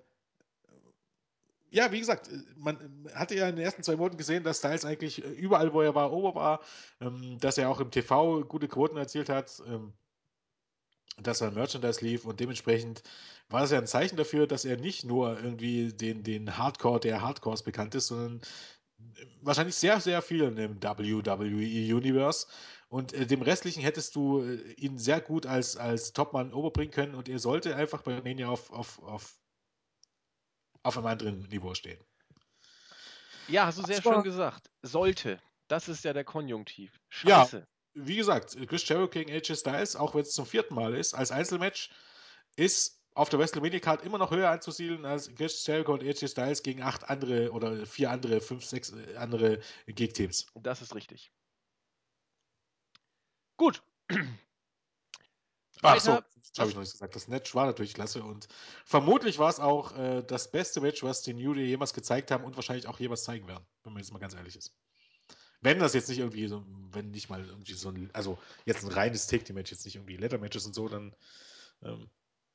[1.70, 5.18] ja, wie gesagt, man hatte ja in den ersten zwei Monaten gesehen, dass Styles eigentlich
[5.18, 6.60] überall, wo er war, ober war,
[7.00, 9.92] ähm, dass er auch im TV gute Quoten erzielt hat, ähm,
[11.16, 13.02] dass er Merchandise lief und dementsprechend
[13.48, 17.22] war das ja ein Zeichen dafür, dass er nicht nur irgendwie den, den Hardcore der
[17.22, 18.40] Hardcores bekannt ist, sondern
[19.42, 22.46] wahrscheinlich sehr, sehr vielen im WWE-Universe.
[22.88, 27.14] Und äh, dem Restlichen hättest du äh, ihn sehr gut als, als Topmann overbringen können
[27.14, 29.36] und er sollte einfach bei Mania auf, auf, auf,
[30.82, 32.02] auf einem anderen Niveau stehen.
[33.48, 34.70] Ja, hast du sehr schön gesagt.
[34.82, 35.40] Sollte.
[35.68, 37.00] Das ist ja der Konjunktiv.
[37.24, 37.48] Ja.
[37.94, 41.30] Wie gesagt, Chris Jericho gegen AJ Styles, auch wenn es zum vierten Mal ist, als
[41.30, 41.90] Einzelmatch,
[42.56, 46.62] ist auf der WrestleMania Card immer noch höher anzusiedeln als Chris Jericho und AJ Styles
[46.62, 50.46] gegen acht andere oder vier andere, fünf, sechs andere Geek-Teams.
[50.54, 51.32] Das ist richtig.
[53.56, 53.82] Gut.
[55.82, 57.14] Ach so, das habe ich noch nicht gesagt.
[57.14, 58.48] Das Match war natürlich klasse und
[58.84, 62.44] vermutlich war es auch äh, das beste Match, was die New Day jemals gezeigt haben
[62.44, 64.72] und wahrscheinlich auch jemals zeigen werden, wenn man jetzt mal ganz ehrlich ist.
[65.64, 68.92] Wenn das jetzt nicht irgendwie so, wenn nicht mal irgendwie so ein, also jetzt ein
[68.92, 71.16] reines Take-Team-Match, jetzt nicht irgendwie Leather-Matches und so, dann
[71.82, 72.08] ähm,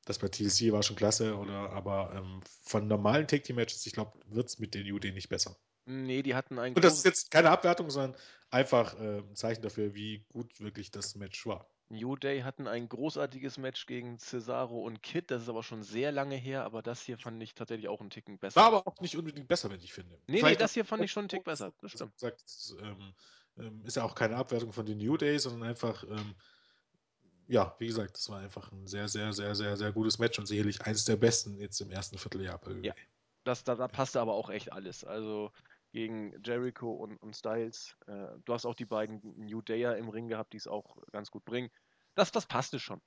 [0.04, 4.48] das bei TLC war schon klasse, oder aber ähm, von normalen Take-Team-Matches, ich glaube, wird
[4.48, 5.56] es mit den Day nicht besser.
[5.86, 8.14] Nee, die hatten ein Und das ist jetzt keine Abwertung, sondern
[8.50, 11.68] einfach äh, ein Zeichen dafür, wie gut wirklich das Match war.
[11.90, 15.30] New Day hatten ein großartiges Match gegen Cesaro und Kid.
[15.30, 18.10] Das ist aber schon sehr lange her, aber das hier fand ich tatsächlich auch einen
[18.10, 18.60] Ticken besser.
[18.60, 20.18] War aber auch nicht unbedingt besser, wenn ich finde.
[20.28, 21.72] nee, nee, das hier fand ich schon einen Tick besser.
[21.80, 22.12] Das stimmt.
[22.20, 23.12] das, ähm,
[23.58, 26.34] ähm, ist ja auch keine Abwertung von den New Day, sondern einfach, ähm,
[27.48, 30.46] ja, wie gesagt, das war einfach ein sehr, sehr, sehr, sehr, sehr gutes Match und
[30.46, 32.60] sicherlich eines der besten jetzt im ersten Vierteljahr.
[32.82, 32.94] Ja.
[33.42, 35.02] Das, da, da passte aber auch echt alles.
[35.02, 35.50] Also
[35.92, 37.96] gegen Jericho und, und Styles.
[38.06, 41.30] Äh, du hast auch die beiden New Dayer im Ring gehabt, die es auch ganz
[41.30, 41.70] gut bringen.
[42.14, 43.00] Das, das passte schon.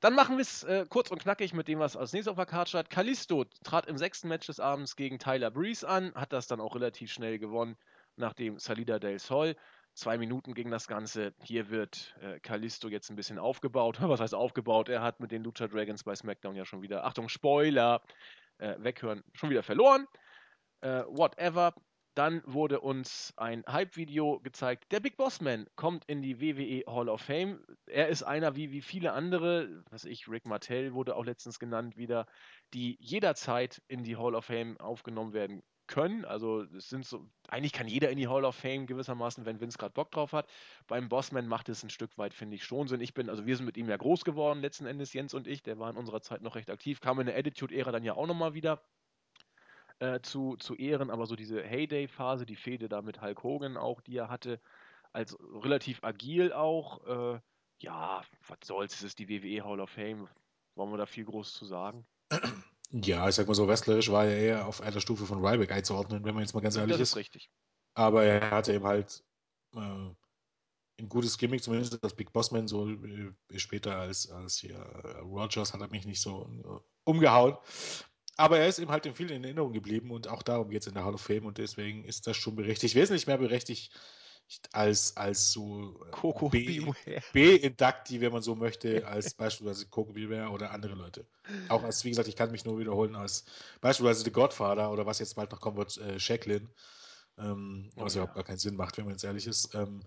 [0.00, 2.46] Dann machen wir es äh, kurz und knackig mit dem, was als nächstes auf der
[2.46, 2.90] Karte steht.
[2.90, 6.74] Kalisto trat im sechsten Match des Abends gegen Tyler Breeze an, hat das dann auch
[6.74, 7.76] relativ schnell gewonnen,
[8.16, 9.54] nachdem Salida Del Sol.
[9.94, 11.34] Zwei Minuten ging das Ganze.
[11.44, 13.98] Hier wird äh, Kalisto jetzt ein bisschen aufgebaut.
[14.00, 14.88] Was heißt aufgebaut?
[14.88, 18.02] Er hat mit den Lucha Dragons bei SmackDown ja schon wieder, Achtung, Spoiler,
[18.58, 20.08] äh, weghören, schon wieder verloren.
[20.80, 21.74] Äh, whatever.
[22.14, 24.92] Dann wurde uns ein Hype-Video gezeigt.
[24.92, 27.64] Der Big Boss Man kommt in die WWE Hall of Fame.
[27.86, 31.96] Er ist einer wie, wie viele andere, was ich, Rick Martell wurde auch letztens genannt
[31.96, 32.26] wieder,
[32.74, 36.24] die jederzeit in die Hall of Fame aufgenommen werden können.
[36.24, 39.78] Also es sind so, eigentlich kann jeder in die Hall of Fame gewissermaßen, wenn Vince
[39.78, 40.48] gerade Bock drauf hat.
[40.86, 43.00] Beim Bossman macht es ein Stück weit, finde ich, schon Sinn.
[43.00, 45.62] Ich bin, also wir sind mit ihm ja groß geworden, letzten Endes, Jens und ich,
[45.62, 48.26] der war in unserer Zeit noch recht aktiv, kam in der Attitude-Ära dann ja auch
[48.26, 48.82] nochmal wieder
[50.02, 54.00] äh, zu, zu Ehren, aber so diese Heyday-Phase, die Fehde da mit Hulk Hogan auch,
[54.00, 54.60] die er hatte,
[55.12, 57.40] als relativ agil auch, äh,
[57.78, 60.28] ja, was soll's, es ist die WWE Hall of Fame.
[60.74, 62.04] Wollen wir da viel groß zu sagen?
[62.94, 66.24] Ja, ich sag mal so, wrestlerisch war er eher auf einer Stufe von Ryback einzuordnen,
[66.24, 67.16] wenn man jetzt mal ganz ehrlich das ist ist.
[67.16, 67.50] richtig.
[67.94, 69.24] Aber er hatte eben halt
[69.74, 75.20] äh, ein gutes Gimmick, zumindest als Big Bossman, so äh, später als, als hier äh,
[75.20, 77.56] Rogers hat er mich nicht so äh, umgehauen.
[78.36, 80.86] Aber er ist eben halt in vielen in Erinnerung geblieben und auch darum geht es
[80.86, 82.94] in der Hall of Fame und deswegen ist das schon berechtigt.
[82.94, 83.92] Wesentlich mehr berechtigt
[84.72, 86.48] als, als so äh, Coco.
[87.32, 91.26] B-Inductee, wenn man so möchte, als beispielsweise Coco Beware oder andere Leute.
[91.68, 93.44] Auch als, wie gesagt, ich kann mich nur wiederholen, als
[93.80, 96.68] beispielsweise The Godfather oder was jetzt bald noch kommen wird, äh, Shacklin,
[97.38, 98.22] ähm, Oh was ja.
[98.22, 99.74] überhaupt gar keinen Sinn macht, wenn man jetzt ehrlich ist.
[99.74, 100.02] Ähm,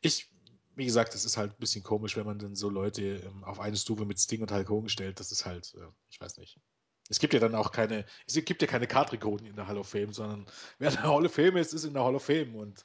[0.00, 0.30] ich,
[0.74, 3.60] wie gesagt, es ist halt ein bisschen komisch, wenn man dann so Leute ähm, auf
[3.60, 5.20] eine Stufe mit Sting und Hulk Hogan stellt.
[5.20, 6.58] Das ist halt, äh, ich weiß nicht.
[7.08, 9.88] Es gibt ja dann auch keine, es gibt ja keine Kartrekorden in der Hall of
[9.88, 10.46] Fame, sondern
[10.78, 12.84] wer in der Hall of Fame ist, ist in der Hall of Fame und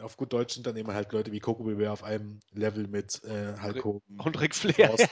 [0.00, 3.22] auf gut Deutsch sind dann eben halt Leute wie Coco Beware auf einem Level mit
[3.24, 4.20] äh, Hulk Hogan.
[4.24, 4.96] Und Ric Flair.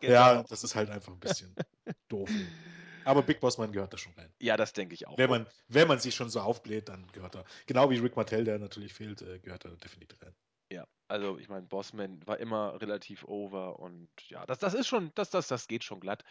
[0.00, 0.12] Genau.
[0.12, 1.54] Ja, das ist halt einfach ein bisschen
[2.08, 2.30] doof.
[3.04, 4.30] Aber Big Boss Man gehört da schon rein.
[4.40, 5.16] ja, das denke ich auch.
[5.16, 7.44] Wenn man, wenn man sich schon so aufbläht, dann gehört er.
[7.66, 10.34] Genau wie Rick Martell, der natürlich fehlt, äh, gehört er definitiv rein.
[10.70, 15.12] Ja, also ich meine, Bossman war immer relativ over und ja, das, das ist schon,
[15.14, 16.24] das, das, das geht schon glatt.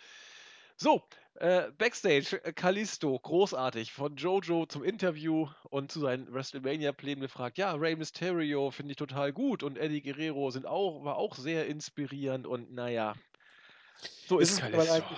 [0.77, 1.03] So,
[1.35, 7.73] äh, Backstage, äh, Kalisto, großartig, von Jojo zum Interview und zu seinen WrestleMania-Plänen gefragt, ja,
[7.73, 12.47] Rey Mysterio finde ich total gut und Eddie Guerrero sind auch, war auch sehr inspirierend
[12.47, 13.15] und naja,
[14.27, 15.15] so Ist ist, es mittlerweile Kalisto.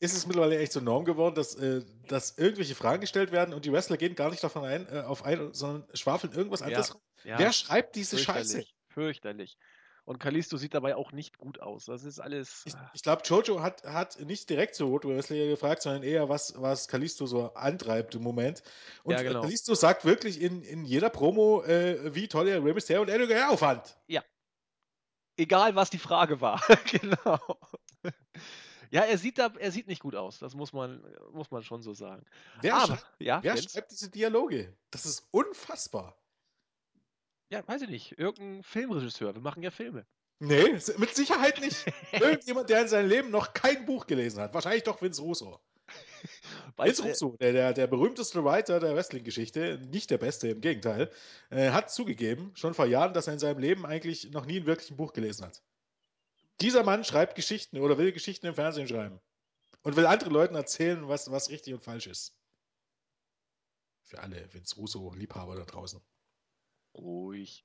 [0.00, 3.64] Ist es mittlerweile echt so Norm geworden, dass, äh, dass irgendwelche Fragen gestellt werden und
[3.64, 6.94] die Wrestler gehen gar nicht davon ein, äh, auf ein, sondern schwafeln irgendwas anderes?
[6.94, 7.02] rum?
[7.24, 8.68] Ja, Wer schreibt diese Scheiße?
[8.68, 9.58] fürchterlich, fürchterlich.
[10.08, 11.84] Und Kalisto sieht dabei auch nicht gut aus.
[11.84, 12.62] Das ist alles.
[12.64, 16.30] Ich, ah, ich glaube, Jojo hat, hat nicht direkt so Road Wrestler gefragt, sondern eher,
[16.30, 18.62] was, was Kalisto so antreibt im Moment.
[19.02, 19.40] Und Ja, genau.
[19.40, 23.10] äh, Kalisto sagt wirklich in, in jeder Promo, äh, wie toll er Rey Mysterio und
[23.10, 23.98] Eddie Guerrero fand.
[25.36, 26.62] Egal, was die Frage war.
[26.90, 27.38] genau.
[28.90, 30.38] Ja, er sieht da, er sieht nicht gut aus.
[30.38, 32.24] Das muss man, muss man schon so sagen.
[32.62, 34.74] Wer, Aber, schreibt, ja, wer schreibt diese Dialoge?
[34.90, 36.16] Das ist unfassbar.
[37.50, 38.18] Ja, weiß ich nicht.
[38.18, 39.34] Irgendein Filmregisseur.
[39.34, 40.06] Wir machen ja Filme.
[40.40, 41.84] Nee, mit Sicherheit nicht.
[42.12, 44.54] Irgendjemand, der in seinem Leben noch kein Buch gelesen hat.
[44.54, 45.60] Wahrscheinlich doch Vince Russo.
[46.76, 51.10] Vince Russo, der, der, der berühmteste Writer der Wrestling-Geschichte, nicht der beste, im Gegenteil,
[51.50, 54.66] äh, hat zugegeben, schon vor Jahren, dass er in seinem Leben eigentlich noch nie ein
[54.66, 55.62] wirkliches Buch gelesen hat.
[56.60, 59.20] Dieser Mann schreibt Geschichten oder will Geschichten im Fernsehen schreiben.
[59.82, 62.36] Und will anderen Leuten erzählen, was, was richtig und falsch ist.
[64.04, 66.00] Für alle Vince Russo-Liebhaber da draußen.
[66.98, 67.64] Ruhig.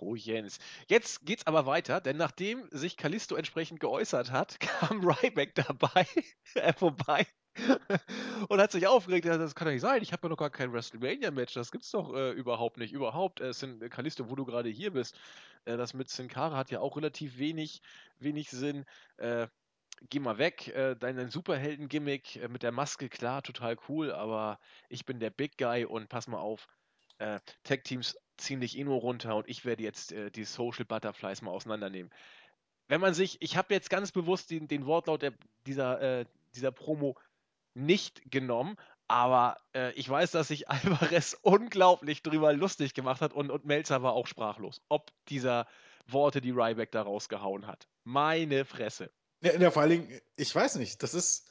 [0.00, 0.58] Ruhig, Jens.
[0.88, 6.06] Jetzt geht's aber weiter, denn nachdem sich Callisto entsprechend geäußert hat, kam Ryback dabei,
[6.54, 7.26] äh, vorbei
[8.48, 9.26] und hat sich aufgeregt.
[9.26, 10.02] Das kann doch nicht sein.
[10.02, 11.54] Ich habe ja noch gar kein WrestleMania-Match.
[11.54, 12.92] Das gibt's doch äh, überhaupt nicht.
[12.92, 13.40] Überhaupt.
[13.40, 15.18] Äh, Sin, äh, Callisto, wo du gerade hier bist,
[15.64, 17.82] äh, das mit Sin Cara hat ja auch relativ wenig,
[18.18, 18.84] wenig Sinn.
[19.18, 19.48] Äh,
[20.08, 20.68] geh mal weg.
[20.68, 25.30] Äh, dein, dein Superhelden-Gimmick äh, mit der Maske, klar, total cool, aber ich bin der
[25.30, 26.68] Big Guy und pass mal auf.
[27.20, 31.42] Äh, Tech-Teams ziehen dich eh nur runter und ich werde jetzt äh, die Social Butterflies
[31.42, 32.10] mal auseinandernehmen.
[32.88, 35.34] Wenn man sich, ich habe jetzt ganz bewusst den, den Wortlaut der,
[35.66, 36.24] dieser, äh,
[36.54, 37.16] dieser Promo
[37.74, 38.76] nicht genommen,
[39.06, 44.02] aber äh, ich weiß, dass sich Alvarez unglaublich drüber lustig gemacht hat und, und Melzer
[44.02, 45.66] war auch sprachlos, ob dieser
[46.06, 47.86] Worte, die Ryback da rausgehauen hat.
[48.04, 49.10] Meine Fresse.
[49.42, 51.50] Ja, ja, vor allen Dingen, ich weiß nicht, das ist.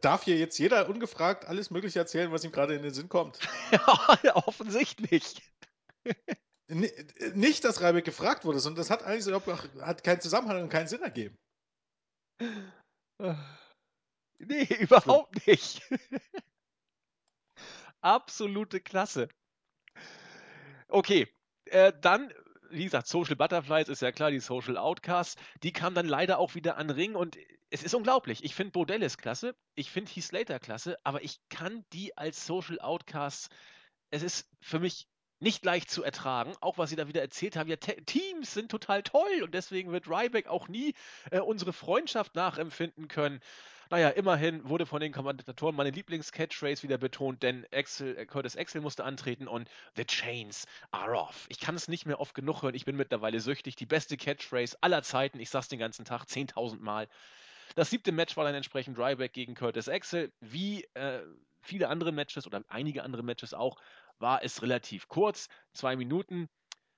[0.00, 3.38] Darf hier jetzt jeder ungefragt alles Mögliche erzählen, was ihm gerade in den Sinn kommt?
[4.22, 5.42] ja, offensichtlich.
[6.68, 9.32] Nicht, dass Reibeck gefragt wurde, sondern das hat eigentlich so,
[9.82, 11.38] hat keinen Zusammenhang und keinen Sinn ergeben.
[14.40, 15.80] Nee, überhaupt nicht.
[18.00, 19.28] Absolute Klasse.
[20.88, 21.32] Okay,
[21.66, 22.32] äh, dann,
[22.74, 26.54] wie gesagt, Social Butterflies ist ja klar, die Social Outcasts, die kamen dann leider auch
[26.54, 27.38] wieder an Ring und
[27.70, 28.44] es ist unglaublich.
[28.44, 32.80] Ich finde Bordellis klasse, ich finde Heath Slater klasse, aber ich kann die als Social
[32.80, 33.48] Outcasts,
[34.10, 35.08] es ist für mich
[35.40, 37.68] nicht leicht zu ertragen, auch was sie da wieder erzählt haben.
[37.68, 40.94] Ja, Te Teams sind total toll und deswegen wird Ryback auch nie
[41.30, 43.40] äh, unsere Freundschaft nachempfinden können.
[43.90, 48.80] Naja, immerhin wurde von den Kommentatoren meine Lieblings-Catchphrase wieder betont, denn Axel, äh, Curtis Axel
[48.80, 51.46] musste antreten und The Chains are off.
[51.48, 53.76] Ich kann es nicht mehr oft genug hören, ich bin mittlerweile süchtig.
[53.76, 57.08] Die beste Catchphrase aller Zeiten, ich sag's den ganzen Tag, 10.000 Mal.
[57.74, 60.32] Das siebte Match war dann entsprechend Ryback gegen Curtis Axel.
[60.40, 61.20] Wie äh,
[61.60, 63.76] viele andere Matches oder einige andere Matches auch,
[64.18, 65.48] war es relativ kurz.
[65.72, 66.48] Zwei Minuten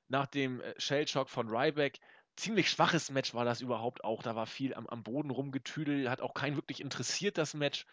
[0.08, 1.98] nach dem äh, Shellshock von Ryback.
[2.36, 4.22] Ziemlich schwaches Match war das überhaupt auch.
[4.22, 7.86] Da war viel am, am Boden rumgetüdelt, hat auch keinen wirklich interessiert, das Match.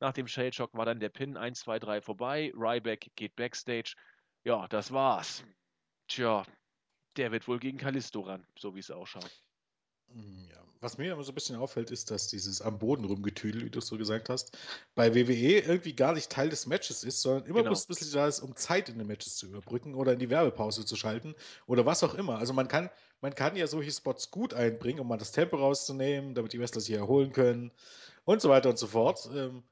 [0.00, 2.52] Nach dem Shellshock war dann der Pin 1, 2, 3 vorbei.
[2.54, 3.94] Ryback geht Backstage.
[4.44, 5.44] Ja, das war's.
[6.08, 6.44] Tja,
[7.16, 9.45] der wird wohl gegen Kalisto ran, so wie es ausschaut.
[10.14, 10.56] Ja.
[10.80, 13.78] Was mir immer so ein bisschen auffällt, ist, dass dieses am Boden rumgetüdel, wie du
[13.78, 14.56] es so gesagt hast,
[14.94, 17.70] bei WWE irgendwie gar nicht Teil des Matches ist, sondern immer Genau.
[17.70, 20.30] bloß ein bisschen da ist, um Zeit in den Matches zu überbrücken oder in die
[20.30, 21.34] Werbepause zu schalten
[21.66, 22.38] oder was auch immer.
[22.38, 26.34] Also man kann, man kann ja solche Spots gut einbringen, um mal das Tempo rauszunehmen,
[26.34, 27.72] damit die Wrestler sich erholen können
[28.24, 29.28] und so weiter und so fort.
[29.34, 29.62] Ähm,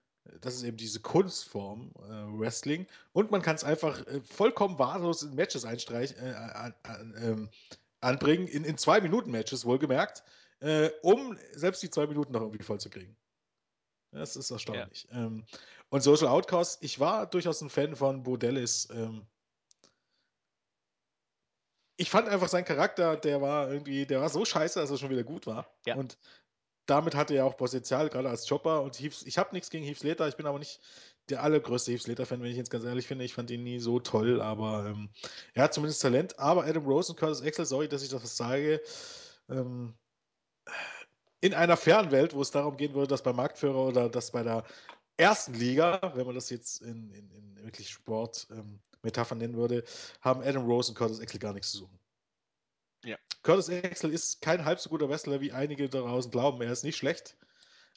[0.40, 2.86] das ist eben diese Kunstform äh, Wrestling.
[3.12, 7.50] Und man kann es einfach äh, vollkommen wahllos in Matches einstreichen, äh, an, an, ähm,
[8.04, 10.22] anbringen, in, in zwei Minuten Matches wohlgemerkt,
[10.60, 13.16] äh, um selbst die zwei Minuten noch irgendwie voll zu kriegen.
[14.12, 15.08] Das ist erstaunlich.
[15.10, 15.26] Ja.
[15.26, 15.44] Ähm,
[15.88, 18.88] und Social Outcast, ich war durchaus ein Fan von Bodellis.
[18.90, 19.26] Ähm,
[21.96, 25.10] ich fand einfach seinen Charakter, der war irgendwie, der war so scheiße, dass er schon
[25.10, 25.68] wieder gut war.
[25.86, 25.96] Ja.
[25.96, 26.18] Und
[26.86, 28.82] damit hatte er auch Potenzial, gerade als Chopper.
[28.82, 30.80] Und Heath, ich habe nichts gegen Heath Slater, ich bin aber nicht
[31.30, 33.24] der allergrößte Heath Slater-Fan, wenn ich jetzt ganz ehrlich finde.
[33.24, 35.10] Ich fand ihn nie so toll, aber ähm,
[35.54, 36.38] er hat zumindest Talent.
[36.38, 38.80] Aber Adam Rose und Curtis Axel, sorry, dass ich das sage,
[39.48, 39.94] ähm,
[41.40, 44.42] in einer fairen Welt, wo es darum gehen würde, dass beim Marktführer oder dass bei
[44.42, 44.64] der
[45.16, 49.84] ersten Liga, wenn man das jetzt in, in, in wirklich Sport-Metaphern ähm, nennen würde,
[50.20, 51.98] haben Adam Rose und Curtis Axel gar nichts zu suchen.
[53.04, 53.16] Ja.
[53.42, 56.62] Curtis Axel ist kein halb so guter Wrestler, wie einige da draußen glauben.
[56.62, 57.36] Er ist nicht schlecht,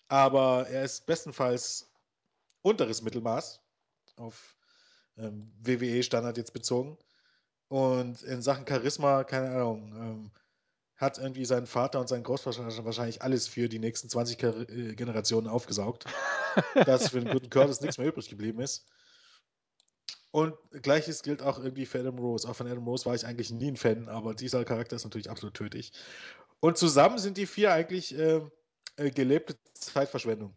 [0.09, 1.89] aber er ist bestenfalls
[2.68, 3.61] unteres Mittelmaß
[4.15, 4.56] auf
[5.18, 6.98] ähm, WWE-Standard jetzt bezogen.
[7.69, 10.31] Und in Sachen Charisma, keine Ahnung, ähm,
[10.95, 14.38] hat irgendwie sein Vater und sein Großvater wahrscheinlich alles für die nächsten 20
[14.95, 16.06] Generationen aufgesaugt.
[16.85, 18.85] dass für den guten Curtis nichts mehr übrig geblieben ist.
[20.31, 22.48] Und gleiches gilt auch irgendwie für Adam Rose.
[22.48, 25.30] Auch von Adam Rose war ich eigentlich nie ein Fan, aber dieser Charakter ist natürlich
[25.30, 25.94] absolut tödlich.
[26.60, 28.41] Und zusammen sind die vier eigentlich äh,
[28.98, 30.56] äh, gelebte Zeitverschwendung.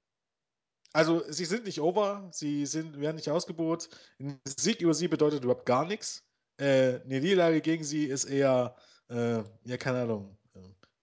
[0.93, 3.89] Also sie sind nicht over, sie sind, werden nicht ausgebucht.
[4.19, 6.25] Ein Sieg über sie bedeutet überhaupt gar nichts.
[6.59, 8.77] Äh, eine Niederlage gegen sie ist eher,
[9.09, 10.37] äh, ja, keine Ahnung,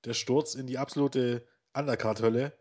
[0.03, 2.51] der Sturz in die absolute Undercard-Hölle.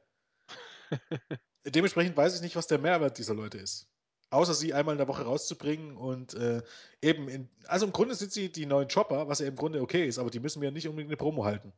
[1.65, 3.89] Dementsprechend weiß ich nicht, was der Mehrwert dieser Leute ist.
[4.31, 6.63] Außer sie einmal in der Woche rauszubringen und äh,
[7.01, 7.49] eben in.
[7.67, 10.31] Also im Grunde sind sie die neuen Chopper, was ja im Grunde okay ist, aber
[10.31, 11.73] die müssen mir nicht unbedingt eine Promo halten.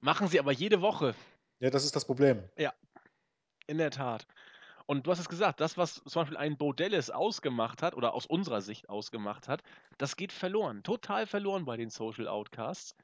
[0.00, 1.14] Machen sie aber jede Woche.
[1.60, 2.42] Ja, das ist das Problem.
[3.72, 4.26] In der Tat.
[4.84, 8.12] Und du hast es gesagt, das, was zum Beispiel ein Bo Dallas ausgemacht hat, oder
[8.12, 9.62] aus unserer Sicht ausgemacht hat,
[9.96, 10.82] das geht verloren.
[10.82, 12.94] Total verloren bei den Social Outcasts.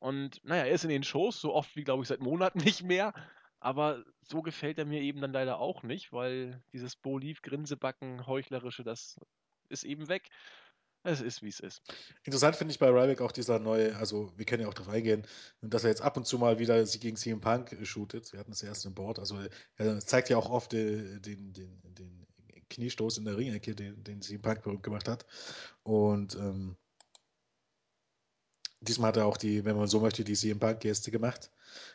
[0.00, 2.82] Und naja, er ist in den Shows, so oft wie, glaube ich, seit Monaten nicht
[2.82, 3.14] mehr.
[3.60, 8.26] Aber so gefällt er mir eben dann leider auch nicht, weil dieses Bo Leaf, Grinsebacken,
[8.26, 9.20] Heuchlerische, das
[9.68, 10.30] ist eben weg.
[11.08, 11.82] Es ist, wie es ist.
[12.22, 15.26] Interessant finde ich bei Ryback auch dieser neue, also wir können ja auch darauf eingehen,
[15.62, 18.32] dass er jetzt ab und zu mal wieder sie gegen CM Punk äh, shootet.
[18.32, 19.18] Wir hatten es erst im Board.
[19.18, 19.38] Also
[19.76, 22.26] er zeigt ja auch oft äh, den, den, den
[22.68, 25.24] Kniestoß in der Ringecke, den, den CM Punk berühmt gemacht hat.
[25.82, 26.76] Und ähm,
[28.80, 31.50] diesmal hat er auch die, wenn man so möchte, die CM Punk-Geste gemacht.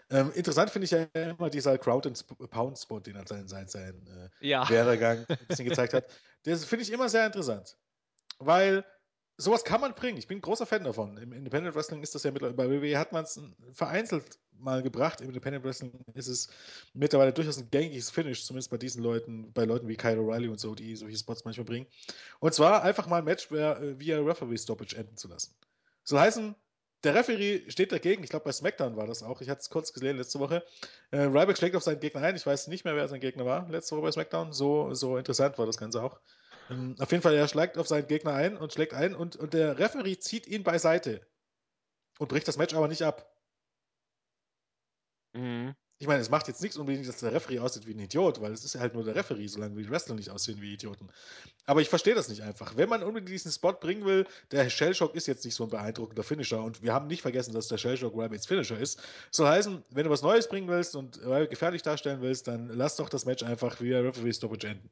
[0.10, 3.68] Ähm, interessant finde ich ja immer dieser Crowd and Pound Spot, den er sein, sein,
[3.68, 4.06] sein
[4.42, 4.70] äh, Ja.
[4.70, 6.06] Werdegang ein bisschen gezeigt hat.
[6.44, 7.78] Das finde ich immer sehr interessant.
[8.40, 8.84] Weil
[9.38, 10.18] sowas kann man bringen.
[10.18, 11.18] Ich bin ein großer Fan davon.
[11.18, 13.40] Im Independent Wrestling ist das ja mittlerweile, bei WWE hat man es
[13.74, 15.22] vereinzelt mal gebracht.
[15.22, 16.50] Im Independent Wrestling ist es
[16.94, 20.60] mittlerweile durchaus ein gängiges Finish, zumindest bei diesen Leuten, bei Leuten wie Kyle O'Reilly und
[20.60, 21.88] so, die solche Spots manchmal bringen.
[22.40, 25.56] Und zwar einfach mal ein Match äh, via Referee Stoppage enden zu lassen.
[26.04, 26.56] Soll heißen,
[27.04, 28.24] der Referee steht dagegen.
[28.24, 29.42] Ich glaube, bei SmackDown war das auch.
[29.42, 30.64] Ich hatte es kurz gesehen letzte Woche.
[31.12, 32.36] Äh, Ryback schlägt auf seinen Gegner ein.
[32.36, 34.54] Ich weiß nicht mehr, wer sein Gegner war letzte Woche bei SmackDown.
[34.54, 36.20] So, so interessant war das Ganze auch.
[36.70, 39.54] Ähm, auf jeden Fall, er schlägt auf seinen Gegner ein und schlägt ein und, und
[39.54, 41.26] der Referee zieht ihn beiseite
[42.20, 43.30] und bricht das Match aber nicht ab.
[45.34, 45.76] Mhm.
[46.00, 48.52] Ich meine, es macht jetzt nichts unbedingt, dass der Referee aussieht wie ein Idiot, weil
[48.52, 51.10] es ist ja halt nur der Referee, solange die Wrestler nicht aussehen wie Idioten.
[51.66, 52.76] Aber ich verstehe das nicht einfach.
[52.76, 56.24] Wenn man unbedingt diesen Spot bringen will, der Shellshock ist jetzt nicht so ein beeindruckender
[56.24, 59.02] Finisher und wir haben nicht vergessen, dass der Shellshock Rabbits Finisher ist.
[59.32, 62.98] Soll heißen, wenn du was Neues bringen willst und Rabbit gefährlich darstellen willst, dann lass
[62.98, 64.90] doch das Match einfach via Referee Stoppage enden.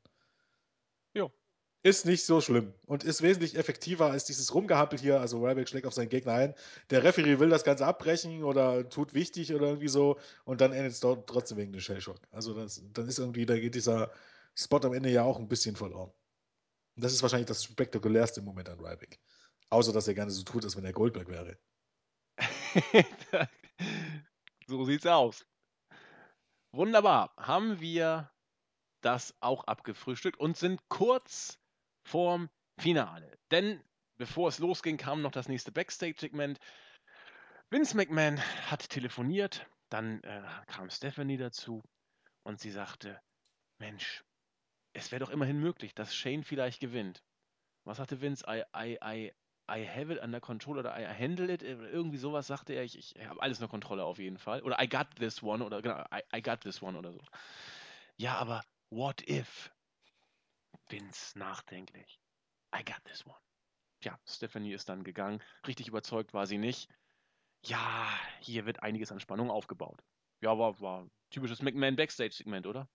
[1.83, 5.19] Ist nicht so schlimm und ist wesentlich effektiver als dieses Rumgehampel hier.
[5.19, 6.53] Also Ryback schlägt auf seinen Gegner ein.
[6.91, 10.91] Der Referee will das Ganze abbrechen oder tut wichtig oder irgendwie so und dann endet
[10.91, 12.19] es dort trotzdem wegen des Shellshock.
[12.29, 14.11] Also das, dann ist irgendwie, da geht dieser
[14.55, 16.11] Spot am Ende ja auch ein bisschen verloren.
[16.95, 19.19] Und das ist wahrscheinlich das spektakulärste im Moment an Ryback.
[19.71, 21.57] Außer, dass er gerne so tut, als wenn er Goldberg wäre.
[24.67, 25.47] so sieht's aus.
[26.73, 27.33] Wunderbar.
[27.37, 28.29] Haben wir
[29.01, 31.60] das auch abgefrühstückt und sind kurz
[32.03, 33.37] vorm Finale.
[33.51, 33.83] Denn
[34.17, 36.59] bevor es losging, kam noch das nächste Backstage-Segment.
[37.69, 41.81] Vince McMahon hat telefoniert, dann äh, kam Stephanie dazu
[42.43, 43.19] und sie sagte,
[43.79, 44.23] Mensch,
[44.93, 47.23] es wäre doch immerhin möglich, dass Shane vielleicht gewinnt.
[47.83, 48.45] Was sagte Vince?
[48.47, 49.33] I, I, I,
[49.69, 51.63] I have it under control oder I handle it.
[51.63, 52.83] Irgendwie sowas sagte er.
[52.83, 54.61] Ich, ich habe alles unter Kontrolle auf jeden Fall.
[54.61, 57.21] Oder I got this one oder genau, I, I got this one oder so.
[58.17, 59.71] Ja, aber what if?
[60.91, 62.19] Vince nachdenklich.
[62.75, 63.39] I got this one.
[64.01, 65.41] Tja, Stephanie ist dann gegangen.
[65.67, 66.89] Richtig überzeugt war sie nicht.
[67.63, 68.09] Ja,
[68.39, 70.01] hier wird einiges an Spannung aufgebaut.
[70.41, 72.89] Ja, war, war typisches McMahon Backstage-Segment, oder?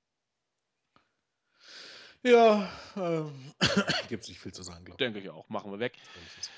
[2.22, 3.54] Ja, ähm,
[4.08, 5.48] gibt es nicht viel zu sagen, glaube Denke ich auch.
[5.48, 5.96] Machen wir weg.
[5.96, 6.50] ich.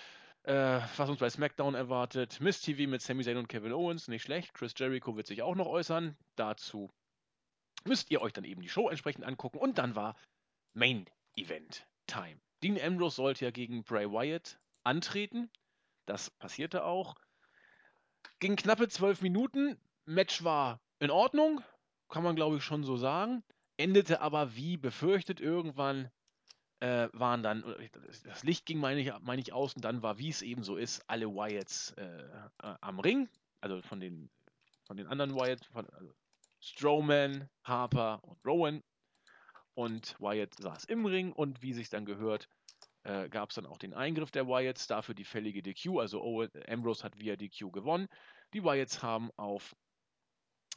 [0.51, 2.40] Äh, was uns bei SmackDown erwartet.
[2.40, 4.55] Miss TV mit Sami Zayn und Kevin Owens, nicht schlecht.
[4.55, 6.16] Chris Jericho wird sich auch noch äußern.
[6.36, 6.90] Dazu
[7.85, 9.59] müsst ihr euch dann eben die Show entsprechend angucken.
[9.59, 10.16] Und dann war
[10.73, 11.05] Main
[11.39, 12.40] Event Time.
[12.62, 15.51] Dean Ambrose sollte ja gegen Bray Wyatt antreten.
[16.06, 17.16] Das passierte auch.
[18.40, 19.78] Ging knappe zwölf Minuten.
[20.05, 21.62] Match war in Ordnung,
[22.09, 23.44] kann man glaube ich schon so sagen.
[23.77, 26.10] Endete aber wie befürchtet irgendwann
[26.81, 27.65] äh, waren dann,
[28.24, 30.77] das Licht ging, meine ich, meine ich, aus und dann war, wie es eben so
[30.77, 32.24] ist, alle Wyatts äh,
[32.59, 33.28] am Ring,
[33.60, 34.31] also von den,
[34.85, 36.12] von den anderen Wyatt, von also
[36.60, 38.82] Strowman, Harper und Rowan
[39.79, 42.49] und Wyatt saß im Ring und wie sich dann gehört,
[43.05, 46.51] äh, gab es dann auch den Eingriff der Wyatts, dafür die fällige DQ, also Owen,
[46.67, 48.09] Ambrose hat via DQ gewonnen.
[48.55, 49.77] Die Wyatts haben auf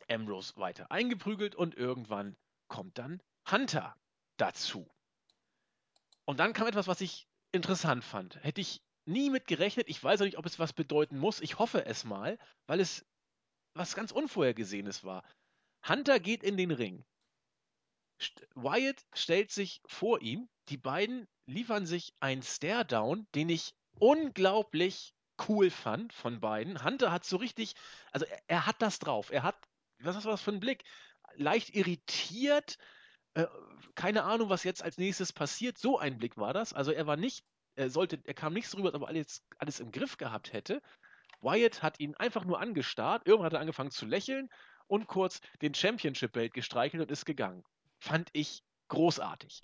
[0.07, 2.38] Ambrose weiter eingeprügelt und irgendwann
[2.68, 3.95] kommt dann Hunter
[4.38, 4.88] dazu.
[6.26, 8.36] Und dann kam etwas, was ich interessant fand.
[8.44, 9.90] Hätte ich nie mit gerechnet.
[9.90, 11.41] Ich weiß auch nicht, ob es was bedeuten muss.
[11.41, 12.38] Ich hoffe es mal,
[12.68, 13.03] weil es
[13.73, 15.23] was ganz Unvorhergesehenes war.
[15.90, 17.03] Hunter geht in den Ring.
[18.56, 20.49] Wyatt stellt sich vor ihm.
[20.69, 25.14] Die beiden liefern sich einen Stare-Down, den ich unglaublich
[25.48, 26.84] cool fand von beiden.
[26.84, 27.73] Hunter hat so richtig,
[28.11, 29.31] also er, er hat das drauf.
[29.31, 29.56] Er hat,
[29.99, 30.84] was ist das für ein Blick?
[31.35, 32.77] Leicht irritiert,
[33.34, 33.48] äh,
[33.95, 35.77] keine Ahnung, was jetzt als nächstes passiert.
[35.77, 36.73] So ein Blick war das.
[36.73, 37.43] Also er war nicht,
[37.76, 40.53] er sollte, er kam nicht so rüber, als ob er alles, alles im Griff gehabt
[40.53, 40.81] hätte.
[41.39, 43.26] Wyatt hat ihn einfach nur angestarrt.
[43.26, 44.49] Irgendwann hat er angefangen zu lächeln
[44.88, 47.64] und kurz den Championship-Belt gestreichelt und ist gegangen.
[48.02, 49.61] Fand ich großartig.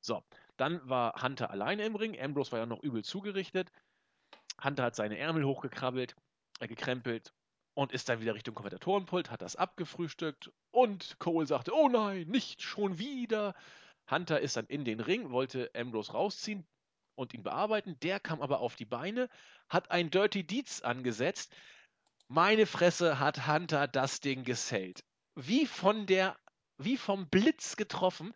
[0.00, 0.22] So,
[0.56, 2.18] dann war Hunter alleine im Ring.
[2.18, 3.72] Ambrose war ja noch übel zugerichtet.
[4.62, 6.14] Hunter hat seine Ärmel hochgekrabbelt,
[6.60, 7.34] äh, gekrempelt
[7.74, 12.62] und ist dann wieder Richtung Kommentatorenpult, hat das abgefrühstückt und Cole sagte, oh nein, nicht
[12.62, 13.54] schon wieder.
[14.08, 16.64] Hunter ist dann in den Ring, wollte Ambrose rausziehen
[17.16, 17.98] und ihn bearbeiten.
[18.00, 19.28] Der kam aber auf die Beine,
[19.68, 21.52] hat ein Dirty Deeds angesetzt.
[22.28, 25.04] Meine Fresse hat Hunter das Ding gesellt.
[25.34, 26.36] Wie von der,
[26.78, 28.34] wie vom Blitz getroffen,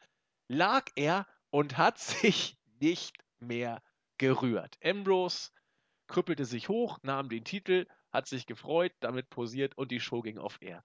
[0.49, 3.83] lag er und hat sich nicht mehr
[4.19, 4.79] gerührt.
[4.85, 5.51] Ambrose
[6.07, 10.39] krüppelte sich hoch, nahm den Titel, hat sich gefreut, damit posiert und die Show ging
[10.39, 10.85] auf Air.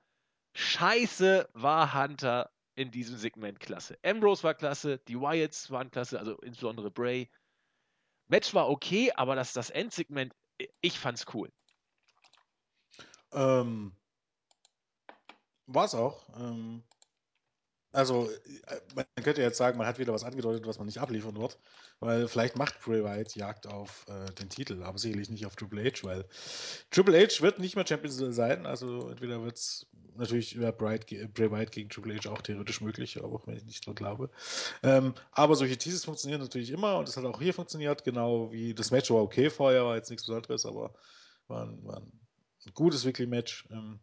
[0.53, 3.98] Scheiße war Hunter in diesem Segment klasse.
[4.03, 7.30] Ambrose war klasse, die Wyatts waren klasse, also insbesondere Bray.
[8.28, 10.34] Match war okay, aber das, das Endsegment,
[10.82, 11.52] ich fand's cool.
[13.34, 13.95] Ähm,
[15.68, 16.28] war es auch.
[16.38, 16.84] Ähm,
[17.92, 21.36] also, äh, man könnte jetzt sagen, man hat wieder was angedeutet, was man nicht abliefern
[21.36, 21.58] wird,
[22.00, 25.84] weil vielleicht macht Bray Wyatt Jagd auf äh, den Titel, aber sicherlich nicht auf Triple
[25.84, 26.26] H, weil
[26.90, 31.00] Triple H wird nicht mehr Champion sein, also entweder wird es natürlich ja, Bray,
[31.34, 34.30] Bray Wyatt gegen Triple H auch theoretisch möglich, auch wenn ich nicht so glaube.
[34.84, 38.74] Ähm, aber solche Teases funktionieren natürlich immer und das hat auch hier funktioniert, genau wie
[38.74, 40.94] das Match war okay vorher, war jetzt nichts Besonderes, aber
[41.48, 42.12] war ein, war ein
[42.74, 43.68] gutes Weekly Match.
[43.72, 44.00] Ähm,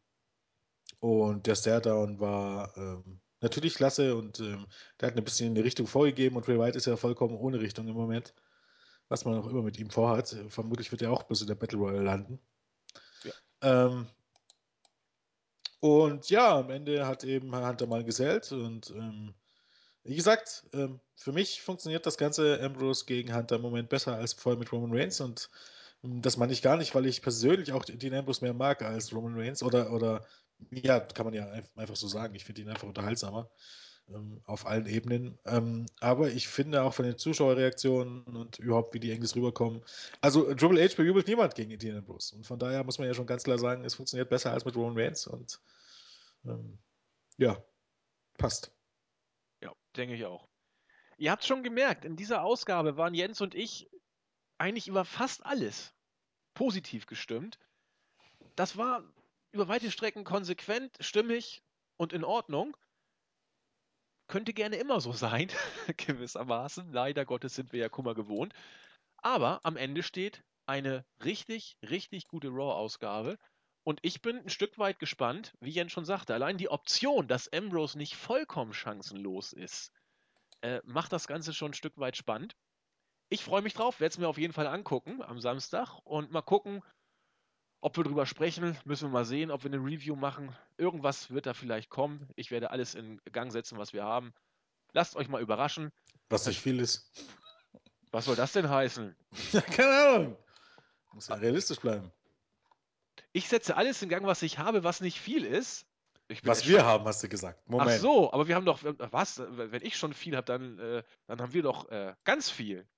[1.01, 4.67] und der Staredown war ähm, natürlich klasse und ähm,
[5.01, 7.89] der hat ein bisschen eine Richtung vorgegeben und Ray White ist ja vollkommen ohne Richtung
[7.89, 8.35] im Moment.
[9.09, 10.37] Was man auch immer mit ihm vorhat.
[10.49, 12.39] Vermutlich wird er auch bis in der Battle Royale landen.
[13.25, 13.33] Ja.
[13.63, 14.07] Ähm,
[15.81, 19.35] und ja, am Ende hat eben Hunter mal gesellt und ähm,
[20.03, 24.33] wie gesagt, ähm, für mich funktioniert das ganze Ambrose gegen Hunter im Moment besser als
[24.33, 25.51] vorher mit Roman Reigns und
[26.03, 29.39] das meine ich gar nicht, weil ich persönlich auch den Ambrose mehr mag als Roman
[29.39, 30.25] Reigns oder, oder
[30.71, 32.35] ja, kann man ja einfach so sagen.
[32.35, 33.51] Ich finde ihn einfach unterhaltsamer
[34.15, 35.39] ähm, auf allen Ebenen.
[35.45, 39.83] Ähm, aber ich finde auch von den Zuschauerreaktionen und überhaupt, wie die Engels rüberkommen.
[40.21, 42.35] Also Triple H bejubelt niemand gegen Dean Ambrose.
[42.37, 44.77] Und von daher muss man ja schon ganz klar sagen, es funktioniert besser als mit
[44.77, 45.27] Roman Reigns.
[45.27, 45.61] Und
[46.45, 46.79] ähm,
[47.37, 47.63] ja,
[48.37, 48.73] passt.
[49.63, 50.49] Ja, denke ich auch.
[51.17, 53.91] Ihr habt schon gemerkt, in dieser Ausgabe waren Jens und ich
[54.59, 55.95] eigentlich über fast alles
[56.55, 57.59] positiv gestimmt.
[58.57, 59.03] Das war
[59.53, 61.63] über weite Strecken konsequent, stimmig
[61.97, 62.77] und in Ordnung.
[64.27, 65.49] Könnte gerne immer so sein,
[65.97, 66.93] gewissermaßen.
[66.93, 68.53] Leider Gottes sind wir ja Kummer gewohnt.
[69.17, 73.39] Aber am Ende steht eine richtig, richtig gute Raw-Ausgabe.
[73.85, 76.35] Und ich bin ein Stück weit gespannt, wie Jens schon sagte.
[76.35, 79.93] Allein die Option, dass Ambrose nicht vollkommen chancenlos ist,
[80.61, 82.55] äh, macht das Ganze schon ein Stück weit spannend.
[83.31, 86.43] Ich freue mich drauf, werde es mir auf jeden Fall angucken am Samstag und mal
[86.43, 86.83] gucken,
[87.81, 90.57] ob wir drüber sprechen, müssen wir mal sehen, ob wir eine Review machen.
[90.79, 92.29] Irgendwas wird da vielleicht kommen.
[92.35, 94.33] Ich werde alles in Gang setzen, was wir haben.
[94.93, 95.93] Lasst euch mal überraschen.
[96.29, 97.13] Was nicht viel ist.
[98.11, 99.15] Was soll das denn heißen?
[99.53, 100.37] Ja, keine Ahnung.
[101.13, 102.11] Muss ja realistisch bleiben.
[103.33, 105.87] Ich setze alles in Gang, was ich habe, was nicht viel ist.
[106.43, 107.69] was wir haben, hast du gesagt.
[107.69, 107.91] Moment.
[107.91, 109.41] Ach so, aber wir haben doch, was?
[109.47, 112.89] Wenn ich schon viel habe, dann, äh, dann haben wir doch äh, ganz viel.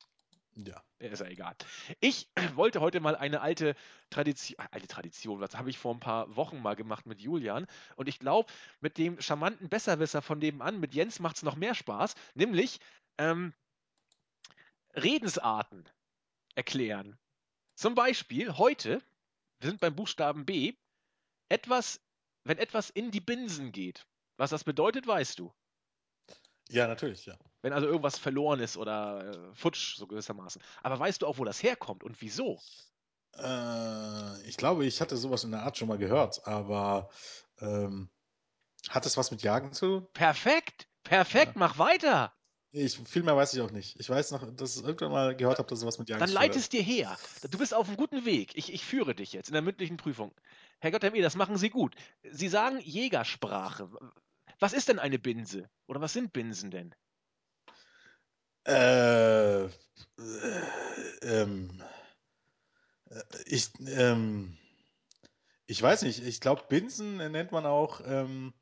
[0.67, 0.83] Ja.
[0.99, 1.57] Ist ja egal.
[2.01, 3.75] Ich wollte heute mal eine alte
[4.11, 7.67] Tradition, alte Tradition, was habe ich vor ein paar Wochen mal gemacht mit Julian.
[7.97, 11.75] Und ich glaube, mit dem charmanten Besserwisser von nebenan, mit Jens, macht es noch mehr
[11.75, 12.15] Spaß.
[12.35, 12.81] Nämlich
[13.19, 13.55] ähm,
[14.95, 15.89] Redensarten
[16.55, 17.19] erklären.
[17.75, 19.03] Zum Beispiel heute,
[19.61, 20.75] wir sind beim Buchstaben B,
[21.49, 22.01] etwas,
[22.45, 24.07] wenn etwas in die Binsen geht.
[24.37, 25.53] Was das bedeutet, weißt du.
[26.73, 27.37] Ja, natürlich, ja.
[27.63, 30.63] Wenn also irgendwas verloren ist oder äh, futsch, so gewissermaßen.
[30.83, 32.59] Aber weißt du auch, wo das herkommt und wieso?
[33.37, 37.11] Äh, ich glaube, ich hatte sowas in der Art schon mal gehört, aber
[37.61, 38.11] ähm,
[38.89, 40.09] hat es was mit Jagen zu tun?
[40.13, 40.87] Perfekt!
[41.03, 41.59] Perfekt, ja.
[41.59, 42.33] mach weiter!
[42.73, 43.99] Ich, viel mehr weiß ich auch nicht.
[43.99, 46.31] Ich weiß noch, dass ich irgendwann mal gehört habe, dass es was mit Jagen Dann
[46.31, 47.19] leite es dir her.
[47.51, 48.53] Du bist auf einem guten Weg.
[48.55, 50.33] Ich, ich führe dich jetzt in der mündlichen Prüfung.
[50.79, 51.97] Herr Gott, Herr Mir, das machen Sie gut.
[52.23, 53.91] Sie sagen Jägersprache.
[54.61, 55.69] Was ist denn eine Binse?
[55.87, 56.95] Oder was sind Binsen denn?
[58.67, 59.71] Äh, äh,
[61.23, 61.83] ähm,
[63.11, 64.57] äh, ich, ähm,
[65.67, 68.53] ich weiß nicht, ich glaube, Binsen nennt man auch ähm,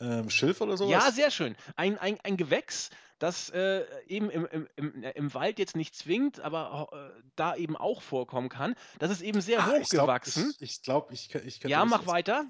[0.00, 0.90] ähm, Schilf oder sowas.
[0.92, 1.56] Ja, sehr schön.
[1.76, 2.88] Ein, ein, ein Gewächs,
[3.18, 7.76] das äh, eben im, im, im, im, Wald jetzt nicht zwingt, aber äh, da eben
[7.76, 8.74] auch vorkommen kann.
[8.98, 10.54] Das ist eben sehr ah, hochgewachsen.
[10.58, 12.46] Ich glaube, ich, ich, ich, ich Ja, mach weiter.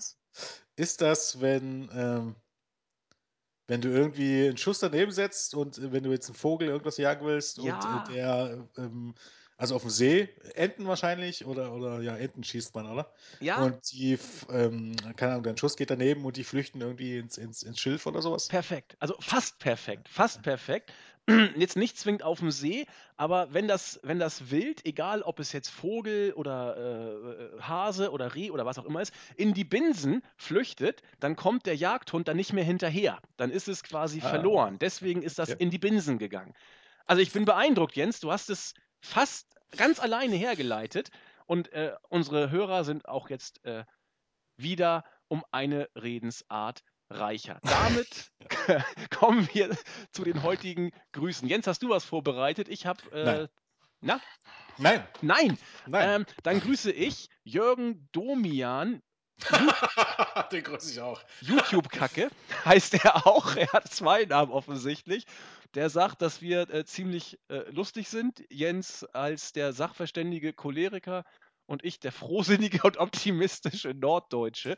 [0.76, 2.36] Ist das, wenn ähm,
[3.66, 6.96] wenn du irgendwie einen Schuss daneben setzt und äh, wenn du jetzt einen Vogel irgendwas
[6.98, 7.74] jagen willst ja.
[7.74, 9.14] und äh, der ähm,
[9.56, 13.12] Also auf dem See, Enten wahrscheinlich, oder, oder ja, Enten schießt man, oder?
[13.40, 14.18] Ja, Und die,
[14.50, 18.06] ähm, keine Ahnung, dein Schuss geht daneben und die flüchten irgendwie ins, ins, ins Schilf
[18.06, 18.50] oder sowas.
[18.50, 18.96] perfekt.
[19.00, 20.92] Also fast perfekt, fast perfekt.
[21.56, 22.86] Jetzt nicht zwingend auf dem See,
[23.16, 28.34] aber wenn das, wenn das Wild, egal ob es jetzt Vogel oder äh, Hase oder
[28.34, 32.36] Reh oder was auch immer ist, in die Binsen flüchtet, dann kommt der Jagdhund dann
[32.36, 33.20] nicht mehr hinterher.
[33.38, 34.78] Dann ist es quasi Ah, verloren.
[34.78, 35.62] Deswegen ist das okay.
[35.62, 36.52] in die Binsen gegangen.
[37.06, 38.20] Also ich bin beeindruckt, Jens.
[38.20, 41.08] Du hast es fast ganz alleine hergeleitet.
[41.46, 43.84] Und äh, unsere Hörer sind auch jetzt äh,
[44.56, 46.82] wieder um eine Redensart
[47.14, 47.58] reicher.
[47.62, 48.30] Damit
[49.10, 49.76] kommen wir
[50.12, 51.48] zu den heutigen Grüßen.
[51.48, 52.68] Jens, hast du was vorbereitet?
[52.68, 53.00] Ich habe.
[53.12, 53.48] Äh, Nein.
[54.00, 54.20] na?
[54.76, 55.58] Nein, Nein.
[55.86, 56.20] nein.
[56.20, 59.02] Ähm, dann grüße ich Jürgen Domian.
[60.52, 61.20] Den grüße ich auch.
[61.40, 62.30] YouTube-Kacke
[62.64, 63.56] heißt er auch.
[63.56, 65.26] Er hat zwei Namen offensichtlich.
[65.74, 68.44] Der sagt, dass wir äh, ziemlich äh, lustig sind.
[68.48, 71.24] Jens als der sachverständige Choleriker
[71.66, 74.76] und ich der frohsinnige und optimistische Norddeutsche.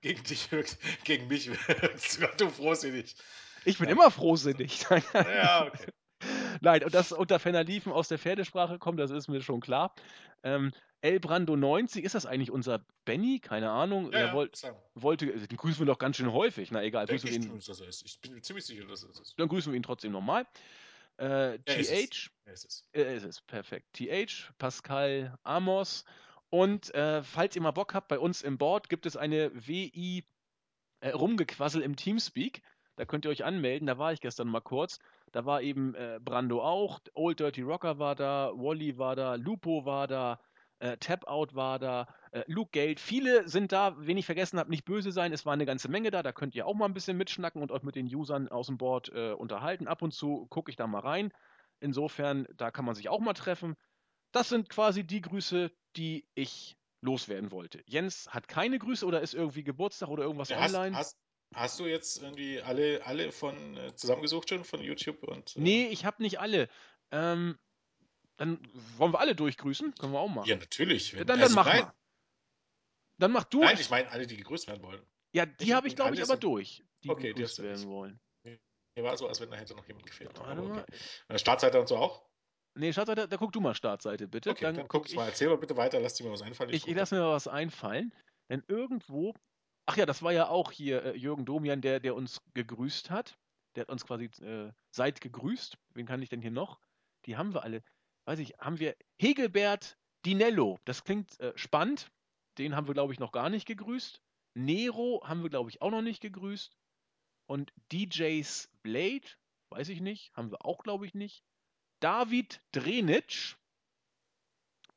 [0.00, 3.16] Gegen dich wirkt, gegen mich wirkst du frohsinnig.
[3.64, 3.92] Ich bin Ja.
[3.94, 4.84] immer frohsinnig.
[5.14, 5.92] Ja, okay.
[6.60, 9.94] Nein, und das unter Ferner Liefen aus der Pferdesprache kommt, das ist mir schon klar.
[10.42, 13.38] Ähm, El Brando 90, ist das eigentlich unser Benny?
[13.38, 14.12] Keine Ahnung.
[14.12, 14.76] Ja, er ja, wollt, sagen.
[14.94, 16.72] wollte, den grüßen wir doch ganz schön häufig.
[16.72, 18.04] Na egal, grüßen wir ich ihn, dass er ist.
[18.04, 19.34] Ich bin mir ziemlich sicher, dass er es ist.
[19.38, 20.44] dann grüßen wir ihn trotzdem nochmal.
[21.18, 22.10] Äh, Ja, ist es.
[22.10, 22.88] TH, Ja, ist es.
[22.94, 23.86] äh, ist es, perfekt.
[23.92, 26.04] TH, Pascal Amos.
[26.50, 30.24] Und äh, falls ihr mal Bock habt, bei uns im Board gibt es eine WI
[31.00, 32.62] äh, Rumgequassel im Teamspeak.
[32.96, 33.86] Da könnt ihr euch anmelden.
[33.86, 34.98] Da war ich gestern mal kurz.
[35.32, 39.84] Da war eben äh, Brando auch, Old Dirty Rocker war da, Wally war da, Lupo
[39.84, 40.40] war da,
[40.80, 42.98] äh, Tap Out war da, äh, Luke Geld.
[42.98, 45.32] Viele sind da, wen ich vergessen habe, nicht böse sein.
[45.32, 46.22] Es war eine ganze Menge da.
[46.22, 48.78] Da könnt ihr auch mal ein bisschen mitschnacken und euch mit den Usern aus dem
[48.78, 49.86] Board äh, unterhalten.
[49.86, 51.32] Ab und zu gucke ich da mal rein.
[51.80, 53.76] Insofern, da kann man sich auch mal treffen.
[54.32, 57.82] Das sind quasi die Grüße, die ich loswerden wollte.
[57.86, 60.96] Jens hat keine Grüße oder ist irgendwie Geburtstag oder irgendwas Ja, hast, online?
[60.96, 61.18] hast,
[61.54, 65.86] hast du jetzt irgendwie alle, alle von äh, zusammengesucht schon von YouTube und äh, Nee,
[65.88, 66.68] ich habe nicht alle.
[67.10, 67.58] Ähm,
[68.36, 68.60] dann
[68.96, 69.94] wollen wir alle durchgrüßen?
[69.94, 70.48] Können wir auch machen.
[70.48, 71.14] Ja, natürlich.
[71.14, 71.94] Wenn, dann, dann also mach nein, mal.
[73.18, 73.60] Dann mach du.
[73.60, 75.02] nein, ich, ich meine alle, die gegrüßt werden wollen.
[75.32, 78.20] ja, die habe ich, glaube ich, aber durch, die Okay, gegrüßt hast werden wollen.
[78.44, 80.30] Mir war so, als wenn da hätte noch jemand gefehlt.
[80.38, 80.82] Warte mal.
[80.82, 80.94] okay.
[81.28, 82.27] Äh, Startseite und so auch?
[82.78, 84.50] Nee, Schatz, da, guck du mal Startseite, bitte.
[84.50, 85.26] Okay, dann, dann guck ich mal.
[85.26, 86.70] Erzähl mal bitte weiter, lass dir mal was einfallen.
[86.70, 88.14] Ich, ich guck lasse mir mal was einfallen.
[88.48, 89.34] Denn irgendwo.
[89.86, 93.36] Ach ja, das war ja auch hier äh, Jürgen Domian, der, der uns gegrüßt hat.
[93.74, 95.76] Der hat uns quasi äh, seit gegrüßt.
[95.94, 96.78] Wen kann ich denn hier noch?
[97.26, 97.82] Die haben wir alle.
[98.26, 100.78] Weiß ich, haben wir Hegelbert Dinello.
[100.84, 102.12] Das klingt äh, spannend.
[102.58, 104.22] Den haben wir, glaube ich, noch gar nicht gegrüßt.
[104.54, 106.76] Nero haben wir, glaube ich, auch noch nicht gegrüßt.
[107.46, 109.26] Und DJs Blade,
[109.70, 111.42] weiß ich nicht, haben wir auch, glaube ich, nicht.
[112.00, 113.56] David Drenitsch.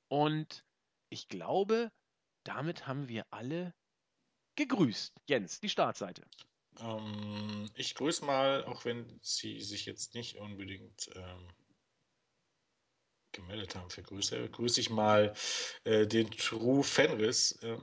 [0.08, 0.66] Und
[1.10, 1.92] ich glaube,
[2.44, 3.74] damit haben wir alle
[4.56, 5.14] gegrüßt.
[5.28, 6.24] Jens, die Startseite.
[6.80, 11.48] Ähm, ich grüße mal, auch wenn Sie sich jetzt nicht unbedingt ähm,
[13.32, 15.34] gemeldet haben für Grüße, grüße ich mal
[15.84, 17.78] äh, den True Fenris, äh,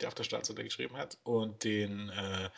[0.00, 2.50] der auf der Startseite geschrieben hat, und den äh,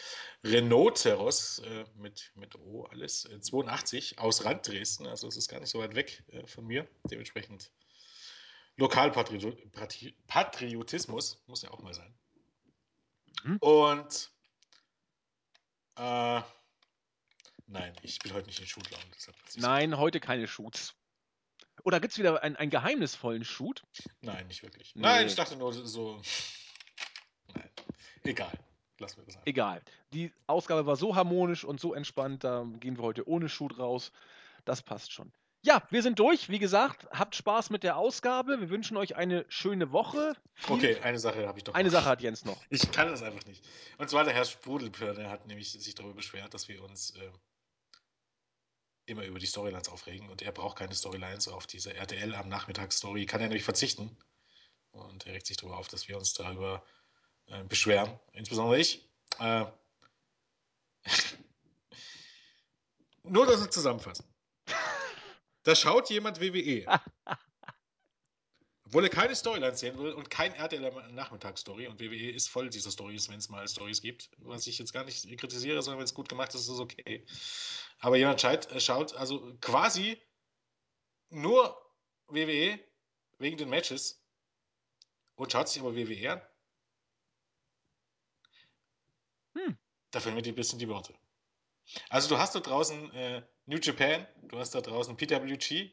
[0.45, 5.49] Renault Teros äh, mit, mit O alles, äh, 82 aus Rand Dresden, also es ist
[5.49, 7.71] gar nicht so weit weg äh, von mir, dementsprechend
[8.77, 12.15] Lokalpatriotismus muss ja auch mal sein.
[13.45, 13.57] Mhm.
[13.59, 14.33] Und
[15.97, 16.41] äh,
[17.67, 19.05] nein, ich bin heute nicht in Shootlaune.
[19.57, 20.95] Nein, heute keine Shoots.
[21.85, 23.83] Oder gibt es wieder einen, einen geheimnisvollen Shoot?
[24.21, 24.95] Nein, nicht wirklich.
[24.95, 25.03] Nee.
[25.03, 26.21] Nein, ich dachte nur so.
[27.55, 27.70] Nein,
[28.24, 28.52] egal.
[28.98, 29.47] Lassen wir das einfach.
[29.47, 29.82] Egal.
[30.12, 34.12] Die Ausgabe war so harmonisch und so entspannt, da gehen wir heute ohne Shoot raus.
[34.64, 35.32] Das passt schon.
[35.62, 36.48] Ja, wir sind durch.
[36.48, 38.60] Wie gesagt, habt Spaß mit der Ausgabe.
[38.60, 40.35] Wir wünschen euch eine schöne Woche.
[40.55, 41.74] Viel- Okay, eine Sache habe ich doch.
[41.74, 41.93] Eine noch.
[41.94, 42.62] Sache hat Jens noch.
[42.70, 43.62] Ich kann das einfach nicht.
[43.98, 47.31] Und zwar der Herr Sprudelpör, der hat nämlich sich darüber beschwert, dass wir uns äh,
[49.06, 52.93] immer über die Storylines aufregen und er braucht keine Storylines auf diese RTL am Nachmittag
[52.93, 54.16] Story, kann er nämlich verzichten.
[54.93, 56.82] Und er regt sich darüber auf, dass wir uns darüber
[57.51, 59.09] äh, beschweren, insbesondere ich.
[59.39, 59.66] Äh,
[63.22, 64.24] Nur das zusammenfassen.
[65.62, 66.86] Da schaut jemand WWE.
[68.85, 72.90] Obwohl er keine Storylines sehen will und kein RTL Nachmittagsstory und WWE ist voll dieser
[72.90, 74.31] Stories, wenn es mal Stories gibt.
[74.39, 77.24] Was ich jetzt gar nicht kritisiere, sondern wenn es gut gemacht ist, ist es okay.
[78.01, 80.20] Aber jemand schaut, schaut also quasi
[81.28, 81.81] nur
[82.27, 82.81] WWE
[83.39, 84.20] wegen den Matches
[85.36, 86.43] und schaut sich aber WWE an.
[90.11, 91.15] Da fehlen mir die bisschen die Worte.
[92.09, 95.91] Also du hast da draußen äh, New Japan, du hast da draußen PWG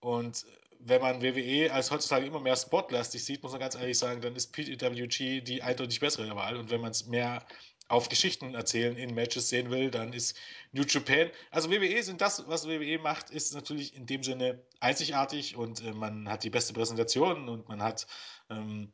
[0.00, 0.46] und
[0.84, 4.34] wenn man WWE als heutzutage immer mehr sportlastig sieht, muss man ganz ehrlich sagen, dann
[4.34, 6.56] ist PWG die eindeutig bessere Wahl.
[6.56, 7.46] Und wenn man es mehr
[7.88, 10.36] auf Geschichten erzählen in Matches sehen will, dann ist
[10.72, 11.30] New Japan.
[11.50, 15.92] Also WWE sind das, was WWE macht, ist natürlich in dem Sinne einzigartig und äh,
[15.92, 18.06] man hat die beste Präsentation und man hat
[18.50, 18.92] ähm,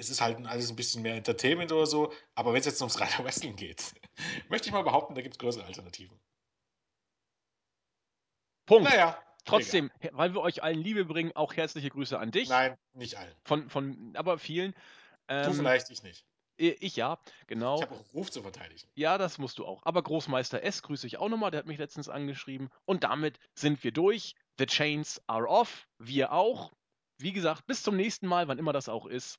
[0.00, 2.98] es ist halt alles ein bisschen mehr Entertainment oder so, aber wenn es jetzt ums
[3.00, 3.94] reine Wrestling geht,
[4.48, 6.18] möchte ich mal behaupten, da gibt es größere Alternativen.
[8.66, 8.88] Punkt.
[8.88, 12.48] Naja, Trotzdem, he- weil wir euch allen Liebe bringen, auch herzliche Grüße an dich.
[12.50, 13.34] Nein, nicht allen.
[13.44, 14.72] Von, von, aber vielen.
[14.72, 14.78] du
[15.28, 16.24] Ähm, vielleicht, ich nicht.
[16.56, 17.80] Ich ja, Ich genau.
[17.80, 18.86] habe auch einen Ruf zu verteidigen.
[18.94, 19.80] Ja, das musst du auch.
[19.84, 22.68] Aber Großmeister S grüße ich auch nochmal, der hat mich letztens angeschrieben.
[22.84, 24.34] Und damit sind wir durch.
[24.58, 25.88] The Chains are off.
[25.98, 26.70] Wir auch.
[27.16, 29.38] Wie gesagt, bis zum nächsten Mal, wann immer das auch ist.